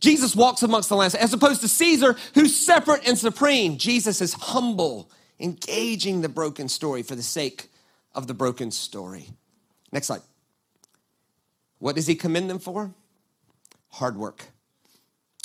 Jesus 0.00 0.34
walks 0.34 0.62
amongst 0.62 0.88
the 0.88 0.96
lands 0.96 1.14
as 1.14 1.32
opposed 1.32 1.60
to 1.60 1.68
Caesar, 1.68 2.16
who's 2.34 2.56
separate 2.56 3.06
and 3.06 3.16
supreme. 3.16 3.78
Jesus 3.78 4.20
is 4.20 4.32
humble, 4.34 5.10
engaging 5.38 6.20
the 6.20 6.28
broken 6.28 6.68
story 6.68 7.02
for 7.02 7.14
the 7.14 7.22
sake 7.22 7.68
of 8.14 8.26
the 8.26 8.34
broken 8.34 8.70
story. 8.70 9.28
Next 9.92 10.08
slide. 10.08 10.22
What 11.78 11.96
does 11.96 12.06
he 12.06 12.14
commend 12.14 12.48
them 12.48 12.58
for? 12.58 12.92
Hard 13.90 14.16
work. 14.16 14.46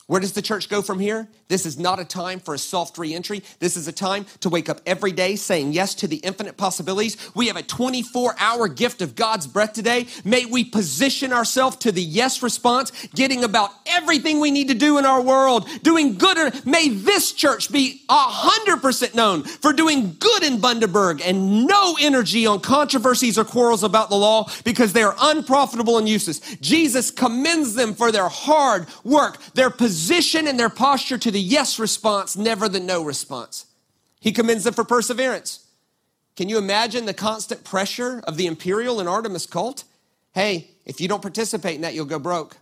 Where 0.10 0.20
does 0.20 0.34
the 0.34 0.42
church 0.42 0.70
go 0.70 0.82
from 0.82 1.00
here? 1.00 1.28
This 1.50 1.68
is 1.68 1.78
not 1.78 2.00
a 2.00 2.04
time 2.04 2.40
for 2.40 2.56
a 2.56 2.58
soft 2.58 2.98
reentry. 2.98 3.44
This 3.60 3.78
is 3.78 3.88
a 3.88 3.92
time 3.92 4.26
to 4.40 4.50
wake 4.50 4.68
up 4.68 4.82
every 4.88 5.12
day 5.12 5.36
saying 5.36 5.74
yes 5.74 5.94
to 5.96 6.08
the 6.08 6.16
infinite 6.18 6.58
possibilities. 6.58 7.16
We 7.36 7.46
have 7.46 7.58
a 7.58 7.62
24 7.62 8.34
hour 8.40 8.68
gift 8.68 9.04
of 9.04 9.14
God's 9.14 9.46
breath 9.46 9.74
today. 9.74 10.08
May 10.26 10.48
we 10.48 10.64
position 10.64 11.32
ourselves 11.32 11.76
to 11.78 11.92
the 11.92 12.02
yes 12.02 12.42
response, 12.42 12.92
getting 13.14 13.44
about 13.44 13.70
everything 13.86 14.40
we 14.40 14.50
need 14.50 14.70
to 14.70 14.74
do 14.74 14.98
in 14.98 15.06
our 15.06 15.22
world, 15.22 15.70
doing 15.84 16.16
good. 16.18 16.66
May 16.66 16.90
this 16.90 17.32
church 17.32 17.72
be 17.72 18.02
100% 18.10 19.14
known 19.14 19.44
for 19.44 19.74
doing 19.74 20.16
good 20.18 20.42
in 20.42 20.58
Bundaberg 20.58 21.22
and 21.24 21.68
no 21.68 21.96
energy 22.02 22.48
on 22.48 22.62
controversies 22.62 23.38
or 23.38 23.46
quarrels 23.46 23.84
about 23.84 24.10
the 24.10 24.16
law 24.16 24.50
because 24.64 24.92
they 24.92 25.04
are 25.04 25.16
unprofitable 25.22 26.00
and 26.00 26.10
useless. 26.10 26.40
Jesus 26.62 27.12
commends 27.12 27.76
them 27.76 27.94
for 27.94 28.12
their 28.12 28.28
hard 28.28 28.88
work, 29.04 29.38
their 29.54 29.70
position 29.70 29.99
position 30.00 30.48
and 30.48 30.58
their 30.58 30.70
posture 30.70 31.18
to 31.18 31.30
the 31.30 31.42
yes 31.42 31.78
response, 31.78 32.38
never 32.38 32.70
the 32.70 32.80
no 32.80 33.04
response. 33.04 33.66
He 34.22 34.32
commends 34.32 34.64
them 34.64 34.74
for 34.74 34.86
perseverance. 34.86 35.68
Can 36.38 36.48
you 36.48 36.58
imagine 36.58 37.06
the 37.06 37.14
constant 37.14 37.66
pressure 37.66 38.22
of 38.24 38.38
the 38.38 38.48
imperial 38.48 39.02
and 39.02 39.10
Artemis 39.10 39.46
cult? 39.46 39.84
Hey, 40.32 40.72
if 40.86 41.02
you 41.02 41.10
don't 41.10 41.22
participate 41.22 41.76
in 41.76 41.82
that, 41.82 41.96
you'll 41.96 42.06
go 42.06 42.18
broke. 42.18 42.56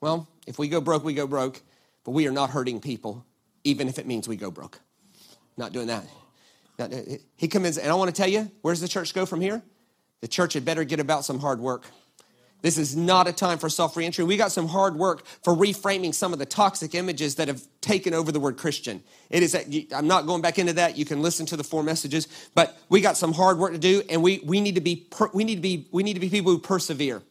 Well, 0.00 0.26
if 0.48 0.58
we 0.58 0.66
go 0.66 0.80
broke, 0.80 1.04
we 1.04 1.14
go 1.14 1.28
broke, 1.28 1.62
but 2.02 2.10
we 2.10 2.26
are 2.26 2.32
not 2.32 2.50
hurting 2.50 2.80
people, 2.80 3.24
even 3.62 3.86
if 3.86 4.00
it 4.00 4.06
means 4.08 4.26
we 4.26 4.36
go 4.36 4.50
broke. 4.50 4.80
Not 5.56 5.72
doing 5.72 5.86
that. 5.86 6.04
Not, 6.76 6.92
he 7.36 7.46
commends, 7.46 7.78
and 7.78 7.88
I 7.88 7.94
want 7.94 8.12
to 8.12 8.20
tell 8.20 8.28
you, 8.28 8.50
where's 8.62 8.80
the 8.80 8.88
church 8.88 9.14
go 9.14 9.26
from 9.26 9.40
here? 9.40 9.62
The 10.22 10.28
church 10.28 10.54
had 10.54 10.64
better 10.64 10.82
get 10.82 10.98
about 10.98 11.24
some 11.24 11.38
hard 11.38 11.60
work. 11.60 11.86
This 12.62 12.78
is 12.78 12.96
not 12.96 13.26
a 13.26 13.32
time 13.32 13.58
for 13.58 13.68
soft 13.68 13.96
reentry. 13.96 14.24
We 14.24 14.36
got 14.36 14.52
some 14.52 14.68
hard 14.68 14.96
work 14.96 15.24
for 15.42 15.54
reframing 15.54 16.14
some 16.14 16.32
of 16.32 16.38
the 16.38 16.46
toxic 16.46 16.94
images 16.94 17.36
that 17.36 17.48
have 17.48 17.62
taken 17.80 18.12
over 18.12 18.32
the 18.32 18.40
word 18.40 18.56
Christian. 18.56 19.02
It 19.30 19.42
is. 19.42 19.54
I'm 19.92 20.06
not 20.06 20.26
going 20.26 20.42
back 20.42 20.58
into 20.58 20.74
that. 20.74 20.96
You 20.98 21.04
can 21.04 21.22
listen 21.22 21.46
to 21.46 21.56
the 21.56 21.64
four 21.64 21.82
messages, 21.82 22.28
but 22.54 22.78
we 22.88 23.00
got 23.00 23.16
some 23.16 23.32
hard 23.32 23.58
work 23.58 23.72
to 23.72 23.78
do, 23.78 24.02
and 24.10 24.22
we 24.22 24.40
we 24.44 24.60
need 24.60 24.74
to 24.74 24.80
be 24.80 25.06
we 25.32 25.44
need 25.44 25.56
to 25.56 25.60
be 25.62 25.88
we 25.90 26.02
need 26.02 26.14
to 26.14 26.20
be 26.20 26.28
people 26.28 26.52
who 26.52 26.58
persevere. 26.58 27.22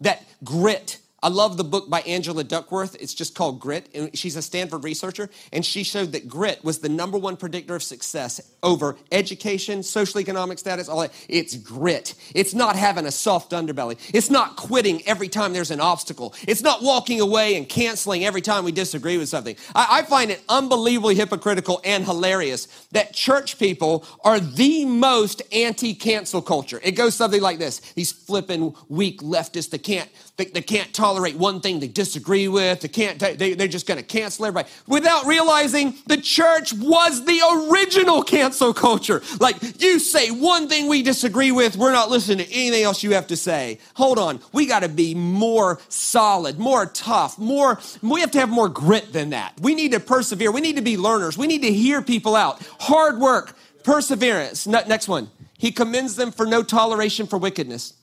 That 0.00 0.24
grit 0.44 0.98
I 1.20 1.28
love 1.28 1.56
the 1.56 1.64
book 1.64 1.90
by 1.90 2.00
Angela 2.02 2.44
Duckworth. 2.44 2.94
It's 3.00 3.12
just 3.12 3.34
called 3.34 3.58
Grit. 3.58 3.88
And 3.92 4.16
she's 4.16 4.36
a 4.36 4.42
Stanford 4.42 4.84
researcher. 4.84 5.28
And 5.52 5.66
she 5.66 5.82
showed 5.82 6.12
that 6.12 6.28
grit 6.28 6.62
was 6.62 6.78
the 6.78 6.88
number 6.88 7.18
one 7.18 7.36
predictor 7.36 7.74
of 7.74 7.82
success 7.82 8.40
over 8.62 8.96
education, 9.10 9.82
social 9.82 10.20
economic 10.20 10.60
status, 10.60 10.88
all 10.88 11.00
that. 11.00 11.12
It's 11.28 11.56
grit. 11.56 12.14
It's 12.36 12.54
not 12.54 12.76
having 12.76 13.04
a 13.04 13.10
soft 13.10 13.50
underbelly. 13.50 13.98
It's 14.14 14.30
not 14.30 14.54
quitting 14.54 15.04
every 15.08 15.28
time 15.28 15.52
there's 15.52 15.72
an 15.72 15.80
obstacle. 15.80 16.34
It's 16.46 16.62
not 16.62 16.84
walking 16.84 17.20
away 17.20 17.56
and 17.56 17.68
canceling 17.68 18.24
every 18.24 18.40
time 18.40 18.64
we 18.64 18.70
disagree 18.70 19.18
with 19.18 19.28
something. 19.28 19.56
I, 19.74 19.98
I 19.98 20.02
find 20.02 20.30
it 20.30 20.40
unbelievably 20.48 21.16
hypocritical 21.16 21.80
and 21.84 22.04
hilarious 22.04 22.66
that 22.92 23.12
church 23.12 23.58
people 23.58 24.04
are 24.22 24.38
the 24.38 24.84
most 24.84 25.42
anti 25.52 25.94
cancel 25.94 26.42
culture. 26.42 26.80
It 26.84 26.92
goes 26.92 27.16
something 27.16 27.42
like 27.42 27.58
this 27.58 27.80
these 27.94 28.12
flipping 28.12 28.76
weak 28.88 29.20
leftists 29.20 29.70
that 29.70 29.82
can't, 29.82 30.08
that, 30.36 30.54
that 30.54 30.66
can't 30.68 30.94
talk 30.94 31.07
tolerate 31.08 31.36
one 31.36 31.58
thing 31.60 31.80
they 31.80 31.88
disagree 31.88 32.48
with. 32.48 32.82
They 32.82 32.88
can't, 32.88 33.18
they, 33.18 33.54
they're 33.54 33.66
just 33.66 33.86
going 33.86 33.96
to 33.96 34.04
cancel 34.04 34.44
everybody 34.44 34.68
without 34.86 35.24
realizing 35.24 35.94
the 36.06 36.18
church 36.18 36.74
was 36.74 37.24
the 37.24 37.70
original 37.70 38.22
cancel 38.22 38.74
culture. 38.74 39.22
Like, 39.40 39.56
you 39.80 39.98
say 40.00 40.30
one 40.30 40.68
thing 40.68 40.86
we 40.86 41.02
disagree 41.02 41.50
with, 41.50 41.76
we're 41.76 41.92
not 41.92 42.10
listening 42.10 42.46
to 42.46 42.52
anything 42.52 42.82
else 42.82 43.02
you 43.02 43.14
have 43.14 43.26
to 43.28 43.36
say. 43.36 43.78
Hold 43.94 44.18
on. 44.18 44.40
We 44.52 44.66
got 44.66 44.80
to 44.80 44.88
be 44.90 45.14
more 45.14 45.80
solid, 45.88 46.58
more 46.58 46.84
tough, 46.84 47.38
more, 47.38 47.80
we 48.02 48.20
have 48.20 48.32
to 48.32 48.40
have 48.40 48.50
more 48.50 48.68
grit 48.68 49.10
than 49.14 49.30
that. 49.30 49.58
We 49.62 49.74
need 49.74 49.92
to 49.92 50.00
persevere. 50.00 50.52
We 50.52 50.60
need 50.60 50.76
to 50.76 50.82
be 50.82 50.98
learners. 50.98 51.38
We 51.38 51.46
need 51.46 51.62
to 51.62 51.72
hear 51.72 52.02
people 52.02 52.36
out. 52.36 52.60
Hard 52.80 53.18
work, 53.18 53.56
perseverance. 53.82 54.66
Next 54.66 55.08
one. 55.08 55.30
He 55.56 55.72
commends 55.72 56.16
them 56.16 56.32
for 56.32 56.44
no 56.44 56.62
toleration 56.62 57.26
for 57.26 57.38
wickedness. 57.38 57.94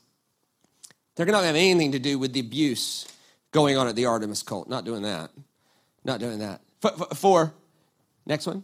They're 1.16 1.26
not 1.26 1.32
going 1.32 1.44
to 1.44 1.48
have 1.48 1.56
anything 1.56 1.94
to 1.94 2.00
do 2.00 2.20
with 2.20 2.34
the 2.34 2.40
abuse 2.40 3.08
going 3.52 3.78
on 3.78 3.88
at 3.88 3.96
the 3.96 4.06
Artemis 4.06 4.44
cult. 4.44 4.68
Not 4.68 4.86
doing 4.86 5.04
that. 5.04 5.32
Not 6.04 6.20
doing 6.20 6.40
that. 6.40 6.62
Four, 7.16 7.54
next 8.26 8.46
one. 8.46 8.64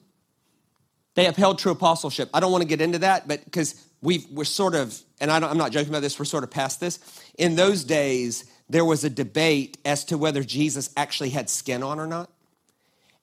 They 1.16 1.26
upheld 1.26 1.60
true 1.60 1.72
apostleship. 1.72 2.30
I 2.34 2.40
don't 2.40 2.52
want 2.52 2.62
to 2.62 2.68
get 2.68 2.82
into 2.82 3.00
that, 3.00 3.28
but 3.28 3.44
because 3.44 3.86
we 4.02 4.26
we're 4.32 4.44
sort 4.46 4.76
of, 4.76 4.98
and 5.20 5.32
I 5.32 5.38
am 5.38 5.58
not 5.58 5.72
joking 5.72 5.90
about 5.90 6.02
this, 6.02 6.18
we're 6.18 6.26
sort 6.26 6.44
of 6.44 6.52
past 6.52 6.80
this. 6.80 7.00
In 7.38 7.56
those 7.56 7.84
days, 7.84 8.46
there 8.70 8.86
was 8.86 9.04
a 9.04 9.10
debate 9.10 9.78
as 9.84 10.06
to 10.06 10.18
whether 10.18 10.44
Jesus 10.44 10.90
actually 10.96 11.30
had 11.30 11.50
skin 11.50 11.84
on 11.84 12.00
or 12.00 12.08
not. 12.08 12.30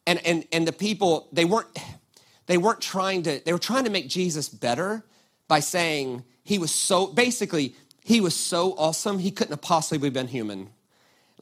And, 0.06 0.24
and, 0.26 0.46
and 0.52 0.66
the 0.66 0.72
people, 0.72 1.28
they 1.32 1.44
weren't, 1.44 1.68
they 2.46 2.58
weren't 2.58 2.80
trying 2.80 3.22
to, 3.24 3.42
they 3.44 3.52
were 3.52 3.58
trying 3.58 3.84
to 3.84 3.90
make 3.90 4.08
Jesus 4.08 4.48
better 4.48 5.04
by 5.48 5.60
saying 5.60 6.24
he 6.44 6.58
was 6.58 6.70
so, 6.70 7.06
basically, 7.06 7.74
he 8.08 8.22
was 8.22 8.34
so 8.34 8.72
awesome, 8.78 9.18
he 9.18 9.30
couldn't 9.30 9.52
have 9.52 9.60
possibly 9.60 10.08
been 10.08 10.28
human. 10.28 10.70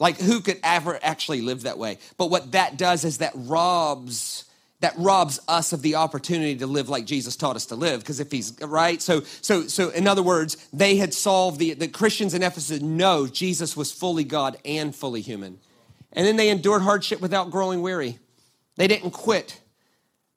Like, 0.00 0.18
who 0.20 0.40
could 0.40 0.58
ever 0.64 0.98
actually 1.00 1.40
live 1.40 1.62
that 1.62 1.78
way? 1.78 1.98
But 2.18 2.28
what 2.28 2.52
that 2.52 2.76
does 2.76 3.04
is 3.04 3.18
that 3.18 3.32
robs 3.34 4.44
that 4.80 4.92
robs 4.98 5.40
us 5.48 5.72
of 5.72 5.80
the 5.80 5.94
opportunity 5.94 6.56
to 6.56 6.66
live 6.66 6.90
like 6.90 7.06
Jesus 7.06 7.34
taught 7.34 7.56
us 7.56 7.66
to 7.66 7.76
live. 7.76 8.00
Because 8.00 8.20
if 8.20 8.30
he's 8.32 8.52
right, 8.60 9.00
so 9.00 9.20
so 9.40 9.68
so 9.68 9.90
in 9.90 10.08
other 10.08 10.24
words, 10.24 10.56
they 10.72 10.96
had 10.96 11.14
solved 11.14 11.60
the 11.60 11.74
the 11.74 11.86
Christians 11.86 12.34
in 12.34 12.42
Ephesus 12.42 12.82
know 12.82 13.28
Jesus 13.28 13.76
was 13.76 13.92
fully 13.92 14.24
God 14.24 14.58
and 14.64 14.94
fully 14.94 15.20
human. 15.20 15.60
And 16.12 16.26
then 16.26 16.36
they 16.36 16.48
endured 16.50 16.82
hardship 16.82 17.20
without 17.20 17.52
growing 17.52 17.80
weary. 17.80 18.18
They 18.74 18.88
didn't 18.88 19.12
quit. 19.12 19.60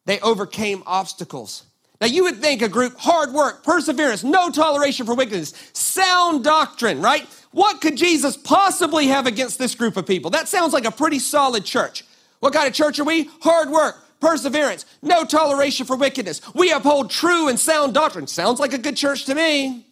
They 0.05 0.19
overcame 0.19 0.83
obstacles. 0.85 1.63
Now, 2.01 2.07
you 2.07 2.23
would 2.23 2.37
think 2.37 2.61
a 2.61 2.69
group, 2.69 2.97
hard 2.97 3.33
work, 3.33 3.63
perseverance, 3.63 4.23
no 4.23 4.49
toleration 4.49 5.05
for 5.05 5.15
wickedness, 5.15 5.53
sound 5.73 6.45
doctrine, 6.45 7.01
right? 7.01 7.27
What 7.51 7.81
could 7.81 7.97
Jesus 7.97 8.37
possibly 8.37 9.07
have 9.07 9.27
against 9.27 9.59
this 9.59 9.75
group 9.75 9.97
of 9.97 10.05
people? 10.05 10.31
That 10.31 10.47
sounds 10.47 10.71
like 10.71 10.85
a 10.85 10.91
pretty 10.91 11.19
solid 11.19 11.65
church. 11.65 12.05
What 12.39 12.53
kind 12.53 12.67
of 12.67 12.73
church 12.73 12.99
are 12.99 13.03
we? 13.03 13.29
Hard 13.41 13.69
work, 13.69 13.97
perseverance, 14.21 14.85
no 15.01 15.25
toleration 15.25 15.85
for 15.85 15.97
wickedness. 15.97 16.41
We 16.53 16.71
uphold 16.71 17.09
true 17.09 17.49
and 17.49 17.59
sound 17.59 17.93
doctrine. 17.93 18.27
Sounds 18.27 18.61
like 18.61 18.71
a 18.71 18.77
good 18.77 18.95
church 18.95 19.25
to 19.25 19.35
me. 19.35 19.85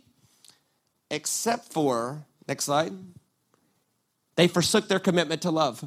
Except 1.12 1.74
for, 1.74 2.26
next 2.48 2.66
slide, 2.66 2.94
they 4.36 4.48
forsook 4.48 4.88
their 4.88 5.00
commitment 5.00 5.42
to 5.42 5.52
love. 5.52 5.84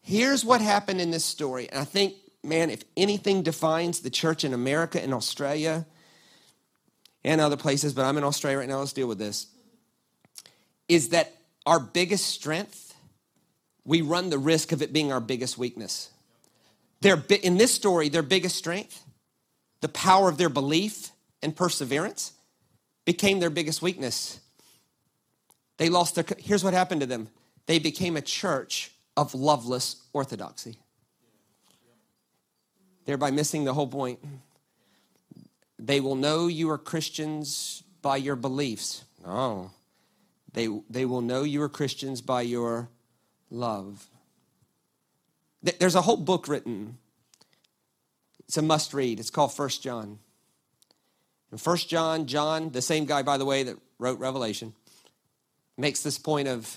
Here's 0.00 0.44
what 0.44 0.60
happened 0.60 1.00
in 1.00 1.10
this 1.10 1.24
story, 1.24 1.68
and 1.70 1.80
I 1.80 1.84
think 1.84 2.14
man, 2.44 2.70
if 2.70 2.84
anything 2.96 3.42
defines 3.42 4.00
the 4.00 4.10
church 4.10 4.44
in 4.44 4.52
America 4.52 5.02
and 5.02 5.14
Australia 5.14 5.86
and 7.24 7.40
other 7.40 7.56
places, 7.56 7.92
but 7.94 8.04
I'm 8.04 8.18
in 8.18 8.24
Australia 8.24 8.58
right 8.58 8.68
now, 8.68 8.78
let's 8.78 8.92
deal 8.92 9.08
with 9.08 9.18
this, 9.18 9.46
is 10.88 11.10
that 11.10 11.32
our 11.66 11.80
biggest 11.80 12.26
strength, 12.26 12.94
we 13.84 14.02
run 14.02 14.30
the 14.30 14.38
risk 14.38 14.72
of 14.72 14.82
it 14.82 14.92
being 14.92 15.12
our 15.12 15.20
biggest 15.20 15.56
weakness. 15.56 16.10
Their, 17.00 17.22
in 17.42 17.56
this 17.56 17.72
story, 17.72 18.08
their 18.08 18.22
biggest 18.22 18.56
strength, 18.56 19.02
the 19.80 19.88
power 19.88 20.28
of 20.28 20.38
their 20.38 20.48
belief 20.48 21.10
and 21.42 21.54
perseverance, 21.54 22.32
became 23.04 23.40
their 23.40 23.50
biggest 23.50 23.82
weakness. 23.82 24.40
They 25.76 25.88
lost 25.88 26.14
their, 26.14 26.24
here's 26.38 26.64
what 26.64 26.74
happened 26.74 27.00
to 27.00 27.06
them 27.06 27.28
they 27.66 27.78
became 27.78 28.16
a 28.16 28.22
church 28.22 28.92
of 29.16 29.34
loveless 29.34 29.96
orthodoxy 30.12 30.78
thereby 33.04 33.30
missing 33.30 33.64
the 33.64 33.74
whole 33.74 33.88
point. 33.88 34.18
They 35.78 36.00
will 36.00 36.14
know 36.14 36.46
you 36.46 36.70
are 36.70 36.78
Christians 36.78 37.82
by 38.02 38.16
your 38.16 38.36
beliefs. 38.36 39.04
Oh, 39.26 39.70
they, 40.52 40.68
they 40.88 41.04
will 41.04 41.20
know 41.20 41.42
you 41.42 41.62
are 41.62 41.68
Christians 41.68 42.20
by 42.20 42.42
your 42.42 42.88
love. 43.50 44.08
There's 45.62 45.94
a 45.94 46.02
whole 46.02 46.16
book 46.16 46.46
written. 46.46 46.98
It's 48.46 48.56
a 48.56 48.62
must 48.62 48.94
read. 48.94 49.18
It's 49.18 49.30
called 49.30 49.52
First 49.52 49.82
John. 49.82 50.18
In 51.50 51.58
First 51.58 51.88
John, 51.88 52.26
John, 52.26 52.70
the 52.70 52.82
same 52.82 53.04
guy, 53.04 53.22
by 53.22 53.38
the 53.38 53.44
way, 53.44 53.62
that 53.62 53.78
wrote 53.98 54.18
Revelation, 54.18 54.74
makes 55.76 56.02
this 56.02 56.18
point 56.18 56.48
of 56.48 56.76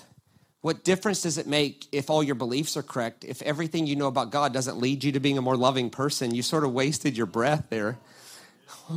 what 0.60 0.82
difference 0.84 1.22
does 1.22 1.38
it 1.38 1.46
make 1.46 1.86
if 1.92 2.10
all 2.10 2.22
your 2.22 2.34
beliefs 2.34 2.76
are 2.76 2.82
correct? 2.82 3.24
If 3.24 3.42
everything 3.42 3.86
you 3.86 3.96
know 3.96 4.08
about 4.08 4.32
God 4.32 4.52
doesn't 4.52 4.78
lead 4.78 5.04
you 5.04 5.12
to 5.12 5.20
being 5.20 5.38
a 5.38 5.42
more 5.42 5.56
loving 5.56 5.88
person, 5.88 6.34
you 6.34 6.42
sort 6.42 6.64
of 6.64 6.72
wasted 6.72 7.16
your 7.16 7.26
breath 7.26 7.66
there. 7.70 7.98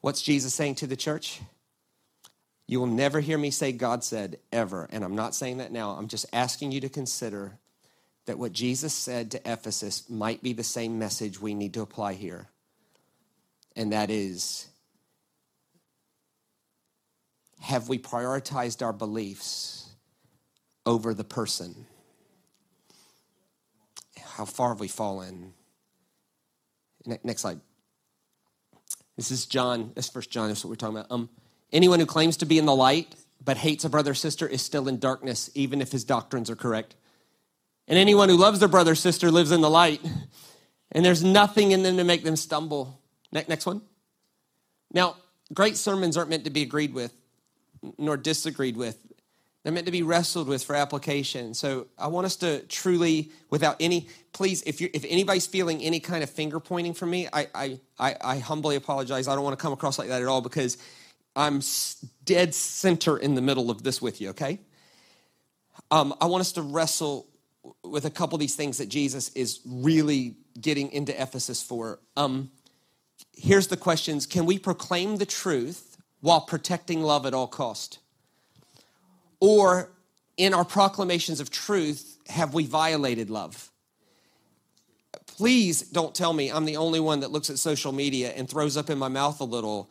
What's 0.00 0.22
Jesus 0.22 0.54
saying 0.54 0.76
to 0.76 0.86
the 0.86 0.96
church? 0.96 1.40
You 2.66 2.80
will 2.80 2.86
never 2.86 3.20
hear 3.20 3.38
me 3.38 3.50
say 3.50 3.72
God 3.72 4.02
said 4.02 4.38
ever. 4.50 4.88
And 4.90 5.04
I'm 5.04 5.14
not 5.14 5.34
saying 5.34 5.58
that 5.58 5.72
now. 5.72 5.90
I'm 5.90 6.08
just 6.08 6.26
asking 6.32 6.72
you 6.72 6.80
to 6.80 6.88
consider 6.88 7.58
that 8.24 8.38
what 8.38 8.52
Jesus 8.52 8.92
said 8.92 9.30
to 9.32 9.40
Ephesus 9.52 10.08
might 10.10 10.42
be 10.42 10.52
the 10.52 10.64
same 10.64 10.98
message 10.98 11.40
we 11.40 11.54
need 11.54 11.74
to 11.74 11.82
apply 11.82 12.14
here. 12.14 12.48
And 13.76 13.92
that 13.92 14.10
is 14.10 14.66
have 17.60 17.88
we 17.88 17.98
prioritized 17.98 18.84
our 18.84 18.92
beliefs 18.92 19.90
over 20.84 21.14
the 21.14 21.24
person? 21.24 21.86
how 24.36 24.44
far 24.44 24.68
have 24.68 24.80
we 24.80 24.88
fallen? 24.88 25.54
Ne- 27.06 27.18
next 27.24 27.40
slide. 27.40 27.60
This 29.16 29.30
is 29.30 29.46
John. 29.46 29.92
This 29.94 30.10
first 30.10 30.30
John 30.30 30.50
is 30.50 30.62
what 30.62 30.68
we're 30.68 30.76
talking 30.76 30.98
about. 30.98 31.10
Um, 31.10 31.30
anyone 31.72 32.00
who 32.00 32.06
claims 32.06 32.36
to 32.38 32.46
be 32.46 32.58
in 32.58 32.66
the 32.66 32.76
light 32.76 33.14
but 33.42 33.56
hates 33.56 33.84
a 33.84 33.88
brother 33.88 34.10
or 34.10 34.14
sister 34.14 34.46
is 34.46 34.60
still 34.60 34.88
in 34.88 34.98
darkness, 34.98 35.48
even 35.54 35.80
if 35.80 35.90
his 35.90 36.04
doctrines 36.04 36.50
are 36.50 36.56
correct. 36.56 36.96
And 37.88 37.98
anyone 37.98 38.28
who 38.28 38.36
loves 38.36 38.58
their 38.58 38.68
brother 38.68 38.92
or 38.92 38.96
sister 38.96 39.30
lives 39.30 39.52
in 39.52 39.62
the 39.62 39.70
light, 39.70 40.04
and 40.92 41.04
there's 41.04 41.24
nothing 41.24 41.70
in 41.70 41.82
them 41.82 41.96
to 41.96 42.04
make 42.04 42.22
them 42.22 42.36
stumble. 42.36 43.00
Ne- 43.32 43.44
next 43.48 43.64
one. 43.64 43.80
Now, 44.92 45.16
great 45.54 45.78
sermons 45.78 46.16
aren't 46.16 46.28
meant 46.28 46.44
to 46.44 46.50
be 46.50 46.62
agreed 46.62 46.92
with 46.92 47.14
nor 47.98 48.16
disagreed 48.16 48.76
with. 48.76 48.98
They're 49.66 49.72
meant 49.72 49.86
to 49.86 49.92
be 49.92 50.04
wrestled 50.04 50.46
with 50.46 50.62
for 50.62 50.76
application. 50.76 51.52
So 51.52 51.88
I 51.98 52.06
want 52.06 52.24
us 52.24 52.36
to 52.36 52.60
truly, 52.66 53.32
without 53.50 53.74
any, 53.80 54.08
please, 54.32 54.62
if 54.62 54.80
you 54.80 54.88
if 54.94 55.04
anybody's 55.04 55.48
feeling 55.48 55.82
any 55.82 55.98
kind 55.98 56.22
of 56.22 56.30
finger 56.30 56.60
pointing 56.60 56.94
from 56.94 57.10
me, 57.10 57.26
I 57.32 57.48
I 57.52 57.80
I, 57.98 58.16
I 58.20 58.38
humbly 58.38 58.76
apologize. 58.76 59.26
I 59.26 59.34
don't 59.34 59.42
want 59.42 59.58
to 59.58 59.60
come 59.60 59.72
across 59.72 59.98
like 59.98 60.06
that 60.06 60.22
at 60.22 60.28
all 60.28 60.40
because 60.40 60.78
I'm 61.34 61.62
dead 62.24 62.54
center 62.54 63.18
in 63.18 63.34
the 63.34 63.42
middle 63.42 63.68
of 63.68 63.82
this 63.82 64.00
with 64.00 64.20
you. 64.20 64.30
Okay. 64.30 64.60
Um, 65.90 66.14
I 66.20 66.26
want 66.26 66.42
us 66.42 66.52
to 66.52 66.62
wrestle 66.62 67.26
with 67.82 68.04
a 68.04 68.10
couple 68.10 68.36
of 68.36 68.40
these 68.40 68.54
things 68.54 68.78
that 68.78 68.88
Jesus 68.88 69.30
is 69.30 69.60
really 69.66 70.36
getting 70.60 70.92
into 70.92 71.12
Ephesus 71.20 71.60
for. 71.60 71.98
Um, 72.16 72.52
here's 73.32 73.66
the 73.66 73.76
questions: 73.76 74.26
Can 74.26 74.46
we 74.46 74.60
proclaim 74.60 75.16
the 75.16 75.26
truth 75.26 75.85
while 76.20 76.40
protecting 76.40 77.02
love 77.02 77.26
at 77.26 77.34
all 77.34 77.46
cost? 77.46 77.98
Or 79.40 79.90
in 80.36 80.54
our 80.54 80.64
proclamations 80.64 81.40
of 81.40 81.50
truth, 81.50 82.18
have 82.28 82.54
we 82.54 82.66
violated 82.66 83.30
love? 83.30 83.70
Please 85.26 85.82
don't 85.82 86.14
tell 86.14 86.32
me 86.32 86.50
I'm 86.50 86.64
the 86.64 86.76
only 86.76 87.00
one 87.00 87.20
that 87.20 87.30
looks 87.30 87.50
at 87.50 87.58
social 87.58 87.92
media 87.92 88.32
and 88.34 88.48
throws 88.48 88.76
up 88.76 88.88
in 88.88 88.98
my 88.98 89.08
mouth 89.08 89.40
a 89.40 89.44
little. 89.44 89.90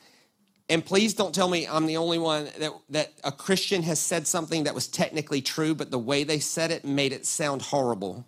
And 0.69 0.83
please 0.83 1.13
don't 1.13 1.33
tell 1.33 1.47
me 1.47 1.67
I'm 1.67 1.85
the 1.85 1.97
only 1.97 2.17
one 2.17 2.49
that, 2.57 2.71
that 2.89 3.13
a 3.23 3.31
Christian 3.31 3.83
has 3.83 3.99
said 3.99 4.25
something 4.25 4.63
that 4.63 4.73
was 4.73 4.87
technically 4.87 5.41
true, 5.41 5.75
but 5.75 5.91
the 5.91 5.99
way 5.99 6.23
they 6.23 6.39
said 6.39 6.71
it 6.71 6.83
made 6.83 7.13
it 7.13 7.25
sound 7.25 7.61
horrible, 7.61 8.25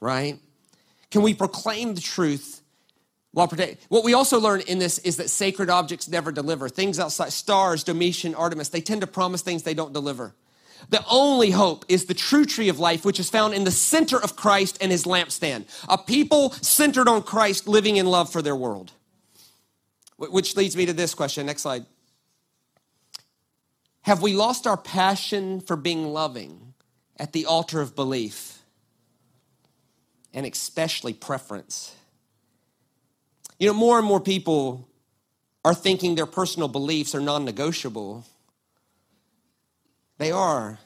right? 0.00 0.38
Can 1.10 1.20
we 1.22 1.34
proclaim 1.34 1.94
the 1.94 2.00
truth 2.00 2.62
while? 3.34 3.52
What 3.88 4.04
we 4.04 4.14
also 4.14 4.40
learn 4.40 4.60
in 4.62 4.78
this 4.78 4.98
is 5.00 5.16
that 5.18 5.28
sacred 5.28 5.68
objects 5.68 6.08
never 6.08 6.32
deliver. 6.32 6.68
Things 6.68 6.98
outside, 6.98 7.32
stars, 7.32 7.84
Domitian, 7.84 8.34
Artemis, 8.34 8.70
they 8.70 8.80
tend 8.80 9.02
to 9.02 9.06
promise 9.06 9.42
things 9.42 9.64
they 9.64 9.74
don't 9.74 9.92
deliver. 9.92 10.34
The 10.90 11.04
only 11.10 11.50
hope 11.50 11.84
is 11.88 12.04
the 12.06 12.14
true 12.14 12.44
tree 12.44 12.68
of 12.68 12.78
life, 12.78 13.04
which 13.04 13.18
is 13.18 13.30
found 13.30 13.54
in 13.54 13.64
the 13.64 13.70
center 13.70 14.22
of 14.22 14.36
Christ 14.36 14.78
and 14.80 14.92
his 14.92 15.04
lampstand. 15.04 15.66
A 15.88 15.98
people 15.98 16.50
centered 16.52 17.08
on 17.08 17.22
Christ 17.22 17.66
living 17.66 17.96
in 17.96 18.06
love 18.06 18.30
for 18.30 18.42
their 18.42 18.56
world. 18.56 18.92
Which 20.16 20.56
leads 20.56 20.76
me 20.76 20.86
to 20.86 20.92
this 20.92 21.14
question. 21.14 21.46
Next 21.46 21.62
slide. 21.62 21.86
Have 24.02 24.22
we 24.22 24.34
lost 24.34 24.66
our 24.66 24.76
passion 24.76 25.60
for 25.60 25.76
being 25.76 26.06
loving 26.12 26.74
at 27.18 27.32
the 27.32 27.46
altar 27.46 27.80
of 27.80 27.96
belief 27.96 28.62
and 30.32 30.44
especially 30.44 31.14
preference? 31.14 31.96
You 33.58 33.68
know, 33.68 33.74
more 33.74 33.98
and 33.98 34.06
more 34.06 34.20
people 34.20 34.88
are 35.64 35.74
thinking 35.74 36.14
their 36.14 36.26
personal 36.26 36.68
beliefs 36.68 37.14
are 37.14 37.20
non 37.20 37.44
negotiable 37.44 38.24
they 40.18 40.30
are. 40.30 40.78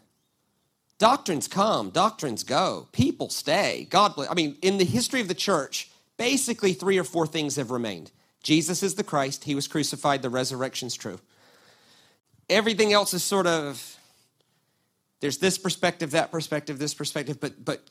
Doctrines 0.98 1.46
come, 1.46 1.90
doctrines 1.90 2.42
go, 2.42 2.88
people 2.92 3.28
stay. 3.28 3.86
God 3.90 4.16
bless. 4.16 4.30
I 4.30 4.34
mean, 4.34 4.56
in 4.62 4.78
the 4.78 4.84
history 4.84 5.20
of 5.20 5.28
the 5.28 5.34
church, 5.34 5.90
basically 6.16 6.72
three 6.72 6.98
or 6.98 7.04
four 7.04 7.26
things 7.26 7.56
have 7.56 7.70
remained. 7.70 8.10
Jesus 8.42 8.82
is 8.82 8.94
the 8.94 9.04
Christ, 9.04 9.44
he 9.44 9.54
was 9.54 9.68
crucified, 9.68 10.22
the 10.22 10.30
resurrection's 10.30 10.94
true. 10.94 11.20
Everything 12.48 12.92
else 12.92 13.12
is 13.14 13.22
sort 13.22 13.46
of 13.46 13.96
there's 15.20 15.38
this 15.38 15.58
perspective, 15.58 16.12
that 16.12 16.30
perspective, 16.30 16.78
this 16.78 16.94
perspective, 16.94 17.38
but 17.40 17.64
but 17.64 17.82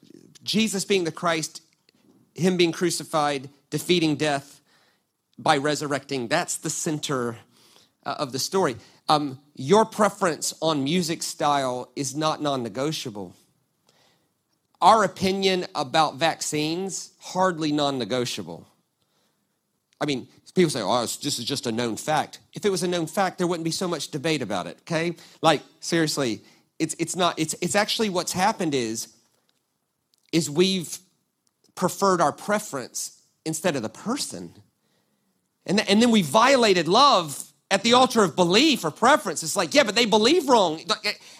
Jesus 0.44 0.86
being 0.86 1.04
the 1.04 1.12
Christ, 1.12 1.62
him 2.34 2.58
being 2.58 2.72
crucified, 2.72 3.50
defeating 3.70 4.16
death 4.16 4.62
by 5.38 5.58
resurrecting, 5.58 6.28
that's 6.28 6.58
the 6.58 6.70
center 6.70 7.38
uh, 8.06 8.16
of 8.20 8.32
the 8.32 8.40
story 8.40 8.76
um, 9.10 9.40
your 9.56 9.86
preference 9.86 10.54
on 10.62 10.84
music 10.84 11.24
style 11.24 11.92
is 11.96 12.16
not 12.16 12.42
non 12.42 12.64
negotiable. 12.64 13.36
Our 14.82 15.04
opinion 15.04 15.66
about 15.74 16.16
vaccines, 16.16 17.12
hardly 17.20 17.72
non 17.72 17.98
negotiable. 17.98 18.68
I 20.00 20.06
mean, 20.06 20.28
people 20.54 20.70
say, 20.70 20.82
oh, 20.84 21.02
this 21.02 21.40
is 21.40 21.46
just 21.46 21.66
a 21.66 21.72
known 21.72 21.98
fact. 21.98 22.40
If 22.54 22.66
it 22.66 22.70
was 22.70 22.84
a 22.84 22.88
known 22.88 23.08
fact, 23.08 23.38
there 23.38 23.48
wouldn't 23.48 23.64
be 23.64 23.72
so 23.72 23.88
much 23.88 24.10
debate 24.10 24.44
about 24.44 24.68
it, 24.68 24.78
okay? 24.82 25.16
Like, 25.42 25.64
seriously, 25.80 26.42
it's, 26.78 26.96
it's 27.00 27.16
not, 27.16 27.40
it's, 27.40 27.56
it's 27.62 27.76
actually 27.76 28.10
what's 28.10 28.32
happened 28.32 28.76
is, 28.76 29.08
is 30.32 30.52
we've 30.52 31.00
preferred 31.74 32.22
our 32.22 32.32
preference 32.32 33.20
instead 33.44 33.76
of 33.76 33.82
the 33.82 33.90
person. 33.90 34.54
And, 35.68 35.88
and 35.88 36.02
then 36.02 36.10
we 36.10 36.24
violated 36.24 36.88
love 36.88 37.44
at 37.70 37.84
the 37.84 37.94
altar 37.94 38.24
of 38.24 38.36
belief 38.36 38.86
or 38.86 38.90
preference. 38.90 39.44
It's 39.44 39.58
like, 39.58 39.74
yeah, 39.74 39.84
but 39.84 39.94
they 39.94 40.06
believe 40.06 40.48
wrong. 40.48 40.80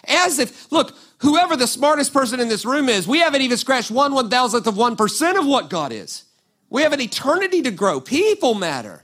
As 0.06 0.38
if, 0.38 0.70
look, 0.70 0.94
whoever 1.18 1.56
the 1.56 1.66
smartest 1.66 2.12
person 2.12 2.38
in 2.38 2.48
this 2.48 2.66
room 2.66 2.90
is, 2.90 3.08
we 3.08 3.20
haven't 3.20 3.40
even 3.40 3.56
scratched 3.56 3.90
one 3.90 4.12
one 4.12 4.28
thousandth 4.28 4.66
of 4.66 4.76
one 4.76 4.94
percent 4.94 5.38
of 5.38 5.46
what 5.46 5.70
God 5.70 5.90
is. 5.90 6.24
We 6.68 6.82
have 6.82 6.92
an 6.92 7.00
eternity 7.00 7.62
to 7.62 7.70
grow. 7.70 7.98
People 7.98 8.52
matter. 8.52 9.02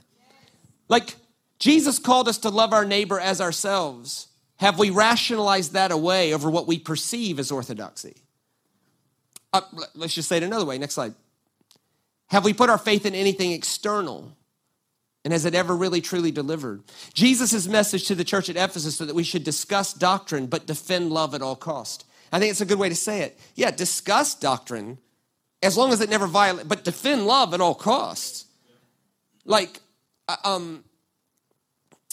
Like 0.87 1.15
Jesus 1.57 1.97
called 1.97 2.27
us 2.27 2.37
to 2.39 2.49
love 2.49 2.71
our 2.73 2.85
neighbor 2.85 3.19
as 3.19 3.41
ourselves. 3.41 4.27
Have 4.57 4.77
we 4.77 4.91
rationalized 4.91 5.73
that 5.73 5.91
away 5.91 6.31
over 6.31 6.47
what 6.47 6.67
we 6.67 6.77
perceive 6.77 7.39
as 7.39 7.51
orthodoxy? 7.51 8.13
Uh, 9.51 9.61
let's 9.95 10.13
just 10.13 10.29
say 10.29 10.37
it 10.37 10.43
another 10.43 10.65
way. 10.65 10.77
Next 10.77 10.93
slide. 10.93 11.15
Have 12.27 12.45
we 12.45 12.53
put 12.53 12.69
our 12.69 12.77
faith 12.77 13.07
in 13.07 13.15
anything 13.15 13.51
external? 13.51 14.34
And 15.25 15.33
has 15.33 15.43
it 15.43 15.55
ever 15.55 15.75
really 15.75 16.01
truly 16.01 16.31
delivered? 16.31 16.83
Jesus' 17.13 17.67
message 17.67 18.05
to 18.07 18.15
the 18.15 18.23
church 18.23 18.47
at 18.47 18.55
Ephesus 18.55 18.95
so 18.95 19.05
that 19.05 19.15
we 19.15 19.23
should 19.23 19.43
discuss 19.43 19.91
doctrine 19.91 20.45
but 20.45 20.67
defend 20.67 21.09
love 21.09 21.33
at 21.33 21.41
all 21.41 21.55
cost. 21.55 22.05
I 22.31 22.37
think 22.39 22.51
it's 22.51 22.61
a 22.61 22.65
good 22.65 22.77
way 22.77 22.89
to 22.89 22.95
say 22.95 23.21
it. 23.21 23.39
Yeah, 23.55 23.71
discuss 23.71 24.35
doctrine 24.35 24.99
as 25.63 25.75
long 25.75 25.91
as 25.91 25.99
it 25.99 26.11
never 26.11 26.27
violates, 26.27 26.67
but 26.67 26.83
defend 26.83 27.25
love 27.25 27.55
at 27.55 27.59
all 27.59 27.73
costs. 27.73 28.45
Like, 29.45 29.79
uh, 30.27 30.35
um, 30.43 30.83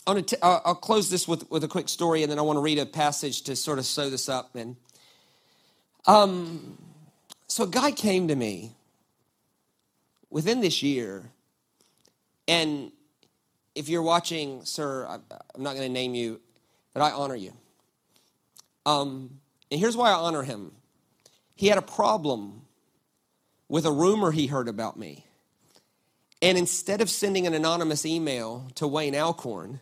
I'll, 0.06 0.22
t- 0.22 0.36
I'll 0.42 0.74
close 0.74 1.10
this 1.10 1.28
with, 1.28 1.50
with 1.50 1.64
a 1.64 1.68
quick 1.68 1.90
story, 1.90 2.22
and 2.22 2.32
then 2.32 2.38
I 2.38 2.42
want 2.42 2.56
to 2.56 2.60
read 2.60 2.78
a 2.78 2.86
passage 2.86 3.42
to 3.42 3.56
sort 3.56 3.78
of 3.78 3.84
sew 3.84 4.08
this 4.08 4.28
up. 4.28 4.56
And 4.56 4.76
um, 6.06 6.78
so 7.46 7.64
a 7.64 7.68
guy 7.68 7.92
came 7.92 8.28
to 8.28 8.34
me 8.34 8.72
within 10.30 10.60
this 10.60 10.82
year, 10.82 11.30
and 12.48 12.90
if 13.74 13.88
you're 13.88 14.02
watching, 14.02 14.64
sir, 14.64 15.06
I'm 15.06 15.62
not 15.62 15.74
going 15.74 15.86
to 15.86 15.92
name 15.92 16.14
you, 16.14 16.40
but 16.92 17.02
I 17.02 17.10
honor 17.10 17.36
you. 17.36 17.52
Um, 18.84 19.40
and 19.70 19.80
here's 19.80 19.96
why 19.96 20.10
I 20.10 20.14
honor 20.14 20.42
him. 20.42 20.72
He 21.54 21.68
had 21.68 21.78
a 21.78 21.82
problem 21.82 22.62
with 23.68 23.86
a 23.86 23.92
rumor 23.92 24.32
he 24.32 24.46
heard 24.46 24.68
about 24.68 24.98
me. 24.98 25.26
And 26.42 26.58
instead 26.58 27.00
of 27.00 27.08
sending 27.08 27.46
an 27.46 27.54
anonymous 27.54 28.04
email 28.04 28.68
to 28.74 28.86
Wayne 28.86 29.14
Alcorn 29.14 29.80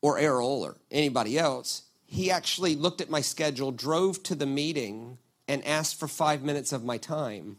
or 0.00 0.18
Errol 0.18 0.62
or 0.62 0.76
anybody 0.90 1.38
else, 1.38 1.82
he 2.06 2.30
actually 2.30 2.76
looked 2.76 3.00
at 3.00 3.10
my 3.10 3.20
schedule, 3.20 3.72
drove 3.72 4.22
to 4.22 4.34
the 4.34 4.46
meeting, 4.46 5.18
and 5.48 5.66
asked 5.66 5.98
for 5.98 6.08
five 6.08 6.42
minutes 6.42 6.72
of 6.72 6.84
my 6.84 6.96
time. 6.96 7.58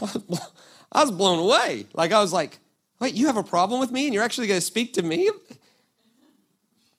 I 0.92 1.02
was 1.02 1.10
blown 1.10 1.38
away. 1.38 1.86
Like, 1.94 2.12
I 2.12 2.20
was 2.20 2.32
like, 2.32 2.58
wait, 2.98 3.14
you 3.14 3.26
have 3.26 3.36
a 3.36 3.42
problem 3.42 3.80
with 3.80 3.90
me 3.90 4.06
and 4.06 4.14
you're 4.14 4.22
actually 4.22 4.46
going 4.46 4.60
to 4.60 4.66
speak 4.66 4.94
to 4.94 5.02
me? 5.02 5.30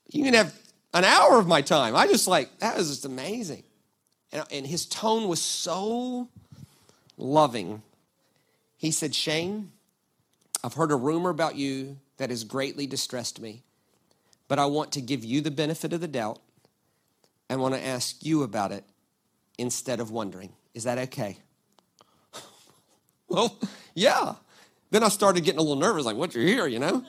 You 0.10 0.24
can 0.24 0.34
have 0.34 0.54
an 0.94 1.04
hour 1.04 1.39
of 1.39 1.48
my 1.48 1.62
time. 1.62 1.96
I 1.96 2.08
just 2.08 2.28
like, 2.28 2.60
that 2.60 2.78
was 2.78 2.89
just 2.89 3.06
amazing. 3.06 3.64
And, 4.32 4.44
and 4.52 4.68
his 4.68 4.86
tone 4.86 5.28
was 5.28 5.42
so 5.42 6.28
loving. 7.18 7.82
He 8.78 8.92
said, 8.92 9.14
Shane, 9.14 9.72
I've 10.64 10.74
heard 10.74 10.92
a 10.92 10.96
rumor 10.96 11.30
about 11.30 11.56
you 11.56 11.98
that 12.18 12.30
has 12.30 12.44
greatly 12.44 12.88
distressed 12.88 13.39
me, 13.39 13.64
but 14.48 14.60
I 14.60 14.66
want 14.66 14.92
to 14.94 15.02
give 15.02 15.24
you 15.24 15.42
the 15.42 15.52
benefit 15.52 15.94
of 15.94 16.02
the 16.02 16.08
doubt 16.08 16.39
and 17.50 17.62
want 17.62 17.74
to 17.74 17.86
ask 17.86 18.24
you 18.24 18.44
about 18.44 18.72
it 18.72 18.84
instead 19.58 20.00
of 20.00 20.12
wondering. 20.12 20.54
Is 20.74 20.84
that 20.84 20.98
okay? 20.98 21.38
Well, 23.32 23.57
yeah. 23.95 24.36
Then 24.91 25.03
I 25.03 25.09
started 25.09 25.43
getting 25.43 25.59
a 25.59 25.63
little 25.63 25.77
nervous, 25.77 26.05
like, 26.05 26.17
what 26.17 26.36
you're 26.36 26.43
here, 26.45 26.67
you 26.67 26.79
know? 26.79 27.03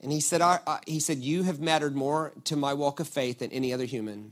And 0.00 0.12
he 0.12 0.20
said, 0.20 0.40
I, 0.40 0.60
I, 0.66 0.78
he 0.86 1.00
said, 1.00 1.18
you 1.18 1.42
have 1.42 1.60
mattered 1.60 1.96
more 1.96 2.32
to 2.44 2.56
my 2.56 2.74
walk 2.74 3.00
of 3.00 3.08
faith 3.08 3.40
than 3.40 3.50
any 3.50 3.72
other 3.72 3.84
human. 3.84 4.30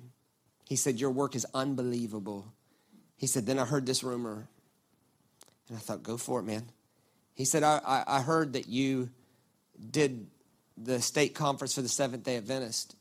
He 0.65 0.77
said, 0.77 1.01
your 1.01 1.11
work 1.11 1.35
is 1.35 1.45
unbelievable. 1.55 2.53
He 3.17 3.27
said, 3.27 3.47
Then 3.47 3.59
I 3.59 3.65
heard 3.65 3.87
this 3.87 4.05
rumor. 4.05 4.49
And 5.69 5.77
I 5.77 5.81
thought, 5.81 6.03
Go 6.03 6.17
for 6.17 6.41
it, 6.41 6.45
man. 6.45 6.67
He 7.35 7.45
said, 7.45 7.63
I, 7.63 7.81
I, 7.85 8.05
I 8.19 8.23
heard 8.23 8.53
that 8.55 8.69
you 8.69 9.11
did 9.91 10.27
the 10.77 11.01
state 11.01 11.35
conference 11.35 11.75
for 11.75 11.83
the 11.83 11.89
Seventh 11.89 12.25
day 12.25 12.37
Adventist. 12.37 12.95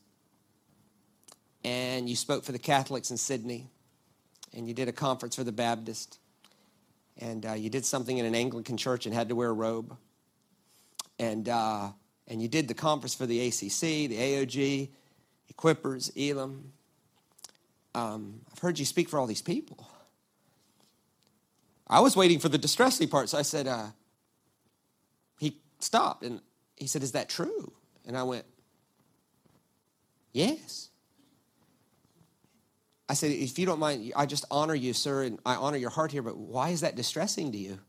And 1.64 2.10
you 2.10 2.16
spoke 2.16 2.44
for 2.44 2.52
the 2.52 2.60
Catholics 2.60 3.12
in 3.12 3.18
Sydney. 3.18 3.68
And 4.54 4.68
you 4.68 4.74
did 4.74 4.88
a 4.88 4.94
conference 4.94 5.36
for 5.36 5.44
the 5.44 5.52
Baptist. 5.52 6.20
And 7.20 7.46
uh, 7.46 7.54
you 7.54 7.70
did 7.70 7.86
something 7.86 8.18
in 8.18 8.26
an 8.26 8.36
Anglican 8.36 8.78
church 8.78 9.06
and 9.06 9.16
had 9.16 9.30
to 9.30 9.36
wear 9.36 9.50
a 9.50 9.54
robe. 9.54 9.96
And, 11.18 11.48
uh, 11.48 11.90
and 12.28 12.42
you 12.42 12.48
did 12.48 12.68
the 12.68 12.74
conference 12.74 13.16
for 13.16 13.26
the 13.26 13.48
ACC, 13.48 14.10
the 14.10 14.18
AOG, 14.18 14.90
Equippers, 15.54 16.12
Elim. 16.16 16.74
Um, 17.94 18.42
I've 18.52 18.60
heard 18.60 18.78
you 18.78 18.86
speak 18.86 19.08
for 19.08 19.20
all 19.20 19.28
these 19.28 19.42
people. 19.42 19.88
I 21.88 22.00
was 22.00 22.16
waiting 22.16 22.40
for 22.40 22.50
the 22.50 22.58
distressing 22.58 23.08
part, 23.08 23.30
so 23.30 23.38
I 23.38 23.44
said, 23.44 23.68
uh, 23.68 23.88
he 25.40 25.60
stopped 25.80 26.24
and 26.24 26.42
he 26.76 26.88
said, 26.88 27.04
Is 27.04 27.12
that 27.14 27.30
true? 27.30 27.74
And 28.06 28.18
I 28.18 28.24
went, 28.24 28.46
Yes. 30.34 30.90
I 33.08 33.14
said, 33.14 33.32
If 33.32 33.60
you 33.60 33.66
don't 33.66 33.80
mind, 33.80 34.12
I 34.16 34.26
just 34.26 34.46
honor 34.50 34.76
you, 34.76 34.94
sir, 34.94 35.24
and 35.24 35.40
I 35.46 35.56
honor 35.56 35.78
your 35.78 35.90
heart 35.90 36.12
here, 36.12 36.22
but 36.22 36.38
why 36.38 36.70
is 36.70 36.82
that 36.82 36.96
distressing 36.96 37.52
to 37.52 37.58
you? 37.58 37.80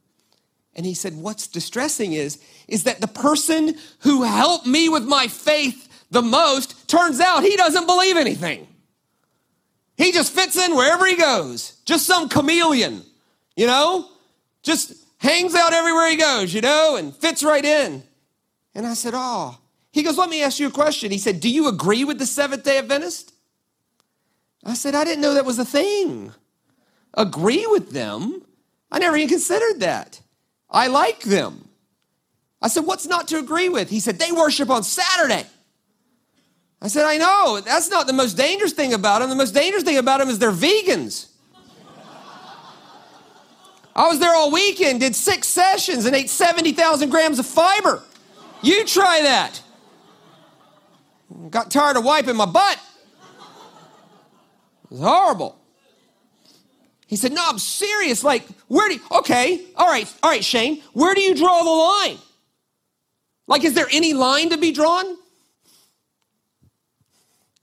And 0.75 0.85
he 0.85 0.95
said, 0.95 1.17
What's 1.17 1.47
distressing 1.47 2.12
is, 2.12 2.39
is 2.69 2.85
that 2.85 3.01
the 3.01 3.09
person 3.09 3.77
who 4.01 4.23
helped 4.25 4.67
me 4.67 4.89
with 4.89 5.05
my 5.05 5.27
faith 5.27 5.89
the 6.11 6.23
most 6.23 6.89
turns 6.89 7.21
out 7.21 7.43
he 7.43 7.57
doesn't 7.57 7.87
believe 7.87 8.17
anything. 8.17 8.69
He 9.97 10.12
just 10.12 10.33
fits 10.33 10.57
in 10.57 10.77
wherever 10.77 11.07
he 11.07 11.17
goes, 11.17 11.81
just 11.87 12.07
some 12.07 12.29
chameleon, 12.29 13.03
you 13.57 13.67
know, 13.67 14.09
just 14.62 14.93
hangs 15.19 15.55
out 15.55 15.73
everywhere 15.73 16.11
he 16.11 16.17
goes, 16.17 16.53
you 16.53 16.61
know, 16.61 16.97
and 16.97 17.14
fits 17.14 17.43
right 17.43 17.64
in. 17.64 18.03
And 18.75 18.87
I 18.87 18.95
said, 18.95 19.14
Oh, 19.17 19.59
he 19.91 20.03
goes, 20.03 20.19
Let 20.19 20.29
me 20.29 20.43
ask 20.43 20.61
you 20.61 20.67
a 20.67 20.71
question. 20.71 21.11
He 21.11 21.19
said, 21.19 21.41
Do 21.41 21.51
you 21.51 21.69
agree 21.69 22.05
with 22.05 22.19
the 22.19 22.27
Seventh 22.27 22.64
day 22.64 22.79
Adventist? 22.79 23.33
I 24.67 24.75
said, 24.75 24.95
I 24.95 25.05
didn't 25.05 25.21
know 25.23 25.35
that 25.35 25.45
was 25.45 25.59
a 25.59 25.64
thing. 25.64 26.33
Agree 27.14 27.67
with 27.67 27.93
them? 27.93 28.43
I 28.91 28.99
never 28.99 29.17
even 29.17 29.29
considered 29.29 29.81
that. 29.81 30.21
I 30.69 30.89
like 30.89 31.21
them. 31.21 31.69
I 32.61 32.69
said, 32.69 32.85
What's 32.85 33.07
not 33.07 33.29
to 33.29 33.39
agree 33.39 33.69
with? 33.69 33.89
He 33.89 34.01
said, 34.01 34.19
They 34.19 34.33
worship 34.33 34.69
on 34.69 34.83
Saturday. 34.83 35.47
I 36.83 36.89
said, 36.89 37.07
I 37.07 37.17
know. 37.17 37.61
That's 37.61 37.89
not 37.89 38.07
the 38.07 38.12
most 38.12 38.35
dangerous 38.35 38.73
thing 38.73 38.93
about 38.93 39.21
them. 39.21 39.31
The 39.31 39.37
most 39.37 39.55
dangerous 39.55 39.85
thing 39.85 39.99
about 39.99 40.19
them 40.19 40.29
is 40.29 40.39
they're 40.39 40.53
vegans. 40.53 41.29
I 43.95 44.09
was 44.09 44.19
there 44.19 44.35
all 44.35 44.51
weekend, 44.51 45.01
did 45.01 45.17
six 45.17 45.49
sessions, 45.49 46.05
and 46.05 46.14
ate 46.14 46.29
70,000 46.29 47.09
grams 47.09 47.39
of 47.39 47.47
fiber. 47.47 48.03
You 48.62 48.85
try 48.85 49.23
that. 49.23 49.62
Got 51.49 51.71
tired 51.71 51.97
of 51.97 52.05
wiping 52.05 52.37
my 52.37 52.45
butt. 52.45 52.79
It 54.87 54.91
was 54.93 55.01
horrible. 55.01 55.59
He 57.07 57.16
said, 57.16 57.32
No, 57.32 57.45
I'm 57.47 57.59
serious. 57.59 58.24
Like, 58.24 58.47
where 58.68 58.89
do 58.89 58.95
you, 58.95 59.01
okay, 59.18 59.64
all 59.76 59.87
right, 59.87 60.12
all 60.22 60.30
right, 60.30 60.45
Shane, 60.45 60.82
where 60.93 61.14
do 61.14 61.20
you 61.20 61.34
draw 61.34 61.62
the 61.62 61.70
line? 61.70 62.18
Like, 63.47 63.64
is 63.64 63.74
there 63.74 63.87
any 63.93 64.12
line 64.12 64.51
to 64.51 64.59
be 64.59 64.72
drawn? 64.72 65.16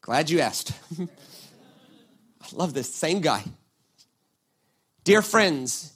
Glad 0.01 0.29
you 0.29 0.39
asked. 0.39 0.73
I 0.99 1.07
love 2.53 2.73
this. 2.73 2.93
Same 2.93 3.19
guy. 3.19 3.43
Dear 5.03 5.21
friends, 5.21 5.93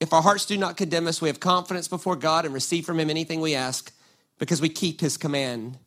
if 0.00 0.12
our 0.12 0.22
hearts 0.22 0.46
do 0.46 0.56
not 0.56 0.76
condemn 0.76 1.06
us, 1.06 1.20
we 1.20 1.28
have 1.28 1.40
confidence 1.40 1.88
before 1.88 2.16
God 2.16 2.44
and 2.44 2.54
receive 2.54 2.86
from 2.86 2.98
Him 2.98 3.10
anything 3.10 3.40
we 3.40 3.54
ask 3.54 3.92
because 4.38 4.60
we 4.60 4.68
keep 4.68 5.00
His 5.00 5.16
command 5.16 5.78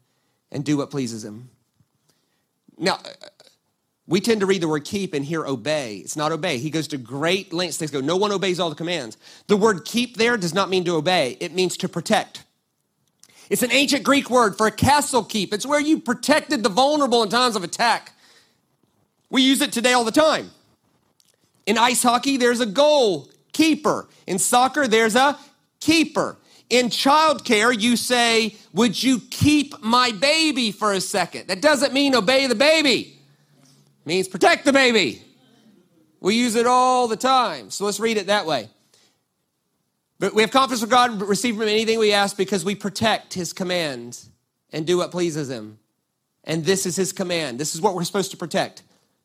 and 0.52 0.64
do 0.64 0.78
what 0.78 0.92
pleases 0.92 1.24
Him. 1.24 1.50
Now, 2.78 3.00
we 4.12 4.20
tend 4.20 4.42
to 4.42 4.46
read 4.46 4.62
the 4.62 4.68
word 4.68 4.84
keep 4.84 5.14
and 5.14 5.24
hear 5.24 5.46
obey. 5.46 5.96
It's 5.96 6.18
not 6.18 6.34
obey. 6.34 6.58
He 6.58 6.70
goes 6.70 6.90
to 6.90 6.98
great 6.98 7.54
lengths 7.54 7.78
to 7.78 7.88
go, 7.88 8.02
no 8.02 8.18
one 8.18 8.34
obeys 8.34 8.60
all 8.60 8.70
the 8.70 8.76
commands. 8.76 9.18
The 9.48 9.56
word 9.56 9.86
keep 9.86 10.18
there 10.18 10.36
does 10.36 10.54
not 10.54 10.70
mean 10.70 10.84
to 10.84 10.98
obey, 10.98 11.38
it 11.40 11.54
means 11.54 11.78
to 11.78 11.88
protect. 11.88 12.44
It's 13.50 13.64
an 13.64 13.72
ancient 13.72 14.04
Greek 14.04 14.30
word 14.30 14.58
for 14.58 14.68
a 14.68 14.72
castle 14.72 15.24
keep. 15.24 15.54
It's 15.54 15.66
where 15.66 15.80
you 15.80 15.98
protected 15.98 16.62
the 16.62 16.68
vulnerable 16.68 17.24
in 17.24 17.30
times 17.30 17.56
of 17.56 17.64
attack. 17.64 18.12
We 19.30 19.44
use 19.44 19.62
it 19.62 19.72
today 19.72 19.94
all 19.94 20.04
the 20.04 20.12
time. 20.12 20.52
In 21.66 21.78
ice 21.78 22.04
hockey, 22.04 22.36
there's 22.36 22.60
a 22.60 22.66
goal 22.66 23.30
keeper. 23.54 24.10
In 24.28 24.40
soccer, 24.40 24.90
there's 24.90 25.16
a 25.16 25.40
keeper. 25.80 26.36
In 26.70 26.88
childcare, 26.88 27.78
you 27.80 27.96
say, 27.96 28.56
Would 28.74 29.02
you 29.02 29.22
keep 29.30 29.82
my 29.82 30.12
baby 30.12 30.74
for 30.74 30.92
a 30.92 31.00
second? 31.00 31.48
That 31.48 31.62
doesn't 31.62 31.94
mean 31.94 32.14
obey 32.14 32.48
the 32.48 32.56
baby, 32.56 33.21
means 34.06 34.28
protect 34.28 34.66
the 34.66 34.74
baby. 34.74 35.22
We 36.20 36.36
use 36.36 36.56
it 36.56 36.68
all 36.68 37.08
the 37.08 37.18
time. 37.18 37.70
So 37.70 37.86
let's 37.86 38.00
read 38.00 38.18
it 38.18 38.28
that 38.28 38.46
way. 38.46 38.70
But 40.20 40.36
we 40.36 40.44
have 40.44 40.52
confidence 40.52 40.82
with 40.82 40.92
God, 40.92 41.20
receive 41.22 41.56
from 41.56 41.64
Him 41.64 41.70
anything 41.70 41.98
we 41.98 42.14
ask 42.14 42.38
because 42.38 42.64
we 42.64 42.76
protect 42.76 43.34
His 43.34 43.54
commands 43.54 44.30
and 44.72 44.86
do 44.86 44.98
what 44.98 45.12
pleases 45.12 45.50
Him. 45.50 45.80
And 46.44 46.64
this 46.64 46.86
is 46.86 46.96
His 46.96 47.12
command. 47.12 47.60
This 47.60 47.74
is 47.74 47.82
what 47.82 47.96
we're 47.96 48.04
supposed 48.04 48.32
to 48.32 48.38
protect 48.38 48.84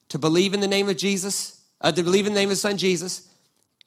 to 0.09 0.19
believe 0.19 0.55
in 0.55 0.61
the 0.61 0.69
name 0.69 0.89
of 0.89 0.97
Jesus, 0.97 1.61
uh, 1.81 1.91
to 1.91 2.03
believe 2.03 2.27
in 2.27 2.33
the 2.33 2.39
name 2.39 2.49
of 2.49 2.51
His 2.51 2.61
Son 2.61 2.77
Jesus, 2.77 3.29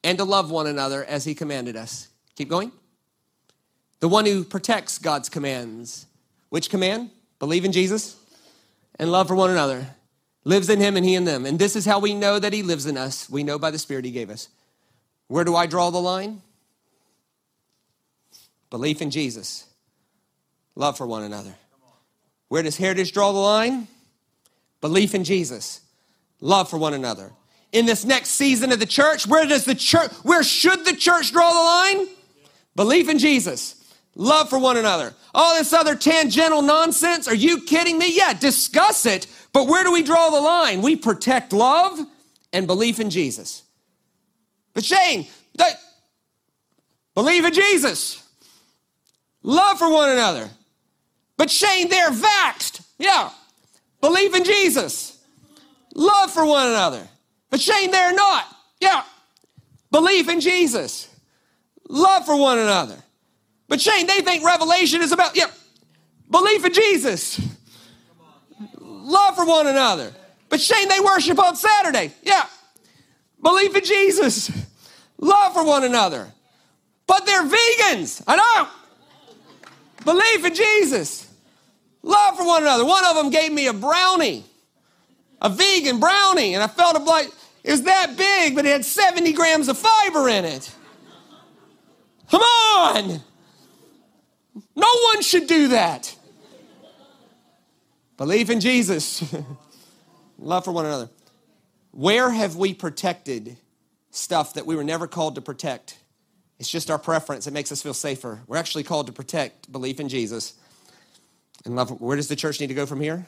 and 0.04 0.18
to 0.18 0.24
love 0.24 0.52
one 0.52 0.68
another 0.68 1.04
as 1.06 1.26
He 1.26 1.34
commanded 1.34 1.76
us. 1.76 2.10
Keep 2.36 2.50
going. 2.50 2.72
The 4.02 4.10
one 4.10 4.26
who 4.26 4.44
protects 4.44 4.98
God's 4.98 5.30
commands. 5.30 6.06
Which 6.50 6.70
command? 6.70 7.10
Believe 7.40 7.66
in 7.66 7.72
Jesus 7.72 8.18
and 9.00 9.12
love 9.12 9.28
for 9.28 9.36
one 9.36 9.50
another. 9.50 9.88
Lives 10.44 10.70
in 10.70 10.80
Him 10.80 10.98
and 10.98 11.06
He 11.06 11.16
in 11.16 11.26
them. 11.26 11.46
And 11.46 11.60
this 11.60 11.76
is 11.76 11.86
how 11.86 12.00
we 12.00 12.14
know 12.14 12.40
that 12.40 12.54
He 12.54 12.64
lives 12.64 12.86
in 12.86 12.98
us. 12.98 13.30
We 13.30 13.44
know 13.44 13.60
by 13.60 13.72
the 13.72 13.80
Spirit 13.80 14.06
He 14.06 14.12
gave 14.12 14.30
us. 14.30 14.50
Where 15.28 15.44
do 15.44 15.56
I 15.56 15.68
draw 15.68 15.90
the 15.90 16.00
line? 16.00 16.42
Belief 18.70 19.02
in 19.02 19.10
Jesus, 19.10 19.66
love 20.76 20.98
for 20.98 21.08
one 21.08 21.24
another. 21.24 21.56
Where 22.50 22.64
does 22.64 22.78
Heritage 22.78 23.12
draw 23.12 23.32
the 23.32 23.40
line? 23.40 23.88
Belief 24.82 25.16
in 25.16 25.24
Jesus, 25.24 25.82
love 26.40 26.70
for 26.70 26.78
one 26.78 26.94
another. 26.94 27.32
In 27.72 27.86
this 27.86 28.06
next 28.06 28.30
season 28.30 28.72
of 28.72 28.80
the 28.80 28.86
church, 28.86 29.28
where 29.28 29.48
does 29.48 29.66
the 29.66 29.76
church, 29.76 30.12
where 30.24 30.44
should 30.44 30.86
the 30.86 30.96
church 30.96 31.32
draw 31.32 31.50
the 31.52 31.98
line? 31.98 32.08
Belief 32.76 33.10
in 33.10 33.20
Jesus, 33.20 33.79
love 34.20 34.50
for 34.50 34.60
one 34.60 34.78
another. 34.78 35.14
All 35.34 35.58
this 35.58 35.74
other 35.74 35.96
tangential 35.96 36.62
nonsense, 36.62 37.28
are 37.28 37.36
you 37.36 37.62
kidding 37.62 37.98
me? 37.98 38.16
Yeah, 38.16 38.34
discuss 38.34 39.06
it, 39.06 39.26
but 39.54 39.68
where 39.68 39.84
do 39.84 39.92
we 39.92 40.04
draw 40.04 40.30
the 40.30 40.42
line? 40.42 40.82
We 40.82 40.96
protect 40.96 41.54
love 41.54 42.00
and 42.54 42.68
belief 42.68 43.00
in 43.00 43.10
Jesus. 43.10 43.64
But 44.74 44.84
Shane, 44.84 45.28
believe 47.16 47.46
in 47.46 47.54
Jesus 47.54 48.24
love 49.44 49.78
for 49.78 49.92
one 49.92 50.10
another. 50.10 50.50
But 51.38 51.50
Shane, 51.50 51.90
they're 51.90 52.12
vaxxed. 52.12 52.82
Yeah. 52.98 53.30
Believe 54.02 54.36
in 54.36 54.44
Jesus. 54.44 55.18
Love 55.96 56.32
for 56.32 56.46
one 56.46 56.68
another. 56.68 57.08
But 57.50 57.62
Shane, 57.62 57.92
they're 57.92 58.14
not. 58.14 58.46
Yeah. 58.80 59.04
believe 59.92 60.30
in 60.30 60.40
Jesus. 60.40 61.10
Love 61.88 62.26
for 62.26 62.36
one 62.36 62.60
another. 62.60 62.98
But 63.70 63.80
Shane, 63.80 64.08
they 64.08 64.22
think 64.22 64.44
revelation 64.44 65.02
is 65.02 65.14
about, 65.14 65.38
yeah, 65.38 65.46
belief 66.30 66.66
in 66.66 66.74
Jesus. 66.74 67.40
Love 68.82 69.36
for 69.36 69.46
one 69.46 69.68
another. 69.68 70.12
But 70.50 70.60
Shane, 70.60 70.90
they 70.90 71.00
worship 71.00 71.40
on 71.40 71.56
Saturday. 71.56 72.12
Yeah. 72.24 72.44
Belief 73.42 73.76
in 73.76 73.84
Jesus. 73.86 74.52
Love 75.20 75.54
for 75.54 75.64
one 75.64 75.84
another. 75.84 76.28
But 77.08 77.26
they're 77.26 77.44
vegans. 77.44 78.24
I 78.28 78.36
know. 78.36 78.68
Belief 80.04 80.46
in 80.46 80.54
Jesus. 80.54 81.32
Love 82.02 82.38
for 82.38 82.46
one 82.46 82.64
another. 82.64 82.86
One 82.86 83.06
of 83.06 83.16
them 83.16 83.30
gave 83.30 83.52
me 83.52 83.68
a 83.68 83.74
brownie, 83.74 84.46
a 85.42 85.50
vegan 85.50 86.00
brownie, 86.00 86.56
and 86.56 86.64
I 86.64 86.68
felt 86.68 87.02
like 87.04 87.28
it 87.64 87.72
was 87.72 87.84
that 87.84 88.16
big, 88.18 88.56
but 88.56 88.66
it 88.66 88.72
had 88.72 88.86
70 88.86 89.34
grams 89.34 89.68
of 89.68 89.78
fiber 89.78 90.30
in 90.30 90.46
it. 90.46 90.74
Come 92.32 92.42
on! 92.42 93.22
No 94.80 94.88
one 95.14 95.22
should 95.22 95.48
do 95.48 95.70
that. 95.70 96.16
Believe 98.16 98.50
in 98.50 98.62
Jesus. 98.62 99.24
Love 100.40 100.64
for 100.64 100.72
one 100.72 100.86
another. 100.86 101.10
Where 101.92 102.30
have 102.30 102.56
we 102.56 102.74
protected 102.74 103.58
stuff 104.12 104.54
that 104.54 104.66
we 104.66 104.78
were 104.78 104.84
never 104.84 105.06
called 105.06 105.36
to 105.36 105.42
protect? 105.42 105.98
It's 106.60 106.70
just 106.70 106.90
our 106.90 107.00
preference. 107.00 107.46
It 107.46 107.52
makes 107.52 107.72
us 107.74 107.82
feel 107.82 107.94
safer. 107.94 108.40
We're 108.48 108.58
actually 108.58 108.84
called 108.84 109.08
to 109.08 109.14
protect 109.14 109.70
belief 109.70 110.00
in 110.00 110.08
Jesus. 110.08 110.54
And 111.66 111.76
love, 111.76 112.00
where 112.00 112.16
does 112.16 112.30
the 112.30 112.36
church 112.38 112.62
need 112.62 112.68
to 112.68 112.74
go 112.74 112.86
from 112.86 113.02
here? 113.02 113.26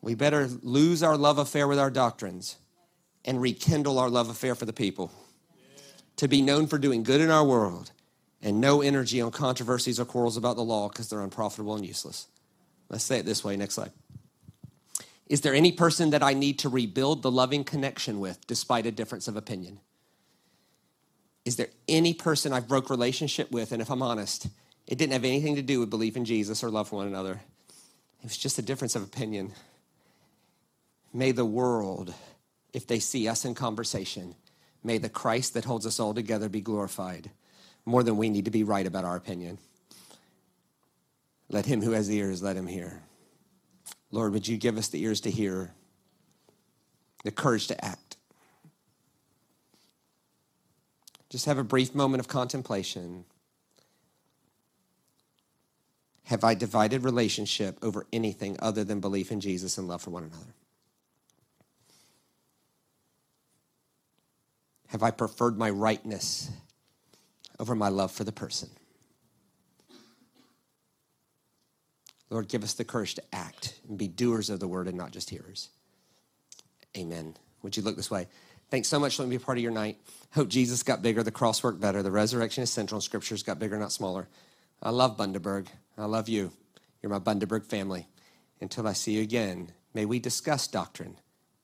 We 0.00 0.14
better 0.14 0.48
lose 0.62 1.02
our 1.02 1.16
love 1.16 1.38
affair 1.38 1.66
with 1.66 1.78
our 1.78 1.90
doctrines 1.90 2.56
and 3.24 3.40
rekindle 3.40 3.98
our 3.98 4.10
love 4.10 4.28
affair 4.28 4.54
for 4.54 4.64
the 4.64 4.72
people. 4.72 5.10
To 6.16 6.28
be 6.28 6.40
known 6.40 6.68
for 6.68 6.78
doing 6.78 7.02
good 7.02 7.20
in 7.20 7.30
our 7.30 7.44
world 7.44 7.90
and 8.42 8.60
no 8.60 8.82
energy 8.82 9.20
on 9.20 9.30
controversies 9.30 10.00
or 10.00 10.04
quarrels 10.04 10.36
about 10.36 10.56
the 10.56 10.64
law 10.64 10.88
because 10.88 11.08
they're 11.08 11.22
unprofitable 11.22 11.76
and 11.76 11.86
useless. 11.86 12.26
Let's 12.88 13.04
say 13.04 13.18
it 13.18 13.26
this 13.26 13.44
way. 13.44 13.56
Next 13.56 13.74
slide. 13.74 13.92
Is 15.28 15.40
there 15.40 15.54
any 15.54 15.72
person 15.72 16.10
that 16.10 16.22
I 16.22 16.34
need 16.34 16.58
to 16.60 16.68
rebuild 16.68 17.22
the 17.22 17.30
loving 17.30 17.64
connection 17.64 18.20
with 18.20 18.46
despite 18.46 18.84
a 18.84 18.90
difference 18.90 19.28
of 19.28 19.36
opinion? 19.36 19.80
Is 21.44 21.56
there 21.56 21.68
any 21.88 22.12
person 22.12 22.52
I've 22.52 22.68
broke 22.68 22.90
relationship 22.90 23.50
with? 23.50 23.72
And 23.72 23.80
if 23.80 23.90
I'm 23.90 24.02
honest, 24.02 24.48
it 24.86 24.98
didn't 24.98 25.12
have 25.12 25.24
anything 25.24 25.56
to 25.56 25.62
do 25.62 25.80
with 25.80 25.90
belief 25.90 26.16
in 26.16 26.24
Jesus 26.24 26.62
or 26.62 26.70
love 26.70 26.88
for 26.88 26.96
one 26.96 27.06
another. 27.06 27.40
It 28.20 28.24
was 28.24 28.36
just 28.36 28.58
a 28.58 28.62
difference 28.62 28.94
of 28.94 29.02
opinion. 29.02 29.52
May 31.12 31.32
the 31.32 31.44
world, 31.44 32.14
if 32.72 32.86
they 32.86 32.98
see 32.98 33.26
us 33.26 33.44
in 33.44 33.54
conversation, 33.54 34.34
may 34.84 34.98
the 34.98 35.08
Christ 35.08 35.54
that 35.54 35.64
holds 35.64 35.86
us 35.86 35.98
all 35.98 36.14
together 36.14 36.48
be 36.48 36.60
glorified 36.60 37.30
more 37.84 38.02
than 38.02 38.16
we 38.16 38.28
need 38.30 38.44
to 38.44 38.50
be 38.50 38.64
right 38.64 38.86
about 38.86 39.04
our 39.04 39.16
opinion. 39.16 39.58
Let 41.48 41.66
him 41.66 41.82
who 41.82 41.92
has 41.92 42.10
ears, 42.10 42.42
let 42.42 42.56
him 42.56 42.66
hear. 42.66 43.02
Lord, 44.10 44.32
would 44.32 44.46
you 44.46 44.56
give 44.56 44.78
us 44.78 44.88
the 44.88 45.02
ears 45.02 45.20
to 45.22 45.30
hear, 45.30 45.72
the 47.24 47.30
courage 47.30 47.66
to 47.68 47.84
act? 47.84 48.16
Just 51.30 51.46
have 51.46 51.58
a 51.58 51.64
brief 51.64 51.94
moment 51.94 52.20
of 52.20 52.28
contemplation. 52.28 53.24
Have 56.24 56.44
I 56.44 56.54
divided 56.54 57.04
relationship 57.04 57.78
over 57.82 58.06
anything 58.12 58.56
other 58.60 58.84
than 58.84 59.00
belief 59.00 59.32
in 59.32 59.40
Jesus 59.40 59.78
and 59.78 59.88
love 59.88 60.02
for 60.02 60.10
one 60.10 60.24
another? 60.24 60.54
Have 64.88 65.02
I 65.02 65.10
preferred 65.10 65.58
my 65.58 65.70
rightness 65.70 66.50
over 67.62 67.76
my 67.76 67.88
love 67.88 68.10
for 68.10 68.24
the 68.24 68.32
person? 68.32 68.68
Lord, 72.28 72.48
give 72.48 72.64
us 72.64 72.74
the 72.74 72.84
courage 72.84 73.14
to 73.14 73.22
act 73.32 73.78
and 73.88 73.96
be 73.96 74.08
doers 74.08 74.50
of 74.50 74.58
the 74.58 74.66
word 74.66 74.88
and 74.88 74.96
not 74.96 75.12
just 75.12 75.30
hearers. 75.30 75.68
Amen. 76.96 77.36
Would 77.62 77.76
you 77.76 77.84
look 77.84 77.94
this 77.94 78.10
way? 78.10 78.26
Thanks 78.68 78.88
so 78.88 78.98
much 78.98 79.14
for 79.14 79.22
letting 79.22 79.30
me 79.30 79.36
be 79.36 79.42
a 79.42 79.46
part 79.46 79.58
of 79.58 79.62
your 79.62 79.70
night. 79.70 79.98
Hope 80.32 80.48
Jesus 80.48 80.82
got 80.82 81.02
bigger, 81.02 81.22
the 81.22 81.30
cross 81.30 81.62
worked 81.62 81.80
better, 81.80 82.02
the 82.02 82.10
resurrection 82.10 82.64
is 82.64 82.70
central, 82.70 82.96
and 82.96 83.04
scriptures 83.04 83.44
got 83.44 83.60
bigger, 83.60 83.78
not 83.78 83.92
smaller. 83.92 84.28
I 84.82 84.90
love 84.90 85.16
Bundaberg. 85.16 85.68
I 85.96 86.06
love 86.06 86.28
you. 86.28 86.50
You're 87.00 87.10
my 87.12 87.20
Bundaberg 87.20 87.64
family. 87.64 88.08
Until 88.60 88.88
I 88.88 88.94
see 88.94 89.12
you 89.12 89.22
again, 89.22 89.70
may 89.94 90.04
we 90.04 90.18
discuss 90.18 90.66
doctrine, 90.66 91.18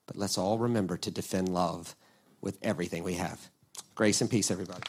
but 0.06 0.16
let's 0.16 0.38
all 0.38 0.58
remember 0.58 0.96
to 0.98 1.10
defend 1.10 1.48
love 1.48 1.96
with 2.40 2.58
everything 2.62 3.02
we 3.02 3.14
have. 3.14 3.48
Grace 3.96 4.20
and 4.20 4.30
peace, 4.30 4.50
everybody. 4.50 4.82